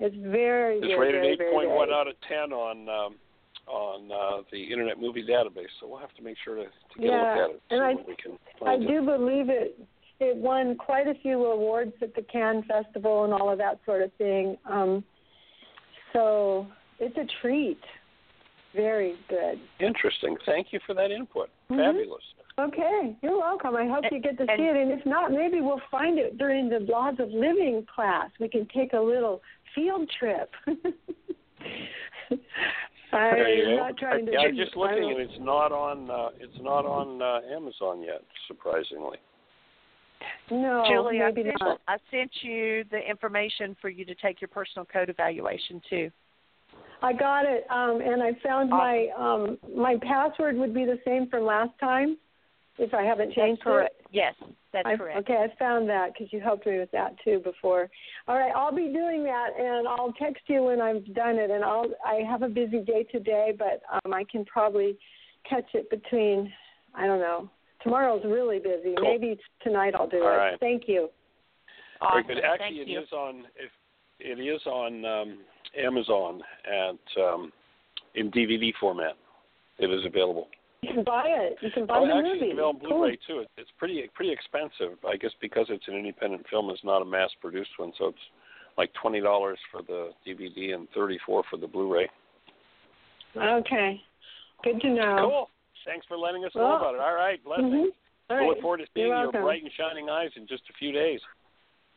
A 0.00 0.04
look. 0.04 0.12
It's 0.12 0.22
very 0.32 0.78
It's 0.78 0.86
good. 0.86 0.96
rated 0.98 1.14
very, 1.22 1.32
eight 1.32 1.38
very 1.38 1.50
point 1.52 1.90
out 1.90 2.08
of 2.08 2.14
ten 2.28 2.52
on 2.52 2.88
um, 2.88 3.14
on 3.66 4.10
uh, 4.10 4.42
the 4.50 4.62
Internet 4.62 4.98
Movie 5.00 5.24
Database. 5.26 5.66
So 5.80 5.88
we'll 5.88 5.98
have 5.98 6.14
to 6.14 6.22
make 6.22 6.36
sure 6.44 6.56
to, 6.56 6.62
to 6.64 6.68
get 6.98 7.04
Yeah, 7.10 7.20
a 7.20 7.48
look 7.48 7.50
at 7.50 7.50
it. 7.56 7.62
and 7.70 7.78
see 7.78 7.84
I- 7.84 7.94
what 7.94 8.08
we 8.08 8.16
can 8.16 8.32
I 8.32 8.64
find 8.76 8.86
do 8.88 9.02
believe 9.02 9.48
it. 9.50 9.78
It 10.20 10.36
won 10.36 10.74
quite 10.74 11.06
a 11.06 11.14
few 11.22 11.44
awards 11.44 11.92
at 12.02 12.12
the 12.16 12.22
Cannes 12.22 12.64
Festival 12.66 13.22
and 13.22 13.32
all 13.32 13.50
of 13.52 13.58
that 13.58 13.78
sort 13.86 14.02
of 14.02 14.12
thing. 14.14 14.56
Um, 14.68 15.04
so 16.12 16.66
it's 16.98 17.16
a 17.16 17.24
treat. 17.40 17.78
Very 18.74 19.14
good. 19.28 19.60
Interesting. 19.78 20.36
Thank 20.44 20.72
you 20.72 20.80
for 20.86 20.94
that 20.94 21.12
input. 21.12 21.50
Mhm. 21.70 21.76
Fabulous. 21.76 22.22
Okay, 22.58 23.14
you're 23.22 23.38
welcome. 23.38 23.76
I 23.76 23.86
hope 23.86 24.04
you 24.10 24.18
get 24.18 24.36
to 24.38 24.44
see 24.56 24.62
it, 24.64 24.74
and 24.76 24.90
if 24.90 25.06
not, 25.06 25.30
maybe 25.30 25.60
we'll 25.60 25.80
find 25.92 26.18
it 26.18 26.36
during 26.38 26.68
the 26.68 26.80
Laws 26.80 27.14
of 27.20 27.30
Living 27.30 27.86
class. 27.94 28.28
We 28.40 28.48
can 28.48 28.66
take 28.74 28.94
a 28.94 29.00
little 29.00 29.40
field 29.78 30.10
trip. 30.18 30.50
I'm 33.10 33.36
go. 33.36 33.76
not 33.76 33.96
trying 33.96 34.26
to. 34.26 34.32
yeah, 34.32 34.40
I'm 34.40 34.56
just 34.56 34.72
I 34.76 34.80
looking, 34.80 35.02
don't- 35.02 35.20
and 35.20 35.30
it's 35.30 35.40
not 35.40 35.72
on. 35.72 36.10
Uh, 36.10 36.28
it's 36.38 36.58
not 36.60 36.84
on 36.84 37.22
uh, 37.22 37.40
Amazon 37.54 38.02
yet. 38.02 38.22
Surprisingly. 38.46 39.16
No, 40.50 40.84
Julie, 40.88 41.22
I 41.22 41.32
sent, 41.32 41.46
not. 41.60 41.80
I 41.86 41.96
sent 42.10 42.30
you 42.42 42.84
the 42.90 42.98
information 42.98 43.76
for 43.80 43.88
you 43.88 44.04
to 44.04 44.14
take 44.16 44.40
your 44.40 44.48
personal 44.48 44.84
code 44.84 45.08
evaluation 45.08 45.80
too. 45.88 46.10
I 47.00 47.12
got 47.12 47.44
it, 47.46 47.64
um, 47.70 48.00
and 48.00 48.22
I 48.22 48.32
found 48.44 48.70
my 48.70 49.06
um, 49.16 49.58
my 49.74 49.96
password 50.02 50.56
would 50.56 50.74
be 50.74 50.84
the 50.84 50.98
same 51.04 51.28
from 51.28 51.44
last 51.44 51.70
time 51.78 52.18
if 52.78 52.92
I 52.92 53.02
haven't 53.02 53.32
changed 53.32 53.60
That's 53.60 53.64
correct. 53.64 53.97
It. 54.10 54.16
Yes, 54.16 54.34
that's 54.72 54.86
I, 54.86 54.96
correct. 54.96 55.18
Okay, 55.20 55.34
I 55.36 55.58
found 55.58 55.88
that 55.88 56.12
because 56.12 56.32
you 56.32 56.40
helped 56.40 56.66
me 56.66 56.78
with 56.78 56.90
that 56.92 57.16
too 57.24 57.40
before. 57.44 57.88
All 58.26 58.36
right, 58.36 58.52
I'll 58.54 58.74
be 58.74 58.92
doing 58.92 59.24
that, 59.24 59.48
and 59.58 59.86
I'll 59.88 60.12
text 60.12 60.42
you 60.46 60.64
when 60.64 60.80
I've 60.80 61.04
done 61.14 61.36
it. 61.36 61.50
And 61.50 61.64
I'll 61.64 61.86
I 62.04 62.22
have 62.28 62.42
a 62.42 62.48
busy 62.48 62.80
day 62.80 63.04
today, 63.10 63.52
but 63.56 63.82
um, 64.04 64.12
I 64.12 64.24
can 64.30 64.44
probably 64.44 64.98
catch 65.48 65.66
it 65.74 65.88
between. 65.90 66.52
I 66.94 67.06
don't 67.06 67.20
know. 67.20 67.50
Tomorrow's 67.82 68.24
really 68.24 68.58
busy. 68.58 68.94
Cool. 68.98 69.12
Maybe 69.12 69.38
tonight 69.62 69.94
I'll 69.94 70.08
do 70.08 70.22
All 70.22 70.32
it. 70.32 70.36
right. 70.36 70.60
Thank 70.60 70.84
you. 70.86 71.10
Very 72.00 72.22
Awesome. 72.22 72.26
good. 72.26 72.44
Actually, 72.44 72.78
Thank 72.78 72.88
it 72.88 72.88
you. 72.88 73.00
is 73.00 73.12
on. 73.12 73.44
If 73.56 73.70
it 74.20 74.40
is 74.40 74.66
on 74.66 75.04
um, 75.04 75.38
Amazon 75.76 76.42
at 76.66 77.22
um, 77.22 77.52
in 78.14 78.30
DVD 78.30 78.72
format. 78.80 79.16
It 79.78 79.90
is 79.90 80.04
available. 80.04 80.48
You 80.82 80.94
can 80.94 81.04
buy 81.04 81.24
it. 81.26 81.56
You 81.60 81.70
can 81.74 81.86
buy 81.86 81.98
oh, 81.98 82.06
the 82.06 82.14
actually, 82.14 82.32
movie. 82.34 82.44
it's 82.46 82.52
available 82.52 82.80
on 82.80 82.88
Cool. 82.88 82.98
Blu-ray 82.98 83.18
too. 83.26 83.40
It, 83.40 83.48
it's 83.56 83.70
pretty 83.78 84.08
pretty 84.14 84.32
expensive. 84.32 84.96
I 85.06 85.16
guess 85.16 85.32
because 85.40 85.66
it's 85.70 85.86
an 85.88 85.94
independent 85.94 86.46
film, 86.48 86.70
it's 86.70 86.84
not 86.84 87.02
a 87.02 87.04
mass-produced 87.04 87.70
one, 87.78 87.92
so 87.98 88.06
it's 88.08 88.18
like 88.76 88.90
twenty 89.00 89.20
dollars 89.20 89.58
for 89.72 89.82
the 89.82 90.10
DVD 90.26 90.74
and 90.74 90.88
thirty-four 90.94 91.42
for 91.50 91.56
the 91.56 91.66
Blu-ray. 91.66 92.08
Okay. 93.36 94.00
Good 94.62 94.80
to 94.80 94.90
know. 94.90 95.16
Cool. 95.20 95.50
Thanks 95.84 96.06
for 96.06 96.16
letting 96.16 96.44
us 96.44 96.52
know 96.54 96.76
about 96.76 96.94
it. 96.94 97.00
All 97.00 97.14
right, 97.14 97.42
blessings. 97.44 97.72
Mhm. 97.72 97.86
All 98.30 98.40
We 98.40 98.46
look 98.48 98.60
forward 98.60 98.78
to 98.78 98.84
seeing 98.94 99.06
You're 99.06 99.16
your 99.16 99.24
welcome. 99.26 99.42
bright 99.42 99.62
and 99.62 99.72
shining 99.76 100.08
eyes 100.10 100.30
in 100.36 100.46
just 100.46 100.62
a 100.70 100.72
few 100.78 100.92
days. 100.92 101.20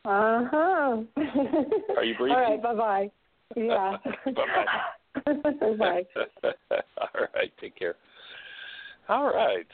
Uh 0.04 0.44
huh. 0.50 1.02
Are 1.96 2.04
you 2.04 2.14
breathing? 2.16 2.36
All 2.36 2.40
right. 2.40 2.62
Bye 2.62 2.74
bye. 2.74 3.10
Yeah. 3.54 3.96
Bye-bye. 4.24 5.24
bye. 5.78 6.04
All 7.00 7.26
right, 7.34 7.52
take 7.60 7.76
care. 7.76 7.96
All 9.08 9.26
right. 9.26 9.66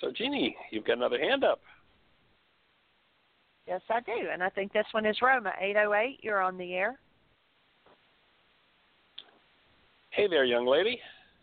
So, 0.00 0.10
Jeanie, 0.16 0.56
you've 0.70 0.84
got 0.84 0.96
another 0.96 1.18
hand 1.18 1.44
up. 1.44 1.60
Yes, 3.66 3.80
I 3.88 4.00
do, 4.00 4.12
and 4.30 4.42
I 4.42 4.50
think 4.50 4.72
this 4.72 4.84
one 4.92 5.06
is 5.06 5.16
Roma 5.22 5.52
eight 5.58 5.76
oh 5.76 5.94
eight. 5.94 6.18
You're 6.22 6.42
on 6.42 6.58
the 6.58 6.74
air. 6.74 6.98
Hey 10.10 10.28
there, 10.28 10.44
young 10.44 10.66
lady. 10.66 11.00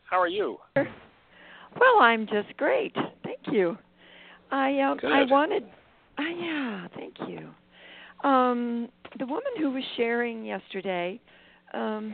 How 0.09 0.19
are 0.19 0.27
you? 0.27 0.57
Well, 1.79 2.01
I'm 2.01 2.27
just 2.27 2.55
great. 2.57 2.93
Thank 3.23 3.39
you. 3.49 3.77
I 4.51 4.77
um 4.82 4.97
Good. 4.97 5.09
I 5.09 5.23
wanted 5.23 5.63
uh, 6.19 6.23
yeah, 6.23 6.88
thank 6.97 7.13
you. 7.29 7.49
Um 8.29 8.89
the 9.17 9.25
woman 9.25 9.53
who 9.57 9.71
was 9.71 9.84
sharing 9.95 10.43
yesterday, 10.43 11.17
um 11.73 12.13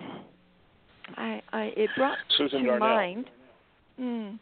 I 1.18 1.41
I 1.51 1.63
it 1.76 1.89
brought 1.97 2.20
Susan 2.38 2.61
to 2.61 2.68
Darnell. 2.68 2.88
mind 2.88 3.30
mm, 4.00 4.39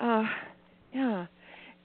uh 0.00 0.24
yeah. 0.94 1.26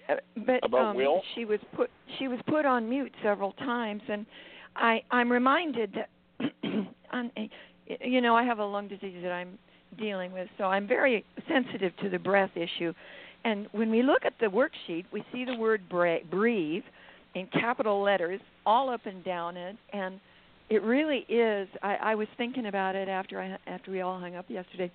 Uh, 0.10 0.16
but 0.46 0.60
About 0.64 0.92
um 0.92 0.96
Will? 0.98 1.22
she 1.36 1.46
was 1.46 1.60
put 1.76 1.90
she 2.20 2.28
was 2.28 2.40
put 2.48 2.66
on 2.66 2.90
mute 2.90 3.14
several 3.24 3.54
times 3.54 4.02
and 4.10 4.26
I 4.76 5.02
I'm 5.12 5.32
reminded 5.32 5.96
that 5.96 6.10
on 7.12 7.32
a, 7.38 7.50
you 8.02 8.22
know, 8.22 8.36
I 8.36 8.44
have 8.44 8.60
a 8.60 8.66
lung 8.66 8.88
disease 8.88 9.20
that 9.24 9.32
I'm 9.32 9.58
dealing 9.98 10.32
with, 10.32 10.48
so 10.58 10.66
I'm 10.66 10.88
very 10.88 11.26
sensitive 11.48 11.92
to 12.02 12.10
the 12.10 12.20
breath 12.20 12.52
issue. 12.56 12.94
And 13.44 13.68
when 13.72 13.90
we 13.90 14.04
look 14.04 14.24
at 14.26 14.34
the 14.40 14.48
worksheet, 14.48 15.06
we 15.12 15.24
see 15.32 15.46
the 15.46 15.56
word 15.56 15.82
bre- 15.90 16.26
breathe 16.30 16.84
in 17.36 17.48
capital 17.48 18.02
letters 18.02 18.40
all 18.66 18.90
up 18.90 19.02
and 19.06 19.24
down 19.24 19.58
it, 19.58 19.76
and 19.94 20.20
it 20.70 20.84
really 20.84 21.26
is. 21.28 21.68
I, 21.82 21.96
I 21.96 22.16
was 22.16 22.28
thinking 22.38 22.68
about 22.68 22.96
it 22.96 23.10
after 23.10 23.42
I 23.42 23.58
after 23.68 23.92
we 23.92 24.02
all 24.02 24.20
hung 24.20 24.36
up 24.36 24.46
yesterday. 24.48 24.92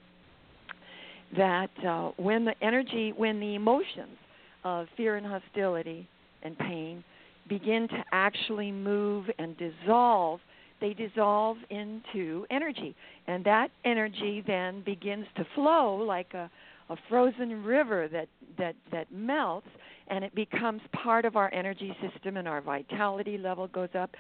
That 1.37 1.71
uh, 1.87 2.11
when 2.17 2.45
the 2.45 2.55
energy, 2.63 3.13
when 3.17 3.41
the 3.41 3.55
emotions 3.55 4.17
of 4.65 4.87
fear 4.97 5.17
and 5.17 5.27
hostility 5.27 6.09
and 6.43 6.59
pain 6.59 7.03
begin 7.49 7.89
to 7.89 8.05
actually 8.13 8.71
move 8.71 9.27
and 9.39 9.57
dissolve, 9.57 10.41
they 10.81 10.93
dissolve 10.93 11.57
into 11.71 12.47
energy. 12.51 12.95
And 13.27 13.45
that 13.45 13.71
energy 13.85 14.43
then 14.47 14.83
begins 14.85 15.27
to 15.37 15.47
flow 15.55 15.97
like 15.97 16.35
a, 16.35 16.51
a 16.91 16.97
frozen 17.09 17.65
river 17.65 18.09
that, 18.09 18.29
that, 18.59 18.75
that 18.93 19.11
melts 19.13 19.69
and 20.09 20.25
it 20.25 20.35
becomes 20.35 20.81
part 20.93 21.25
of 21.25 21.37
our 21.37 21.53
energy 21.53 21.97
system 22.01 22.37
and 22.37 22.47
our 22.47 22.61
vitality 22.61 23.39
level 23.39 23.67
goes 23.69 23.89
up. 23.99 24.11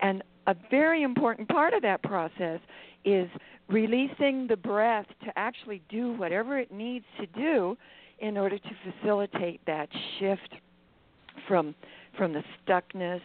And 0.00 0.22
a 0.46 0.54
very 0.70 1.02
important 1.02 1.48
part 1.48 1.74
of 1.74 1.82
that 1.82 2.02
process 2.02 2.60
is 3.04 3.28
releasing 3.68 4.46
the 4.46 4.56
breath 4.56 5.06
to 5.24 5.32
actually 5.36 5.82
do 5.88 6.12
whatever 6.12 6.58
it 6.58 6.72
needs 6.72 7.04
to 7.18 7.26
do 7.26 7.76
in 8.20 8.36
order 8.36 8.58
to 8.58 8.70
facilitate 8.90 9.60
that 9.66 9.88
shift 10.18 10.54
from 11.48 11.74
from 12.16 12.32
the 12.32 12.42
stuckness 12.64 13.20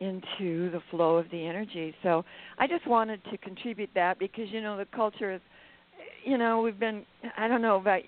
into 0.00 0.70
the 0.70 0.80
flow 0.90 1.16
of 1.16 1.30
the 1.30 1.46
energy. 1.46 1.94
So 2.02 2.24
I 2.58 2.66
just 2.66 2.86
wanted 2.86 3.22
to 3.30 3.38
contribute 3.38 3.90
that 3.94 4.18
because 4.18 4.50
you 4.50 4.60
know 4.60 4.76
the 4.76 4.86
culture 4.86 5.32
is 5.32 5.40
you 6.24 6.38
know 6.38 6.60
we've 6.62 6.78
been 6.78 7.04
I 7.36 7.46
don't 7.46 7.62
know 7.62 7.76
about 7.76 8.02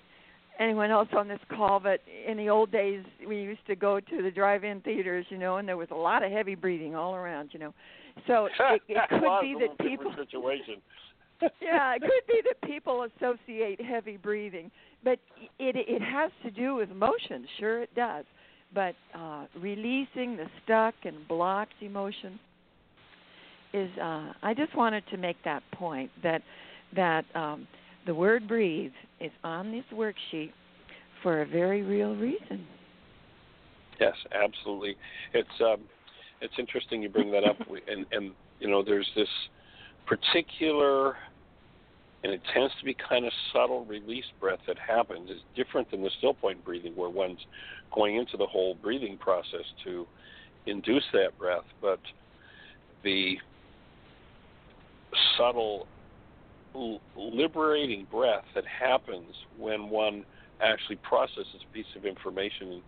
anyone 0.59 0.89
else 0.89 1.09
on 1.15 1.27
this 1.27 1.39
call 1.55 1.79
but 1.79 1.99
in 2.27 2.37
the 2.37 2.49
old 2.49 2.71
days 2.71 3.03
we 3.27 3.41
used 3.41 3.65
to 3.67 3.75
go 3.75 3.99
to 3.99 4.21
the 4.21 4.31
drive-in 4.31 4.81
theaters 4.81 5.25
you 5.29 5.37
know 5.37 5.57
and 5.57 5.67
there 5.67 5.77
was 5.77 5.89
a 5.91 5.95
lot 5.95 6.23
of 6.23 6.31
heavy 6.31 6.55
breathing 6.55 6.95
all 6.95 7.13
around 7.13 7.49
you 7.51 7.59
know 7.59 7.73
so 8.27 8.45
it, 8.59 8.81
it 8.87 9.09
could 9.09 9.41
be 9.41 9.55
that 9.59 9.77
people 9.79 10.13
situation. 10.17 10.81
yeah, 11.61 11.95
it 11.95 12.01
could 12.01 12.27
be 12.27 12.41
that 12.45 12.61
people 12.67 13.07
associate 13.17 13.81
heavy 13.81 14.17
breathing, 14.17 14.71
but 15.03 15.19
it 15.59 15.75
it 15.75 16.01
has 16.01 16.31
to 16.43 16.51
do 16.51 16.75
with 16.75 16.91
emotions. 16.91 17.47
Sure, 17.59 17.81
it 17.81 17.93
does. 17.95 18.25
But 18.73 18.95
uh, 19.13 19.45
releasing 19.59 20.37
the 20.37 20.47
stuck 20.63 20.95
and 21.03 21.27
blocked 21.27 21.73
emotions 21.81 22.39
is. 23.73 23.89
Uh, 23.97 24.33
I 24.41 24.53
just 24.55 24.75
wanted 24.75 25.03
to 25.11 25.17
make 25.17 25.37
that 25.45 25.63
point 25.73 26.09
that 26.23 26.41
that 26.95 27.25
um, 27.35 27.67
the 28.05 28.15
word 28.15 28.47
breathe 28.47 28.93
is 29.19 29.31
on 29.43 29.71
this 29.71 29.85
worksheet 29.93 30.51
for 31.21 31.41
a 31.41 31.45
very 31.45 31.81
real 31.81 32.15
reason. 32.15 32.65
Yes, 33.99 34.13
absolutely. 34.33 34.95
It's 35.33 35.49
um, 35.61 35.81
it's 36.41 36.53
interesting 36.57 37.01
you 37.01 37.09
bring 37.09 37.31
that 37.31 37.43
up, 37.43 37.57
and 37.87 38.05
and 38.11 38.31
you 38.59 38.69
know 38.69 38.83
there's 38.83 39.09
this 39.15 39.29
particular, 40.05 41.15
and 42.23 42.33
it 42.33 42.41
tends 42.53 42.73
to 42.79 42.85
be 42.85 42.95
kind 43.07 43.25
of 43.25 43.31
subtle 43.53 43.85
release 43.85 44.25
breath 44.39 44.59
that 44.67 44.77
happens. 44.77 45.29
It's 45.31 45.41
different 45.55 45.89
than 45.91 46.03
the 46.03 46.11
still 46.17 46.33
point 46.33 46.63
breathing, 46.63 46.95
where 46.95 47.09
one's 47.09 47.39
going 47.93 48.15
into 48.15 48.37
the 48.37 48.45
whole 48.45 48.75
breathing 48.75 49.17
process 49.17 49.65
to 49.85 50.05
induce 50.65 51.03
that 51.13 51.37
breath, 51.37 51.65
but 51.81 51.99
the 53.03 53.37
subtle 55.37 55.87
liberating 57.15 58.05
breath 58.11 58.43
that 58.53 58.65
happens 58.65 59.33
when 59.57 59.89
one 59.89 60.25
actually 60.61 60.97
processes 60.97 61.61
a 61.69 61.73
piece 61.73 61.85
of 61.95 62.05
information. 62.05 62.81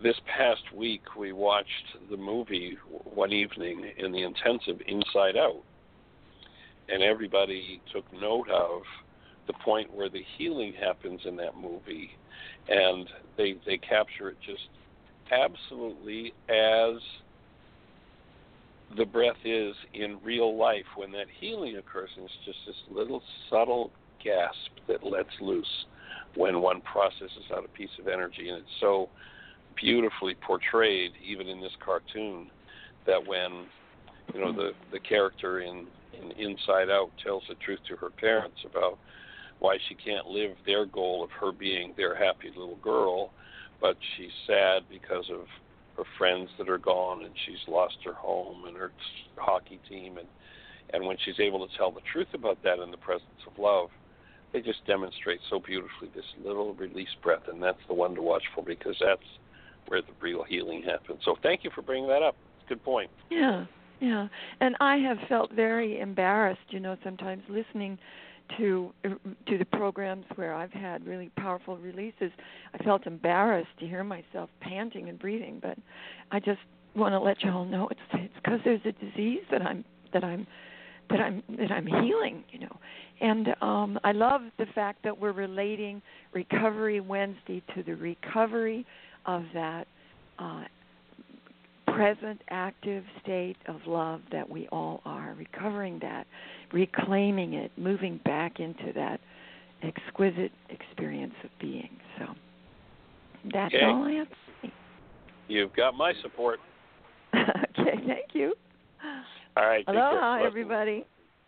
This 0.00 0.14
past 0.26 0.62
week, 0.76 1.16
we 1.16 1.32
watched 1.32 1.66
the 2.08 2.16
movie 2.16 2.78
one 3.04 3.32
evening 3.32 3.90
in 3.96 4.12
the 4.12 4.22
intensive 4.22 4.80
Inside 4.86 5.36
Out, 5.36 5.62
and 6.88 7.02
everybody 7.02 7.80
took 7.92 8.04
note 8.12 8.48
of 8.48 8.82
the 9.48 9.54
point 9.54 9.92
where 9.92 10.08
the 10.08 10.22
healing 10.36 10.72
happens 10.72 11.22
in 11.24 11.34
that 11.36 11.56
movie, 11.56 12.10
and 12.68 13.08
they 13.36 13.56
they 13.66 13.76
capture 13.76 14.28
it 14.28 14.36
just 14.46 14.68
absolutely 15.32 16.32
as 16.48 17.00
the 18.96 19.04
breath 19.04 19.36
is 19.44 19.74
in 19.94 20.18
real 20.22 20.56
life 20.56 20.86
when 20.94 21.10
that 21.12 21.26
healing 21.40 21.76
occurs. 21.76 22.10
And 22.16 22.24
it's 22.24 22.34
just 22.44 22.58
this 22.66 22.76
little 22.88 23.22
subtle 23.50 23.90
gasp 24.22 24.70
that 24.86 25.02
lets 25.02 25.28
loose 25.40 25.86
when 26.36 26.60
one 26.60 26.82
processes 26.82 27.50
out 27.52 27.64
a 27.64 27.68
piece 27.76 27.90
of 27.98 28.06
energy. 28.06 28.48
And 28.48 28.58
it's 28.58 28.80
so 28.80 29.08
beautifully 29.80 30.34
portrayed, 30.34 31.12
even 31.24 31.48
in 31.48 31.60
this 31.60 31.72
cartoon, 31.84 32.50
that 33.06 33.26
when 33.26 33.66
you 34.34 34.40
know 34.40 34.52
the 34.52 34.72
the 34.92 35.00
character 35.00 35.60
in, 35.60 35.86
in 36.12 36.32
Inside 36.32 36.90
Out 36.90 37.10
tells 37.22 37.42
the 37.48 37.54
truth 37.56 37.80
to 37.88 37.96
her 37.96 38.10
parents 38.10 38.58
about 38.64 38.98
why 39.60 39.78
she 39.88 39.94
can't 39.94 40.26
live 40.26 40.52
their 40.66 40.86
goal 40.86 41.24
of 41.24 41.30
her 41.30 41.52
being 41.52 41.92
their 41.96 42.14
happy 42.14 42.48
little 42.56 42.76
girl, 42.76 43.30
but 43.80 43.96
she's 44.16 44.30
sad 44.46 44.82
because 44.90 45.24
of 45.30 45.46
her 45.96 46.04
friends 46.16 46.48
that 46.58 46.68
are 46.68 46.78
gone 46.78 47.24
and 47.24 47.34
she's 47.44 47.66
lost 47.66 47.96
her 48.04 48.14
home 48.14 48.66
and 48.66 48.76
her 48.76 48.92
hockey 49.36 49.80
team. 49.88 50.18
And 50.18 50.28
and 50.94 51.04
when 51.06 51.16
she's 51.24 51.38
able 51.40 51.66
to 51.66 51.76
tell 51.76 51.90
the 51.90 52.00
truth 52.12 52.28
about 52.34 52.62
that 52.62 52.78
in 52.78 52.90
the 52.90 52.96
presence 52.96 53.42
of 53.46 53.58
love 53.58 53.90
they 54.52 54.60
just 54.60 54.84
demonstrate 54.86 55.40
so 55.50 55.60
beautifully 55.60 56.08
this 56.14 56.24
little 56.44 56.74
release 56.74 57.14
breath. 57.22 57.42
And 57.52 57.62
that's 57.62 57.78
the 57.86 57.94
one 57.94 58.14
to 58.14 58.22
watch 58.22 58.42
for 58.54 58.64
because 58.64 58.96
that's 59.00 59.20
where 59.88 60.02
the 60.02 60.12
real 60.20 60.44
healing 60.44 60.82
happens 60.82 61.20
so 61.24 61.36
thank 61.42 61.64
you 61.64 61.70
for 61.74 61.82
bringing 61.82 62.08
that 62.08 62.22
up 62.22 62.36
good 62.68 62.82
point 62.84 63.10
yeah 63.30 63.64
yeah 64.00 64.28
and 64.60 64.76
i 64.80 64.96
have 64.96 65.18
felt 65.28 65.52
very 65.52 66.00
embarrassed 66.00 66.60
you 66.70 66.80
know 66.80 66.96
sometimes 67.02 67.42
listening 67.48 67.98
to 68.56 68.92
to 69.46 69.58
the 69.58 69.64
programs 69.64 70.24
where 70.36 70.54
I've 70.54 70.72
had 70.72 71.06
really 71.06 71.30
powerful 71.36 71.76
releases, 71.76 72.30
I 72.74 72.82
felt 72.82 73.06
embarrassed 73.06 73.70
to 73.80 73.86
hear 73.86 74.04
myself 74.04 74.50
panting 74.60 75.08
and 75.08 75.18
breathing. 75.18 75.58
But 75.60 75.76
I 76.30 76.40
just 76.40 76.60
want 76.94 77.12
to 77.12 77.20
let 77.20 77.42
you 77.42 77.50
all 77.50 77.64
know 77.64 77.88
it's 77.88 78.00
it's 78.14 78.34
because 78.36 78.60
there's 78.64 78.80
a 78.84 78.92
disease 78.92 79.42
that 79.50 79.62
I'm 79.62 79.84
that 80.12 80.24
I'm 80.24 80.46
that 81.10 81.20
I'm 81.20 81.42
that 81.58 81.70
I'm 81.70 81.86
healing, 81.86 82.44
you 82.50 82.60
know. 82.60 82.78
And 83.20 83.48
um 83.60 83.98
I 84.04 84.12
love 84.12 84.42
the 84.58 84.66
fact 84.74 85.02
that 85.04 85.18
we're 85.18 85.32
relating 85.32 86.00
Recovery 86.32 87.00
Wednesday 87.00 87.62
to 87.74 87.82
the 87.82 87.94
recovery 87.94 88.86
of 89.28 89.44
that 89.54 89.86
uh 90.40 90.64
present 91.86 92.40
active 92.50 93.04
state 93.22 93.56
of 93.66 93.76
love 93.86 94.20
that 94.30 94.48
we 94.48 94.68
all 94.68 95.00
are, 95.04 95.34
recovering 95.38 95.98
that, 96.00 96.26
reclaiming 96.72 97.54
it, 97.54 97.72
moving 97.76 98.20
back 98.24 98.60
into 98.60 98.92
that 98.94 99.20
exquisite 99.82 100.52
experience 100.70 101.34
of 101.44 101.50
being. 101.60 101.90
So 102.18 102.26
that's 103.52 103.74
okay. 103.74 103.84
all 103.84 104.04
I 104.04 104.12
have 104.12 104.28
to 104.28 104.34
say. 104.62 104.72
You've 105.48 105.74
got 105.74 105.94
my 105.94 106.12
support. 106.22 106.60
okay, 107.34 107.98
thank 108.06 108.32
you. 108.32 108.54
All 109.56 109.66
right. 109.66 109.84
Aloha, 109.88 110.44
everybody. 110.44 111.06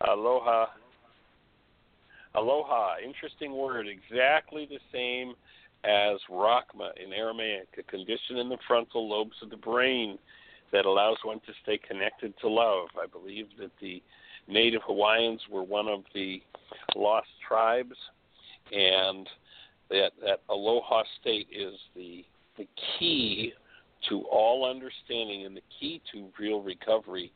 Aloha. 0.08 0.66
Aloha. 2.34 2.94
Interesting 3.04 3.56
word. 3.56 3.86
Exactly 3.86 4.66
the 4.70 4.78
same 4.92 5.34
as 5.84 6.18
Rachma 6.30 6.90
in 7.02 7.12
Aramaic, 7.12 7.68
a 7.78 7.82
condition 7.84 8.36
in 8.36 8.48
the 8.48 8.58
frontal 8.66 9.08
lobes 9.08 9.36
of 9.42 9.50
the 9.50 9.56
brain 9.56 10.18
that 10.72 10.84
allows 10.84 11.16
one 11.24 11.40
to 11.40 11.52
stay 11.62 11.78
connected 11.78 12.34
to 12.40 12.48
love. 12.48 12.88
I 13.00 13.06
believe 13.06 13.46
that 13.58 13.72
the 13.80 14.02
Native 14.46 14.82
Hawaiians 14.84 15.40
were 15.50 15.62
one 15.62 15.88
of 15.88 16.04
the 16.14 16.42
lost 16.94 17.28
tribes, 17.46 17.96
and 18.72 19.28
that 19.88 20.12
that 20.22 20.40
aloha 20.48 21.02
state 21.20 21.48
is 21.50 21.74
the 21.96 22.24
the 22.56 22.68
key 22.98 23.52
to 24.08 24.22
all 24.30 24.68
understanding 24.68 25.46
and 25.46 25.56
the 25.56 25.62
key 25.78 26.00
to 26.12 26.28
real 26.38 26.62
recovery. 26.62 27.32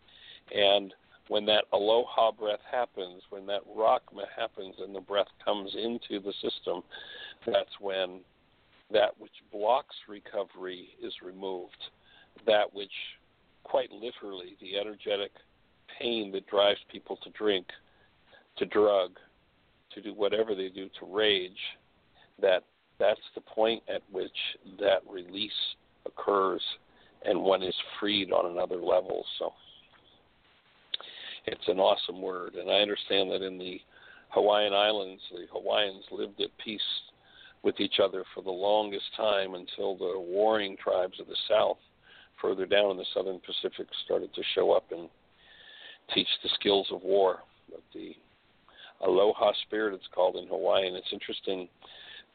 And 0.55 0.92
when 1.28 1.47
that 1.47 1.64
aloha 1.72 2.32
breath 2.32 2.61
happens, 2.70 3.22
when 3.30 3.47
that 3.47 3.62
rachma 3.76 4.24
happens 4.36 4.74
and 4.78 4.95
the 4.95 5.01
breath 5.01 5.28
comes 5.45 5.74
into 5.74 6.22
the 6.22 6.32
system, 6.34 6.82
that's 7.47 7.80
when 7.80 8.20
that 8.95 9.11
which 9.18 9.32
blocks 9.53 9.95
recovery 10.09 10.88
is 11.03 11.12
removed. 11.22 11.76
That 12.47 12.72
which, 12.72 12.92
quite 13.64 13.90
literally, 13.92 14.57
the 14.62 14.78
energetic 14.78 15.32
pain 16.01 16.32
that 16.32 16.47
drives 16.47 16.80
people 16.90 17.18
to 17.22 17.30
drink, 17.30 17.66
to 18.57 18.64
drug, 18.64 19.18
to 19.95 20.01
do 20.01 20.14
whatever 20.14 20.55
they 20.55 20.70
do, 20.70 20.88
to 21.01 21.07
rage, 21.07 21.53
that 22.40 22.64
that's 22.99 23.20
the 23.34 23.40
point 23.42 23.82
at 23.92 24.03
which 24.11 24.30
that 24.78 25.01
release 25.11 25.53
occurs 26.07 26.62
and 27.24 27.40
one 27.40 27.62
is 27.62 27.74
freed 27.99 28.32
on 28.32 28.53
another 28.53 28.76
level. 28.76 29.24
So 29.38 29.53
it's 31.47 31.66
an 31.68 31.78
awesome 31.78 32.20
word. 32.20 32.55
And 32.55 32.70
I 32.70 32.80
understand 32.80 33.30
that 33.30 33.42
in 33.42 33.59
the 33.59 33.80
Hawaiian 34.30 34.72
Islands, 34.72 35.22
the 35.32 35.47
Hawaiians 35.53 36.05
lived 36.11 36.40
at 36.40 36.51
peace 36.62 36.80
with 37.65 37.81
each 37.81 37.99
other 38.03 38.25
for 38.35 38.43
the 38.43 38.51
longest 38.51 39.07
time 39.17 39.55
until 39.55 39.97
the 39.97 40.21
warring 40.21 40.77
tribes 40.77 41.19
of 41.19 41.27
the 41.27 41.37
South, 41.49 41.79
further 42.41 42.67
down 42.67 42.91
in 42.91 42.97
the 42.99 43.07
southern 43.15 43.41
Pacific, 43.41 43.89
started 44.05 44.33
to 44.35 44.43
show 44.55 44.73
up 44.73 44.85
and 44.93 45.09
teach 46.15 46.29
the 46.43 46.51
skills 46.55 46.87
of 46.93 47.03
war. 47.03 47.39
But 47.71 47.83
the 47.95 48.12
aloha 49.01 49.53
spirit, 49.62 49.95
it's 49.95 50.09
called 50.15 50.37
in 50.37 50.47
Hawaiian. 50.47 50.95
It's 50.95 51.12
interesting 51.12 51.69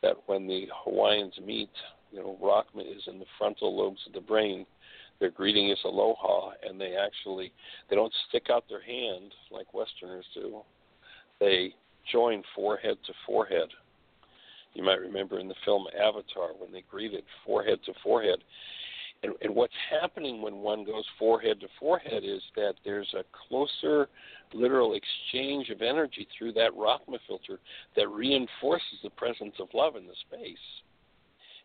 that 0.02 0.16
when 0.26 0.48
the 0.48 0.68
Hawaiians 0.84 1.36
meet, 1.46 1.70
you 2.12 2.20
know, 2.20 2.38
Rachma 2.42 2.82
is 2.82 3.04
in 3.08 3.20
the 3.20 3.26
frontal 3.38 3.78
lobes 3.78 4.02
of 4.08 4.14
the 4.14 4.22
brain. 4.22 4.66
Their 5.20 5.30
greeting 5.30 5.70
is 5.70 5.78
aloha, 5.86 6.52
and 6.68 6.82
they 6.82 6.96
actually 6.96 7.52
they 7.90 7.96
don't 7.96 8.14
stick 8.30 8.48
out 8.50 8.64
their 8.68 8.82
hand 8.82 9.34
like 9.52 9.74
Westerners 9.74 10.26
do. 10.34 10.62
They 11.40 11.76
join 12.12 12.42
forehead 12.56 12.98
to 13.06 13.14
forehead 13.28 13.70
you 14.74 14.84
might 14.84 15.00
remember 15.00 15.40
in 15.40 15.48
the 15.48 15.56
film 15.66 15.86
Avatar 15.98 16.50
when 16.58 16.72
they 16.72 16.84
greeted 16.90 17.24
forehead 17.46 17.80
to 17.86 17.94
forehead. 18.04 18.40
And, 19.22 19.34
and 19.42 19.54
what's 19.54 19.74
happening 19.90 20.42
when 20.42 20.58
one 20.58 20.86
goes 20.86 21.04
forehead 21.18 21.60
to 21.60 21.68
forehead 21.80 22.24
is 22.24 22.42
that 22.56 22.76
there's 22.86 23.14
a 23.14 23.24
closer 23.48 24.08
literal 24.54 24.96
exchange 24.96 25.70
of 25.70 25.82
energy 25.82 26.28
through 26.38 26.54
that 26.54 26.72
Rachma 26.72 27.20
filter 27.28 27.60
that 27.96 28.10
reinforces 28.10 29.00
the 29.04 29.10
presence 29.12 29.56
of 29.60 29.68
love 29.74 29.96
in 29.96 30.08
the 30.08 30.14
space. 30.28 30.58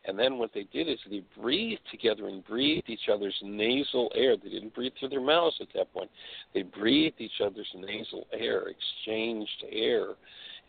And 0.07 0.19
then 0.19 0.37
what 0.37 0.51
they 0.53 0.67
did 0.73 0.89
is 0.89 0.99
they 1.09 1.23
breathed 1.41 1.81
together 1.91 2.29
and 2.29 2.45
breathed 2.45 2.91
each 2.91 3.09
other's 3.11 3.37
nasal 3.43 4.13
air. 4.15 4.37
They 4.37 4.51
didn't 4.51 4.75
breathe 4.75 4.93
through 4.99 5.09
their 5.09 5.21
mouths 5.21 5.57
at 5.61 5.69
that 5.75 5.93
point. 5.95 6.11
They 6.53 6.63
breathed 6.63 7.21
each 7.21 7.41
other's 7.43 7.71
nasal 7.75 8.27
air, 8.33 8.65
exchanged 8.69 9.65
air, 9.71 10.09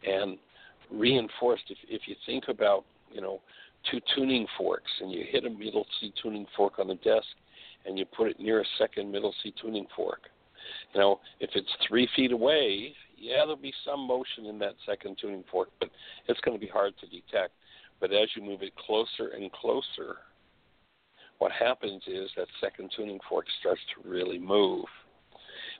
and 0.08 0.38
reinforced. 0.92 1.64
If 1.70 1.78
if 1.88 2.02
you 2.08 2.16
think 2.26 2.46
about 2.48 2.86
you 3.12 3.22
know 3.22 3.42
two 3.92 4.00
tuning 4.16 4.48
forks 4.58 4.92
and 5.02 5.12
you 5.12 5.24
hit 5.30 5.46
a 5.46 5.50
middle 5.50 5.86
C 6.00 6.14
tuning 6.22 6.46
fork 6.56 6.80
on 6.80 6.88
the 6.88 6.96
desk 6.96 7.28
and 7.86 7.98
you 8.00 8.06
put 8.06 8.30
it 8.30 8.40
near 8.40 8.62
a 8.62 8.66
second 8.78 9.12
middle 9.12 9.34
C 9.44 9.54
tuning 9.62 9.88
fork, 9.96 10.22
you 10.94 11.00
know 11.00 11.20
if 11.40 11.52
it's 11.56 11.72
three 11.88 12.08
feet 12.16 12.32
away, 12.32 12.94
yeah, 13.18 13.38
there'll 13.38 13.56
be 13.56 13.74
some 13.86 14.08
motion 14.08 14.46
in 14.48 14.60
that 14.60 14.76
second 14.86 15.18
tuning 15.20 15.44
fork, 15.52 15.70
but 15.80 15.90
it's 16.28 16.40
going 16.42 16.58
to 16.58 16.62
be 16.64 16.72
hard 16.72 16.94
to 17.00 17.08
detect. 17.08 17.54
But 18.00 18.12
as 18.12 18.28
you 18.36 18.44
move 18.44 18.62
it 18.62 18.76
closer 18.76 19.30
and 19.30 19.52
closer, 19.52 20.18
what 21.40 21.52
happens 21.52 22.04
is 22.08 22.30
that 22.38 22.48
second 22.62 22.92
tuning 22.96 23.20
fork 23.30 23.46
starts 23.60 23.82
to 23.96 24.10
really 24.10 24.40
move. 24.40 24.86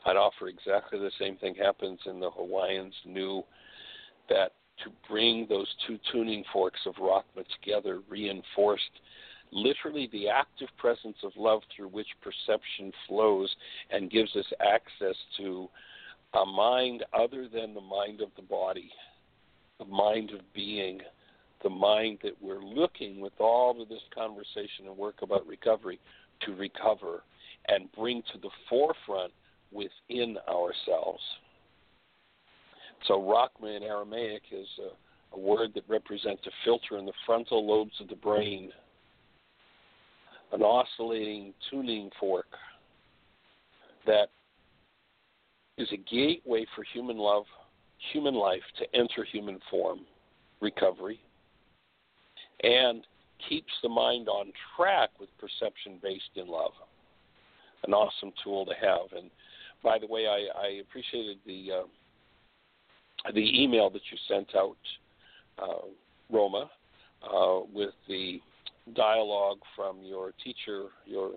I'd 0.06 0.18
offer 0.18 0.48
exactly 0.48 1.00
the 1.00 1.12
same 1.20 1.38
thing 1.38 1.56
happens 1.56 2.00
in 2.06 2.20
the 2.20 2.30
Hawaiians 2.30 2.94
knew 3.06 3.44
that 4.30 4.54
to 4.84 4.92
bring 5.10 5.46
those 5.48 5.68
two 5.88 5.98
tuning 6.12 6.44
forks 6.52 6.80
of 6.86 6.96
Rachma 6.96 7.46
together 7.62 8.02
reinforced 8.10 8.84
literally 9.52 10.10
the 10.12 10.28
active 10.28 10.68
presence 10.78 11.18
of 11.24 11.32
love 11.38 11.62
through 11.76 11.88
which 11.88 12.08
perception 12.22 12.92
flows 13.08 13.54
and 13.90 14.12
gives 14.12 14.36
us 14.36 14.46
access 14.60 15.16
to 15.38 15.70
a 16.34 16.46
mind 16.46 17.06
other 17.14 17.48
than 17.48 17.74
the 17.74 17.82
mind 17.82 18.22
of 18.22 18.30
the 18.36 18.42
body, 18.42 18.92
the 19.80 19.86
mind 19.86 20.32
of 20.32 20.42
being, 20.54 21.00
the 21.64 21.70
mind 21.70 22.20
that 22.24 22.36
we're 22.42 22.64
looking 22.64 23.22
with 23.22 23.34
all 23.40 23.82
of 23.82 23.88
this 23.88 24.04
conversation 24.14 24.88
and 24.88 24.98
work 24.98 25.22
about 25.22 25.48
recovery 25.48 26.00
to 26.42 26.54
recover 26.54 27.24
and 27.70 27.92
bring 27.94 28.22
to 28.34 28.38
the 28.40 28.50
forefront 28.70 29.32
within 29.72 30.38
ourselves. 30.50 31.22
So, 33.08 33.22
Rachma 33.22 33.76
in 33.76 33.84
Aramaic 33.84 34.44
is 34.52 34.68
a, 34.80 35.36
a 35.36 35.40
word 35.40 35.72
that 35.76 35.84
represents 35.88 36.42
a 36.48 36.52
filter 36.64 36.98
in 36.98 37.06
the 37.06 37.14
frontal 37.26 37.66
lobes 37.66 37.94
of 38.02 38.08
the 38.08 38.16
brain, 38.16 38.72
an 40.52 40.62
oscillating 40.62 41.54
tuning 41.70 42.10
fork 42.20 42.48
that 44.08 44.30
is 45.78 45.88
a 45.92 45.98
gateway 45.98 46.66
for 46.76 46.84
human 46.94 47.18
love, 47.18 47.44
human 48.12 48.34
life 48.34 48.62
to 48.80 48.86
enter 48.98 49.24
human 49.24 49.60
form, 49.70 50.00
recovery, 50.62 51.20
and 52.64 53.06
keeps 53.50 53.72
the 53.84 53.90
mind 53.90 54.28
on 54.28 54.52
track 54.76 55.10
with 55.20 55.30
perception 55.38 56.00
based 56.02 56.24
in 56.36 56.48
love. 56.48 56.72
An 57.84 57.94
awesome 57.94 58.32
tool 58.44 58.66
to 58.66 58.74
have. 58.74 59.12
And 59.16 59.30
by 59.84 60.00
the 60.00 60.08
way, 60.08 60.26
I, 60.28 60.48
I 60.60 60.68
appreciated 60.82 61.38
the 61.46 61.68
uh, 61.72 61.84
the 63.34 63.64
email 63.64 63.90
that 63.90 64.02
you 64.12 64.18
sent 64.28 64.56
out, 64.56 64.78
uh, 65.62 65.88
Roma, 66.30 66.70
uh, 67.24 67.60
with 67.74 67.94
the 68.08 68.42
dialogue 68.96 69.60
from 69.76 69.98
your 70.04 70.32
teacher, 70.44 70.86
your 71.06 71.32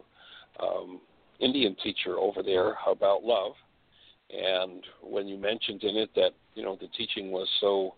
um, 0.61 1.01
Indian 1.41 1.77
teacher 1.83 2.19
over 2.19 2.43
there 2.43 2.75
about 2.87 3.25
love. 3.25 3.53
And 4.31 4.85
when 5.03 5.27
you 5.27 5.39
mentioned 5.39 5.83
in 5.85 5.97
it 5.97 6.11
that 6.15 6.33
you 6.55 6.63
know 6.63 6.77
the 6.79 6.89
teaching 6.89 7.31
was 7.31 7.49
so 7.61 7.95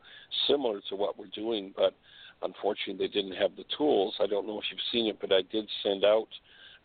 similar 0.47 0.81
to 0.89 0.97
what 0.97 1.19
we're 1.19 1.27
doing, 1.35 1.73
but 1.77 1.95
unfortunately 2.43 3.07
they 3.07 3.13
didn't 3.13 3.37
have 3.37 3.57
the 3.57 3.65
tools. 3.77 4.15
I 4.21 4.27
don't 4.27 4.47
know 4.47 4.59
if 4.59 4.65
you've 4.71 4.81
seen 4.93 5.07
it, 5.09 5.19
but 5.21 5.33
I 5.33 5.43
did 5.51 5.69
send 5.83 6.05
out 6.05 6.29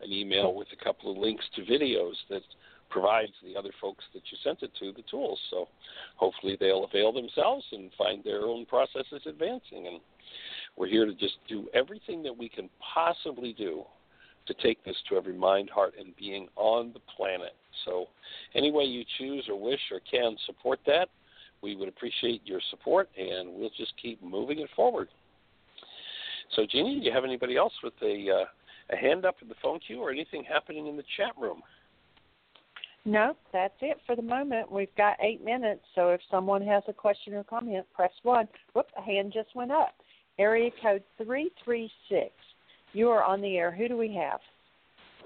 an 0.01 0.11
email 0.11 0.55
with 0.55 0.67
a 0.73 0.83
couple 0.83 1.11
of 1.11 1.17
links 1.17 1.45
to 1.55 1.61
videos 1.61 2.13
that 2.29 2.41
provides 2.95 3.33
the 3.43 3.59
other 3.59 3.71
folks 3.81 4.05
that 4.13 4.23
you 4.31 4.37
sent 4.41 4.63
it 4.63 4.71
to 4.79 4.93
the 4.93 5.03
tools. 5.11 5.37
So 5.49 5.67
hopefully 6.15 6.55
they'll 6.57 6.85
avail 6.85 7.11
themselves 7.11 7.65
and 7.73 7.91
find 7.97 8.23
their 8.23 8.43
own 8.43 8.65
processes 8.65 9.21
advancing. 9.25 9.87
And 9.87 9.99
we're 10.77 10.87
here 10.87 11.05
to 11.05 11.13
just 11.13 11.35
do 11.49 11.67
everything 11.73 12.23
that 12.23 12.35
we 12.35 12.47
can 12.47 12.69
possibly 12.79 13.51
do 13.51 13.83
to 14.47 14.53
take 14.63 14.81
this 14.85 14.95
to 15.09 15.17
every 15.17 15.33
mind, 15.33 15.69
heart, 15.69 15.95
and 15.99 16.15
being 16.15 16.47
on 16.55 16.93
the 16.93 17.01
planet. 17.17 17.53
So, 17.83 18.05
any 18.53 18.71
way 18.71 18.85
you 18.85 19.03
choose 19.17 19.45
or 19.49 19.59
wish 19.59 19.81
or 19.91 19.99
can 20.09 20.37
support 20.45 20.79
that, 20.85 21.09
we 21.61 21.75
would 21.75 21.89
appreciate 21.89 22.43
your 22.45 22.61
support, 22.69 23.09
and 23.17 23.49
we'll 23.51 23.71
just 23.75 23.91
keep 24.01 24.23
moving 24.23 24.59
it 24.59 24.69
forward. 24.73 25.09
So, 26.55 26.65
Jeanie, 26.71 26.99
do 26.99 27.05
you 27.05 27.11
have 27.11 27.25
anybody 27.25 27.57
else 27.57 27.73
with 27.83 27.95
a 28.01 28.29
uh, 28.29 28.45
a 28.93 28.95
hand 28.95 29.25
up 29.25 29.37
in 29.41 29.49
the 29.49 29.55
phone 29.61 29.79
queue 29.79 29.99
or 29.99 30.11
anything 30.11 30.43
happening 30.47 30.87
in 30.87 30.95
the 30.95 31.03
chat 31.17 31.33
room? 31.37 31.61
No, 33.05 33.35
that's 33.53 33.75
it 33.81 33.97
for 34.07 34.15
the 34.15 34.21
moment. 34.21 34.71
We've 34.71 34.95
got 34.97 35.17
eight 35.21 35.45
minutes, 35.45 35.81
so 35.93 36.09
if 36.09 36.21
someone 36.31 36.63
has 36.63 36.81
a 36.87 36.93
question 36.93 37.35
or 37.35 37.43
comment, 37.43 37.85
press 37.93 38.11
one. 38.23 38.47
Whoop, 38.73 38.87
a 38.97 39.01
hand 39.01 39.31
just 39.31 39.55
went 39.55 39.71
up. 39.71 39.93
Area 40.39 40.71
code 40.81 41.03
three 41.23 41.51
three 41.63 41.89
six. 42.09 42.31
You 42.93 43.09
are 43.09 43.23
on 43.23 43.41
the 43.41 43.57
air. 43.57 43.71
Who 43.71 43.87
do 43.87 43.95
we 43.95 44.13
have? 44.15 44.39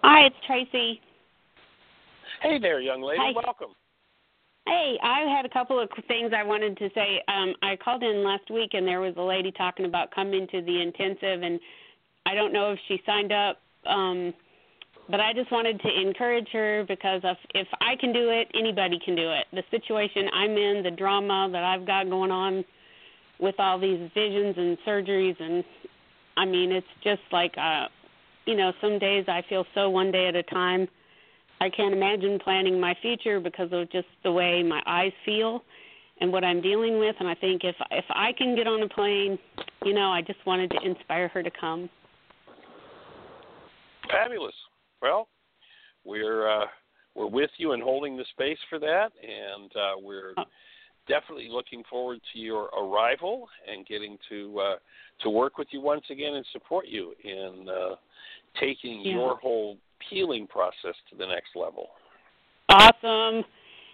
Hi, 0.04 0.26
it's 0.26 0.36
Tracy. 0.46 1.02
Hey 2.42 2.60
there, 2.60 2.82
young 2.82 3.02
lady. 3.02 3.22
Hi. 3.22 3.32
Welcome. 3.34 3.76
Hey, 4.68 5.00
I 5.02 5.22
had 5.22 5.46
a 5.46 5.50
couple 5.50 5.80
of 5.80 5.90
things 6.08 6.32
I 6.36 6.44
wanted 6.44 6.78
to 6.78 6.90
say. 6.94 7.24
Um, 7.28 7.56
I 7.64 7.76
called 7.76 8.04
in 8.04 8.24
last 8.24 8.52
week 8.52 8.72
and 8.74 8.88
there 8.88 9.02
was 9.02 9.16
a 9.18 9.22
lady 9.22 9.52
talking 9.52 9.86
about 9.86 10.12
coming 10.12 10.48
to 10.52 10.62
the 10.62 10.82
intensive, 10.82 11.42
and 11.44 11.60
I 12.26 12.36
don't 12.36 12.54
know 12.54 12.74
if 12.74 12.80
she 12.88 13.02
signed 13.06 13.32
up, 13.32 13.58
um, 13.88 14.34
but 15.10 15.20
I 15.20 15.34
just 15.34 15.52
wanted 15.52 15.82
to 15.82 16.02
encourage 16.02 16.48
her 16.54 16.86
because 16.88 17.22
if 17.24 17.38
if 17.56 17.68
I 17.82 17.96
can 18.00 18.14
do 18.14 18.30
it, 18.30 18.48
anybody 18.54 19.00
can 19.04 19.16
do 19.16 19.32
it. 19.32 19.48
The 19.52 19.64
situation 19.72 20.30
I'm 20.32 20.52
in, 20.52 20.84
the 20.84 20.92
drama 20.92 21.50
that 21.52 21.64
I've 21.64 21.86
got 21.86 22.10
going 22.10 22.32
on 22.32 22.64
with 23.40 23.56
all 23.58 23.80
these 23.80 24.10
visions 24.14 24.56
and 24.58 24.78
surgeries, 24.88 25.40
and 25.42 25.64
I 26.38 26.46
mean, 26.46 26.72
it's 26.72 26.88
just 27.04 27.22
like, 27.32 27.54
uh, 27.58 27.88
you 28.46 28.56
know, 28.56 28.72
some 28.82 29.00
days 29.00 29.26
I 29.28 29.44
feel 29.50 29.66
so 29.74 29.90
one 29.90 30.12
day 30.12 30.28
at 30.28 30.36
a 30.36 30.44
time 30.44 30.88
I 31.62 31.70
can't 31.70 31.94
imagine 31.94 32.40
planning 32.40 32.80
my 32.80 32.96
future 33.02 33.40
because 33.40 33.70
of 33.72 33.92
just 33.92 34.08
the 34.24 34.32
way 34.32 34.64
my 34.64 34.82
eyes 34.86 35.12
feel 35.26 35.64
and 36.22 36.32
what 36.32 36.44
I'm 36.44 36.62
dealing 36.62 37.00
with. 37.00 37.16
And 37.20 37.28
I 37.28 37.36
think 37.36 37.64
if 37.64 37.76
if 37.90 38.06
I 38.12 38.32
can 38.38 38.56
get 38.56 38.68
on 38.68 38.84
a 38.84 38.90
plane, 38.90 39.40
you 39.84 39.94
know, 39.94 40.12
I 40.12 40.22
just 40.22 40.46
wanted 40.46 40.70
to 40.72 40.78
inspire 40.86 41.30
her 41.30 41.42
to 41.42 41.52
come. 41.60 41.90
Fabulous. 44.10 44.54
Well, 45.02 45.28
we're 46.06 46.50
uh, 46.50 46.66
we're 47.16 47.28
with 47.28 47.52
you 47.58 47.72
and 47.74 47.82
holding 47.84 48.18
the 48.18 48.26
space 48.32 48.58
for 48.70 48.80
that, 48.80 49.10
and 49.22 49.72
uh, 49.76 49.94
we're 50.02 50.34
definitely 51.08 51.50
looking 51.50 51.84
forward 51.90 52.20
to 52.34 52.40
your 52.40 52.66
arrival 52.68 53.48
and 53.68 53.86
getting 53.86 54.18
to 54.30 54.60
uh, 54.60 54.76
to 55.22 55.30
work 55.30 55.58
with 55.58 55.68
you 55.72 55.82
once 55.82 56.06
again 56.10 56.36
and 56.36 56.46
support 56.52 56.88
you 56.88 57.14
in 57.24 57.68
uh, 57.70 57.96
taking 58.60 59.02
Yeah. 59.02 59.14
your 59.14 59.38
whole 59.38 59.78
healing 60.10 60.48
process 60.48 60.96
to 61.10 61.16
the 61.18 61.26
next 61.26 61.56
level. 61.56 61.90
Awesome. 62.70 63.44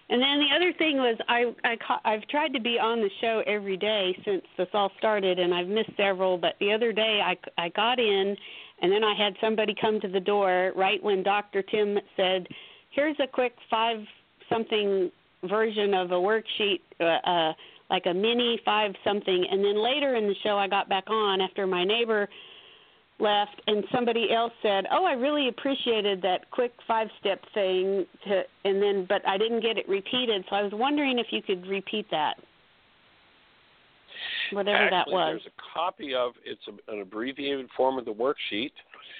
And 0.08 0.22
then 0.22 0.38
the 0.38 0.54
other 0.54 0.72
thing 0.78 0.98
was 0.98 1.18
I 1.28 1.52
I 1.64 1.76
I've 2.04 2.28
tried 2.28 2.52
to 2.52 2.60
be 2.60 2.78
on 2.78 3.00
the 3.00 3.10
show 3.20 3.42
every 3.46 3.76
day 3.76 4.16
since 4.24 4.42
this 4.56 4.68
all 4.72 4.92
started 4.98 5.40
and 5.40 5.52
I've 5.52 5.66
missed 5.66 5.90
several 5.96 6.38
but 6.38 6.54
the 6.60 6.72
other 6.72 6.92
day 6.92 7.20
I 7.24 7.36
I 7.60 7.70
got 7.70 7.98
in 7.98 8.36
and 8.82 8.92
then 8.92 9.02
I 9.04 9.14
had 9.14 9.34
somebody 9.40 9.74
come 9.80 10.00
to 10.00 10.08
the 10.08 10.20
door 10.20 10.72
right 10.76 11.02
when 11.02 11.22
Dr. 11.22 11.62
Tim 11.62 11.98
said 12.16 12.46
here's 12.90 13.16
a 13.22 13.26
quick 13.26 13.54
five 13.70 13.98
something 14.48 15.10
version 15.44 15.94
of 15.94 16.10
a 16.10 16.14
worksheet 16.14 16.80
uh, 17.00 17.28
uh 17.28 17.52
like 17.88 18.06
a 18.06 18.14
mini 18.14 18.60
five 18.64 18.92
something 19.04 19.46
and 19.50 19.64
then 19.64 19.82
later 19.82 20.16
in 20.16 20.26
the 20.26 20.34
show 20.42 20.56
I 20.56 20.68
got 20.68 20.88
back 20.88 21.08
on 21.08 21.40
after 21.40 21.66
my 21.66 21.84
neighbor 21.84 22.28
left 23.18 23.60
and 23.66 23.84
somebody 23.92 24.28
else 24.32 24.52
said, 24.62 24.86
"Oh, 24.90 25.04
I 25.04 25.12
really 25.12 25.48
appreciated 25.48 26.20
that 26.22 26.50
quick 26.50 26.72
five-step 26.86 27.40
thing 27.54 28.06
to 28.24 28.42
and 28.64 28.82
then 28.82 29.06
but 29.08 29.26
I 29.26 29.38
didn't 29.38 29.60
get 29.60 29.78
it 29.78 29.88
repeated, 29.88 30.44
so 30.48 30.56
I 30.56 30.62
was 30.62 30.72
wondering 30.72 31.18
if 31.18 31.26
you 31.30 31.42
could 31.42 31.66
repeat 31.66 32.06
that." 32.10 32.34
Whatever 34.52 34.76
Actually, 34.76 34.96
that 34.96 35.06
was. 35.10 35.40
there's 35.42 35.46
a 35.46 35.62
copy 35.74 36.14
of 36.14 36.32
it's 36.44 36.60
a, 36.68 36.92
an 36.92 37.00
abbreviated 37.00 37.68
form 37.76 37.98
of 37.98 38.04
the 38.04 38.12
worksheet, 38.12 38.72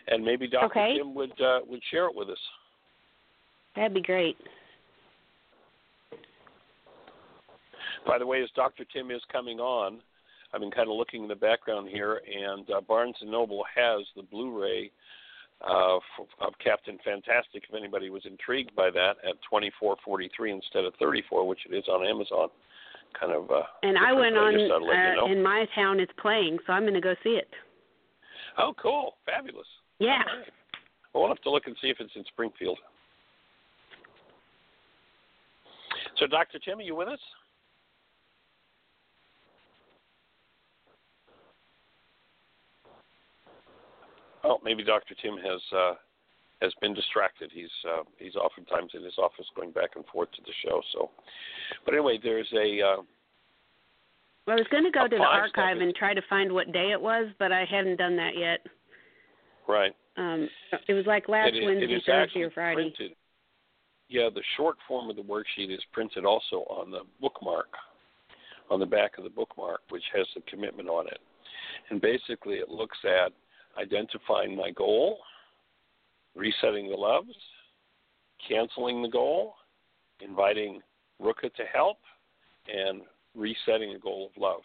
and 0.08 0.24
maybe 0.24 0.46
Dr. 0.48 0.66
Okay. 0.66 0.94
Tim 0.98 1.14
would 1.14 1.40
uh, 1.40 1.60
would 1.68 1.80
share 1.90 2.06
it 2.06 2.14
with 2.14 2.28
us. 2.28 2.38
That'd 3.74 3.94
be 3.94 4.02
great. 4.02 4.36
By 8.06 8.18
the 8.18 8.26
way, 8.26 8.42
as 8.42 8.48
Dr. 8.54 8.84
Tim 8.84 9.10
is 9.10 9.20
coming 9.32 9.58
on, 9.58 9.98
I've 10.54 10.60
been 10.60 10.70
kind 10.70 10.88
of 10.88 10.96
looking 10.96 11.22
in 11.22 11.28
the 11.28 11.34
background 11.34 11.88
here, 11.88 12.20
and 12.26 12.70
uh, 12.70 12.80
Barnes 12.80 13.16
and 13.20 13.30
Noble 13.30 13.64
has 13.74 14.06
the 14.14 14.22
Blu-ray 14.22 14.90
uh, 15.68 15.96
f- 15.96 16.02
of 16.40 16.52
Captain 16.62 16.98
Fantastic. 17.04 17.64
If 17.68 17.74
anybody 17.74 18.10
was 18.10 18.22
intrigued 18.24 18.74
by 18.76 18.90
that, 18.90 19.16
at 19.28 19.34
twenty 19.48 19.70
four 19.80 19.96
forty 20.04 20.30
three 20.36 20.52
instead 20.52 20.84
of 20.84 20.94
thirty 21.00 21.22
four, 21.28 21.46
which 21.46 21.60
it 21.68 21.74
is 21.74 21.84
on 21.88 22.06
Amazon. 22.06 22.48
Kind 23.18 23.32
of. 23.32 23.50
Uh, 23.50 23.62
And 23.82 23.96
I 23.98 24.12
went 24.12 24.36
on 24.36 24.52
just 24.52 24.68
thought 24.68 24.82
I'd 24.82 24.88
let 24.88 24.96
you 25.16 25.22
uh, 25.22 25.26
know. 25.26 25.32
in 25.32 25.42
my 25.42 25.66
town 25.74 26.00
it's 26.00 26.12
playing, 26.20 26.58
so 26.66 26.72
I'm 26.72 26.82
going 26.82 26.94
to 26.94 27.00
go 27.00 27.14
see 27.22 27.30
it. 27.30 27.48
Oh, 28.58 28.74
cool! 28.80 29.14
Fabulous. 29.26 29.66
Yeah. 29.98 30.18
Right. 30.18 30.52
Well, 31.12 31.24
we'll 31.24 31.28
have 31.28 31.42
to 31.42 31.50
look 31.50 31.66
and 31.66 31.76
see 31.80 31.88
if 31.88 31.96
it's 32.00 32.12
in 32.14 32.24
Springfield. 32.28 32.78
So, 36.18 36.26
Dr. 36.26 36.58
Tim, 36.58 36.78
are 36.78 36.82
you 36.82 36.94
with 36.94 37.08
us? 37.08 37.18
Oh, 44.44 44.58
maybe 44.64 44.84
Dr. 44.84 45.14
Tim 45.20 45.36
has 45.36 45.60
uh, 45.76 45.94
has 46.62 46.72
been 46.80 46.94
distracted. 46.94 47.50
He's 47.52 47.70
uh, 47.88 48.02
he's 48.18 48.34
oftentimes 48.36 48.92
in 48.94 49.04
his 49.04 49.18
office 49.18 49.46
going 49.54 49.72
back 49.72 49.90
and 49.96 50.04
forth 50.06 50.30
to 50.32 50.42
the 50.42 50.52
show. 50.64 50.80
So, 50.92 51.10
but 51.84 51.94
anyway, 51.94 52.18
there's 52.22 52.50
a 52.54 52.80
uh, 52.80 53.02
Well, 54.46 54.56
I 54.56 54.60
was 54.60 54.66
going 54.70 54.84
to 54.84 54.90
go 54.90 55.06
to 55.06 55.16
the 55.16 55.22
archive 55.22 55.78
and 55.78 55.94
try 55.94 56.14
to 56.14 56.22
find 56.30 56.52
what 56.52 56.72
day 56.72 56.90
it 56.92 57.00
was, 57.00 57.26
but 57.38 57.52
I 57.52 57.64
hadn't 57.64 57.96
done 57.96 58.16
that 58.16 58.36
yet. 58.36 58.60
right. 59.68 59.94
Um 60.16 60.48
it 60.88 60.94
was 60.94 61.04
like 61.06 61.28
last 61.28 61.52
it 61.54 61.64
Wednesday, 61.64 61.92
it 61.92 61.96
is 61.96 62.02
Thursday 62.06 62.42
or 62.42 62.50
Friday. 62.50 62.94
Printed. 62.96 63.16
Yeah, 64.08 64.30
the 64.32 64.42
short 64.56 64.76
form 64.86 65.10
of 65.10 65.16
the 65.16 65.22
worksheet 65.22 65.70
is 65.74 65.82
printed 65.92 66.24
also 66.24 66.64
on 66.70 66.90
the 66.90 67.00
bookmark, 67.20 67.66
on 68.70 68.80
the 68.80 68.86
back 68.86 69.18
of 69.18 69.24
the 69.24 69.30
bookmark, 69.30 69.80
which 69.90 70.04
has 70.14 70.26
the 70.34 70.42
commitment 70.48 70.88
on 70.88 71.06
it. 71.08 71.18
And 71.90 72.00
basically, 72.00 72.54
it 72.54 72.68
looks 72.70 72.96
at 73.04 73.32
identifying 73.76 74.56
my 74.56 74.70
goal, 74.70 75.18
resetting 76.36 76.88
the 76.88 76.96
loves, 76.96 77.34
canceling 78.48 79.02
the 79.02 79.08
goal, 79.08 79.54
inviting 80.20 80.80
Ruka 81.20 81.52
to 81.54 81.64
help, 81.72 81.98
and 82.68 83.02
resetting 83.34 83.92
the 83.92 83.98
goal 83.98 84.30
of 84.34 84.40
love. 84.40 84.60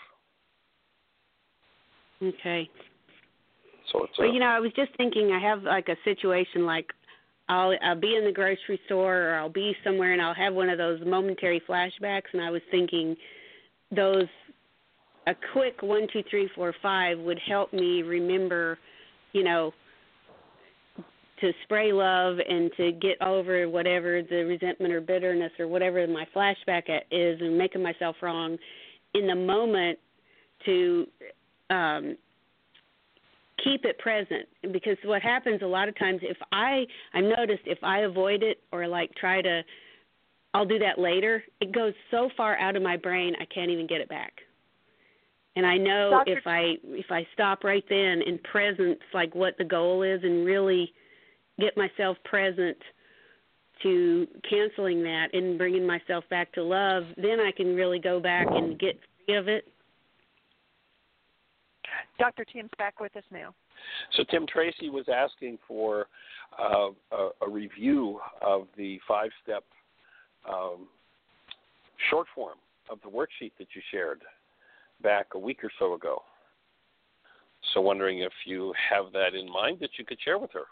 Okay. 2.22 2.70
So 3.92 4.04
it's. 4.04 4.20
Well, 4.20 4.32
you 4.32 4.40
know, 4.40 4.48
I 4.48 4.60
was 4.60 4.72
just 4.76 4.92
thinking. 4.98 5.32
I 5.32 5.40
have 5.40 5.64
like 5.64 5.88
a 5.90 5.96
situation 6.04 6.66
like 6.66 6.88
I'll 7.50 7.74
I'll 7.84 8.00
be 8.00 8.16
in 8.16 8.26
the 8.26 8.32
grocery 8.32 8.80
store 8.86 9.30
or 9.30 9.36
I'll 9.36 9.50
be 9.50 9.76
somewhere 9.84 10.14
and 10.14 10.22
I'll 10.22 10.34
have 10.34 10.54
one 10.54 10.70
of 10.70 10.78
those 10.78 11.00
momentary 11.06 11.62
flashbacks, 11.68 12.32
and 12.34 12.42
I 12.42 12.50
was 12.50 12.62
thinking 12.70 13.16
those 13.94 14.28
a 15.28 15.34
quick 15.54 15.82
one 15.82 16.08
two 16.12 16.24
three 16.30 16.50
four 16.56 16.74
five 16.82 17.20
would 17.20 17.40
help 17.40 17.74
me 17.74 18.04
remember, 18.04 18.78
you 19.34 19.44
know, 19.44 19.74
to 21.42 21.52
spray 21.64 21.92
love 21.92 22.38
and 22.48 22.72
to 22.78 22.92
get 22.94 23.22
over 23.22 23.68
whatever 23.68 24.22
the 24.22 24.46
resentment 24.46 24.94
or 24.94 25.02
bitterness 25.02 25.52
or 25.60 25.68
whatever 25.68 26.06
my 26.08 26.26
flashback 26.36 26.84
is 27.12 27.42
and 27.42 27.58
making 27.58 27.82
myself 27.82 28.16
wrong 28.22 28.58
in 29.16 29.28
the 29.28 29.36
moment 29.36 29.98
to 30.66 31.08
um 31.70 32.16
keep 33.64 33.86
it 33.86 33.98
present 34.00 34.48
because 34.72 34.98
what 35.04 35.22
happens 35.22 35.62
a 35.62 35.68
lot 35.68 35.90
of 35.90 35.98
times 35.98 36.20
if 36.24 36.38
i 36.52 36.86
i've 37.14 37.24
noticed 37.24 37.64
if 37.66 37.80
i 37.84 38.00
avoid 38.02 38.44
it 38.44 38.60
or 38.72 38.88
like 38.88 39.14
try 39.16 39.42
to 39.42 39.62
i'll 40.54 40.66
do 40.66 40.80
that 40.80 41.00
later 41.00 41.44
it 41.60 41.72
goes 41.72 41.94
so 42.12 42.30
far 42.38 42.58
out 42.58 42.76
of 42.76 42.84
my 42.84 42.98
brain 42.98 43.34
i 43.42 43.46
can't 43.46 43.72
even 43.72 43.88
get 43.88 44.02
it 44.02 44.10
back 44.10 44.34
and 45.56 45.66
i 45.66 45.78
know 45.78 46.10
Dr. 46.12 46.38
if 46.38 46.48
i 46.48 46.74
if 46.86 47.12
i 47.12 47.26
stop 47.34 47.64
right 47.64 47.84
then 47.90 48.22
and 48.26 48.42
presence 48.44 49.00
like 49.14 49.34
what 49.36 49.58
the 49.58 49.66
goal 49.66 50.04
is 50.04 50.22
and 50.24 50.46
really 50.46 50.92
get 51.62 51.78
myself 51.78 52.18
present 52.26 52.78
to 53.84 54.28
canceling 54.50 55.02
that 55.04 55.28
and 55.34 55.58
bringing 55.58 55.88
myself 55.88 56.24
back 56.30 56.52
to 56.52 56.64
love 56.64 57.04
then 57.18 57.40
i 57.40 57.52
can 57.56 57.76
really 57.76 58.00
go 58.00 58.20
back 58.20 58.48
and 58.50 58.80
get 58.80 59.00
free 59.26 59.36
of 59.36 59.48
it 59.48 59.66
Dr. 62.20 62.46
Tim's 62.46 62.70
back 62.78 63.00
with 63.00 63.16
us 63.16 63.24
now. 63.32 63.54
So 64.16 64.24
Tim 64.30 64.46
Tracy 64.48 64.90
was 64.90 65.06
asking 65.12 65.58
for 65.68 66.08
uh, 66.60 66.90
a, 67.12 67.30
a 67.42 67.50
review 67.50 68.20
of 68.42 68.68
the 68.78 69.00
five-step 69.08 69.64
um, 70.48 70.88
short 72.10 72.28
form 72.34 72.58
of 72.90 73.00
the 73.04 73.10
worksheet 73.10 73.52
that 73.58 73.68
you 73.76 73.82
shared 73.92 74.22
back 75.02 75.28
a 75.34 75.40
week 75.40 75.64
or 75.64 75.72
so 75.80 75.94
ago. 75.94 76.22
So 77.74 77.82
wondering 77.82 78.20
if 78.20 78.34
you 78.46 78.74
have 78.90 79.12
that 79.14 79.34
in 79.34 79.52
mind 79.52 79.78
that 79.82 79.92
you 79.98 80.06
could 80.06 80.20
share 80.24 80.38
with 80.38 80.52
her. 80.52 80.66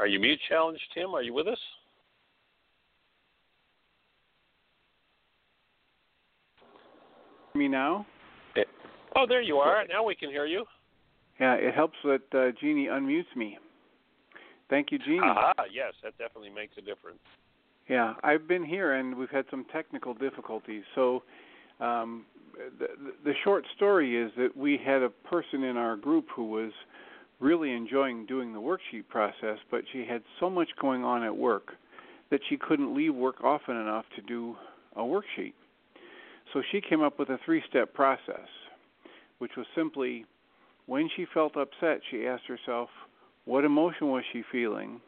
Are 0.00 0.06
you 0.06 0.18
mute 0.18 0.40
challenged, 0.48 0.80
Tim? 0.94 1.14
Are 1.14 1.22
you 1.22 1.34
with 1.34 1.46
us? 1.46 1.58
Me 7.54 7.68
now? 7.68 8.06
Oh, 9.14 9.26
there 9.28 9.42
you 9.42 9.56
are. 9.56 9.84
Now 9.86 10.02
we 10.02 10.14
can 10.14 10.30
hear 10.30 10.46
you. 10.46 10.64
Yeah, 11.38 11.54
it 11.54 11.74
helps 11.74 11.98
that 12.04 12.22
uh, 12.32 12.52
Jeanie 12.58 12.86
unmutes 12.86 13.36
me. 13.36 13.58
Thank 14.70 14.90
you, 14.90 14.98
Jeanie. 14.98 15.20
Aha, 15.22 15.52
yes, 15.70 15.92
that 16.02 16.16
definitely 16.16 16.48
makes 16.48 16.78
a 16.78 16.80
difference. 16.80 17.18
Yeah, 17.86 18.14
I've 18.22 18.48
been 18.48 18.64
here 18.64 18.94
and 18.94 19.14
we've 19.14 19.28
had 19.28 19.44
some 19.50 19.66
technical 19.70 20.14
difficulties. 20.14 20.84
So, 20.94 21.24
um, 21.78 22.24
the, 22.78 22.86
the 23.24 23.34
short 23.44 23.64
story 23.76 24.16
is 24.16 24.30
that 24.38 24.56
we 24.56 24.80
had 24.82 25.02
a 25.02 25.10
person 25.10 25.64
in 25.64 25.76
our 25.76 25.96
group 25.96 26.26
who 26.34 26.46
was 26.46 26.72
really 27.40 27.72
enjoying 27.72 28.26
doing 28.26 28.52
the 28.52 28.60
worksheet 28.60 29.08
process, 29.08 29.58
but 29.70 29.82
she 29.92 30.04
had 30.04 30.22
so 30.38 30.50
much 30.50 30.68
going 30.80 31.02
on 31.02 31.24
at 31.24 31.36
work 31.36 31.72
that 32.30 32.40
she 32.48 32.56
couldn't 32.56 32.94
leave 32.94 33.14
work 33.14 33.42
often 33.42 33.76
enough 33.76 34.04
to 34.14 34.22
do 34.22 34.54
a 34.96 35.00
worksheet. 35.00 35.54
So 36.52 36.62
she 36.70 36.80
came 36.80 37.02
up 37.02 37.18
with 37.18 37.30
a 37.30 37.38
three 37.44 37.62
step 37.68 37.94
process, 37.94 38.48
which 39.38 39.52
was 39.56 39.66
simply 39.74 40.26
when 40.86 41.08
she 41.16 41.26
felt 41.32 41.56
upset, 41.56 42.00
she 42.10 42.26
asked 42.26 42.44
herself, 42.46 42.88
what 43.44 43.64
emotion 43.64 44.08
was 44.08 44.24
she 44.32 44.42
feeling? 44.50 45.00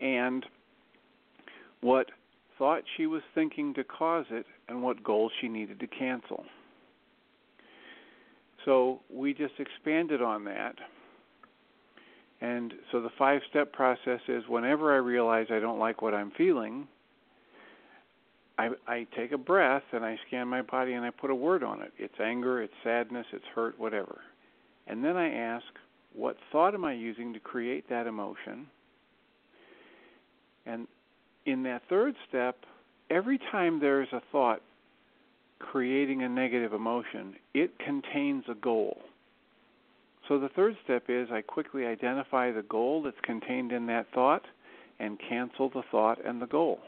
And 0.00 0.44
what 1.80 2.10
thought 2.58 2.82
she 2.96 3.06
was 3.06 3.22
thinking 3.34 3.74
to 3.74 3.84
cause 3.84 4.26
it, 4.30 4.46
and 4.68 4.82
what 4.82 5.02
goals 5.02 5.32
she 5.40 5.48
needed 5.48 5.80
to 5.80 5.86
cancel. 5.86 6.44
So 8.64 9.00
we 9.12 9.32
just 9.32 9.54
expanded 9.58 10.22
on 10.22 10.44
that. 10.44 10.74
And 12.40 12.74
so 12.92 13.00
the 13.00 13.10
five 13.18 13.40
step 13.48 13.72
process 13.72 14.20
is 14.28 14.44
whenever 14.48 14.92
I 14.92 14.98
realize 14.98 15.46
I 15.50 15.58
don't 15.58 15.78
like 15.78 16.02
what 16.02 16.14
I'm 16.14 16.30
feeling, 16.32 16.86
I, 18.58 18.70
I 18.86 19.06
take 19.16 19.32
a 19.32 19.38
breath 19.38 19.82
and 19.92 20.04
I 20.04 20.18
scan 20.26 20.48
my 20.48 20.62
body 20.62 20.94
and 20.94 21.04
I 21.04 21.10
put 21.10 21.30
a 21.30 21.34
word 21.34 21.62
on 21.62 21.82
it. 21.82 21.92
It's 21.98 22.14
anger, 22.22 22.62
it's 22.62 22.72
sadness, 22.82 23.26
it's 23.32 23.44
hurt, 23.54 23.78
whatever. 23.78 24.20
And 24.86 25.04
then 25.04 25.16
I 25.16 25.30
ask, 25.30 25.64
what 26.14 26.36
thought 26.52 26.74
am 26.74 26.84
I 26.84 26.94
using 26.94 27.32
to 27.34 27.40
create 27.40 27.88
that 27.90 28.06
emotion? 28.06 28.66
And 30.64 30.86
in 31.44 31.62
that 31.64 31.82
third 31.88 32.14
step, 32.28 32.56
every 33.10 33.38
time 33.50 33.78
there's 33.80 34.08
a 34.12 34.22
thought 34.32 34.62
creating 35.58 36.22
a 36.22 36.28
negative 36.28 36.72
emotion, 36.72 37.34
it 37.54 37.78
contains 37.78 38.44
a 38.48 38.54
goal. 38.54 38.98
So 40.28 40.38
the 40.38 40.48
third 40.50 40.76
step 40.84 41.04
is 41.08 41.28
I 41.30 41.40
quickly 41.42 41.86
identify 41.86 42.50
the 42.50 42.62
goal 42.62 43.02
that's 43.02 43.16
contained 43.22 43.72
in 43.72 43.86
that 43.86 44.06
thought 44.12 44.42
and 44.98 45.18
cancel 45.28 45.68
the 45.68 45.82
thought 45.90 46.24
and 46.24 46.40
the 46.40 46.46
goal. 46.46 46.80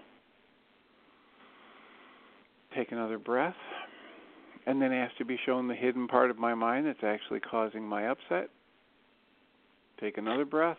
Take 2.75 2.93
another 2.93 3.19
breath, 3.19 3.57
and 4.67 4.81
then 4.81 4.93
ask 4.93 5.17
to 5.17 5.25
be 5.25 5.39
shown 5.47 5.69
the 5.69 5.75
hidden 5.75 6.09
part 6.09 6.31
of 6.31 6.39
my 6.39 6.55
mind 6.55 6.87
that's 6.87 7.05
actually 7.05 7.41
causing 7.41 7.83
my 7.83 8.09
upset. 8.09 8.51
Take 10.01 10.19
another 10.19 10.45
breath, 10.45 10.79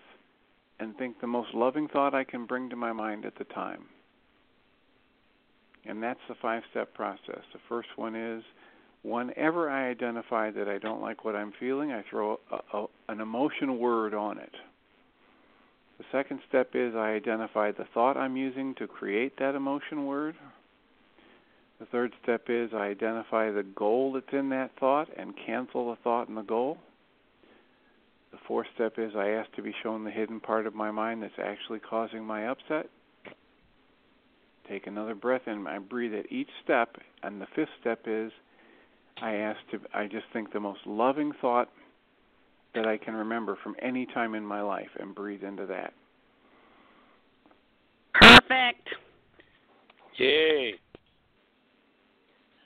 and 0.79 0.95
think 0.97 1.19
the 1.19 1.27
most 1.27 1.53
loving 1.53 1.87
thought 1.87 2.13
I 2.13 2.23
can 2.23 2.45
bring 2.45 2.69
to 2.69 2.75
my 2.75 2.93
mind 2.93 3.25
at 3.25 3.37
the 3.37 3.43
time. 3.45 3.85
And 5.85 6.01
that's 6.03 6.19
the 6.27 6.35
five 6.41 6.63
step 6.71 6.93
process. 6.93 7.41
The 7.53 7.59
first 7.67 7.89
one 7.95 8.15
is 8.15 8.43
whenever 9.03 9.69
I 9.69 9.89
identify 9.89 10.51
that 10.51 10.67
I 10.67 10.77
don't 10.77 11.01
like 11.01 11.23
what 11.23 11.35
I'm 11.35 11.53
feeling, 11.59 11.91
I 11.91 12.03
throw 12.09 12.39
a, 12.51 12.77
a, 12.77 12.85
an 13.07 13.21
emotion 13.21 13.79
word 13.79 14.13
on 14.13 14.37
it. 14.37 14.51
The 15.97 16.05
second 16.11 16.39
step 16.47 16.71
is 16.73 16.95
I 16.95 17.11
identify 17.11 17.71
the 17.71 17.85
thought 17.93 18.17
I'm 18.17 18.37
using 18.37 18.73
to 18.75 18.87
create 18.87 19.37
that 19.39 19.55
emotion 19.55 20.05
word. 20.05 20.35
The 21.79 21.85
third 21.87 22.13
step 22.23 22.43
is 22.49 22.71
I 22.73 22.87
identify 22.87 23.51
the 23.51 23.63
goal 23.63 24.13
that's 24.13 24.33
in 24.33 24.49
that 24.49 24.71
thought 24.79 25.07
and 25.17 25.33
cancel 25.45 25.89
the 25.89 25.97
thought 26.03 26.27
and 26.27 26.37
the 26.37 26.41
goal. 26.41 26.77
The 28.31 28.37
fourth 28.47 28.67
step 28.75 28.93
is 28.97 29.13
I 29.15 29.29
ask 29.29 29.51
to 29.55 29.61
be 29.61 29.73
shown 29.81 30.03
the 30.03 30.11
hidden 30.11 30.39
part 30.39 30.67
of 30.67 30.75
my 30.75 30.91
mind 30.91 31.23
that's 31.23 31.39
actually 31.41 31.79
causing 31.79 32.23
my 32.23 32.47
upset. 32.47 32.87
Take 34.67 34.87
another 34.87 35.15
breath 35.15 35.47
in. 35.47 35.65
I 35.65 35.79
breathe 35.79 36.13
at 36.13 36.31
each 36.31 36.49
step. 36.63 36.97
And 37.23 37.41
the 37.41 37.47
fifth 37.55 37.69
step 37.81 38.01
is 38.05 38.31
I 39.21 39.35
ask 39.35 39.59
to 39.71 39.79
I 39.93 40.07
just 40.07 40.25
think 40.33 40.53
the 40.53 40.59
most 40.59 40.79
loving 40.85 41.31
thought 41.41 41.69
that 42.75 42.85
I 42.85 42.97
can 42.97 43.15
remember 43.15 43.57
from 43.63 43.75
any 43.81 44.05
time 44.05 44.35
in 44.35 44.45
my 44.45 44.61
life 44.61 44.89
and 44.99 45.13
breathe 45.13 45.43
into 45.43 45.65
that. 45.65 45.93
Perfect. 48.13 48.87
Yay. 50.17 50.73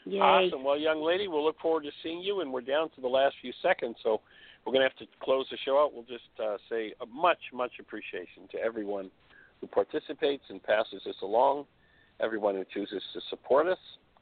Yay. 0.06 0.20
Awesome. 0.20 0.64
Well, 0.64 0.78
young 0.78 1.01
lady, 1.01 1.28
we'll 1.28 1.45
look 1.45 1.60
forward 1.60 1.84
to 1.84 1.91
seeing 2.01 2.20
you, 2.20 2.41
and 2.41 2.51
we're 2.51 2.62
down 2.62 2.89
to 2.95 3.01
the 3.01 3.08
last 3.08 3.36
few 3.41 3.54
seconds, 3.62 3.95
so 4.04 4.20
we're 4.66 4.74
going 4.74 4.84
to 4.84 4.89
have 4.89 4.97
to 4.97 5.06
close 5.24 5.45
the 5.49 5.58
show 5.64 5.82
out. 5.82 5.93
We'll 5.93 6.04
just 6.04 6.24
uh, 6.43 6.58
say 6.70 6.93
a 7.01 7.06
much, 7.06 7.39
much 7.54 7.72
appreciation 7.80 8.47
to 8.51 8.60
everyone 8.60 9.10
who 9.62 9.68
participates 9.68 10.43
and 10.49 10.62
passes 10.62 11.01
this 11.06 11.16
along, 11.22 11.66
everyone 12.20 12.56
who 12.56 12.66
chooses 12.74 13.01
to 13.14 13.22
support 13.30 13.68
us, 13.68 13.78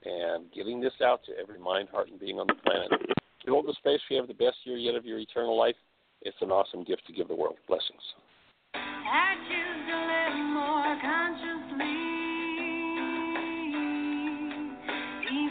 and 0.05 0.51
getting 0.53 0.81
this 0.81 0.93
out 1.03 1.21
to 1.25 1.31
every 1.41 1.59
mind, 1.59 1.89
heart, 1.89 2.09
and 2.09 2.19
being 2.19 2.39
on 2.39 2.47
the 2.47 2.55
planet. 2.65 2.91
We 3.45 3.51
hold 3.51 3.67
the 3.67 3.73
space. 3.73 3.99
We 4.09 4.15
have 4.17 4.27
the 4.27 4.33
best 4.33 4.57
year 4.65 4.77
yet 4.77 4.95
of 4.95 5.05
your 5.05 5.19
eternal 5.19 5.57
life. 5.57 5.75
It's 6.21 6.37
an 6.41 6.51
awesome 6.51 6.83
gift 6.83 7.05
to 7.07 7.13
give 7.13 7.27
the 7.27 7.35
world. 7.35 7.57
Blessings. 7.67 8.01
I 8.73 9.35
choose 9.49 9.85
to 9.89 9.97
live 10.11 10.37
more 10.53 10.95
consciously, 11.01 11.95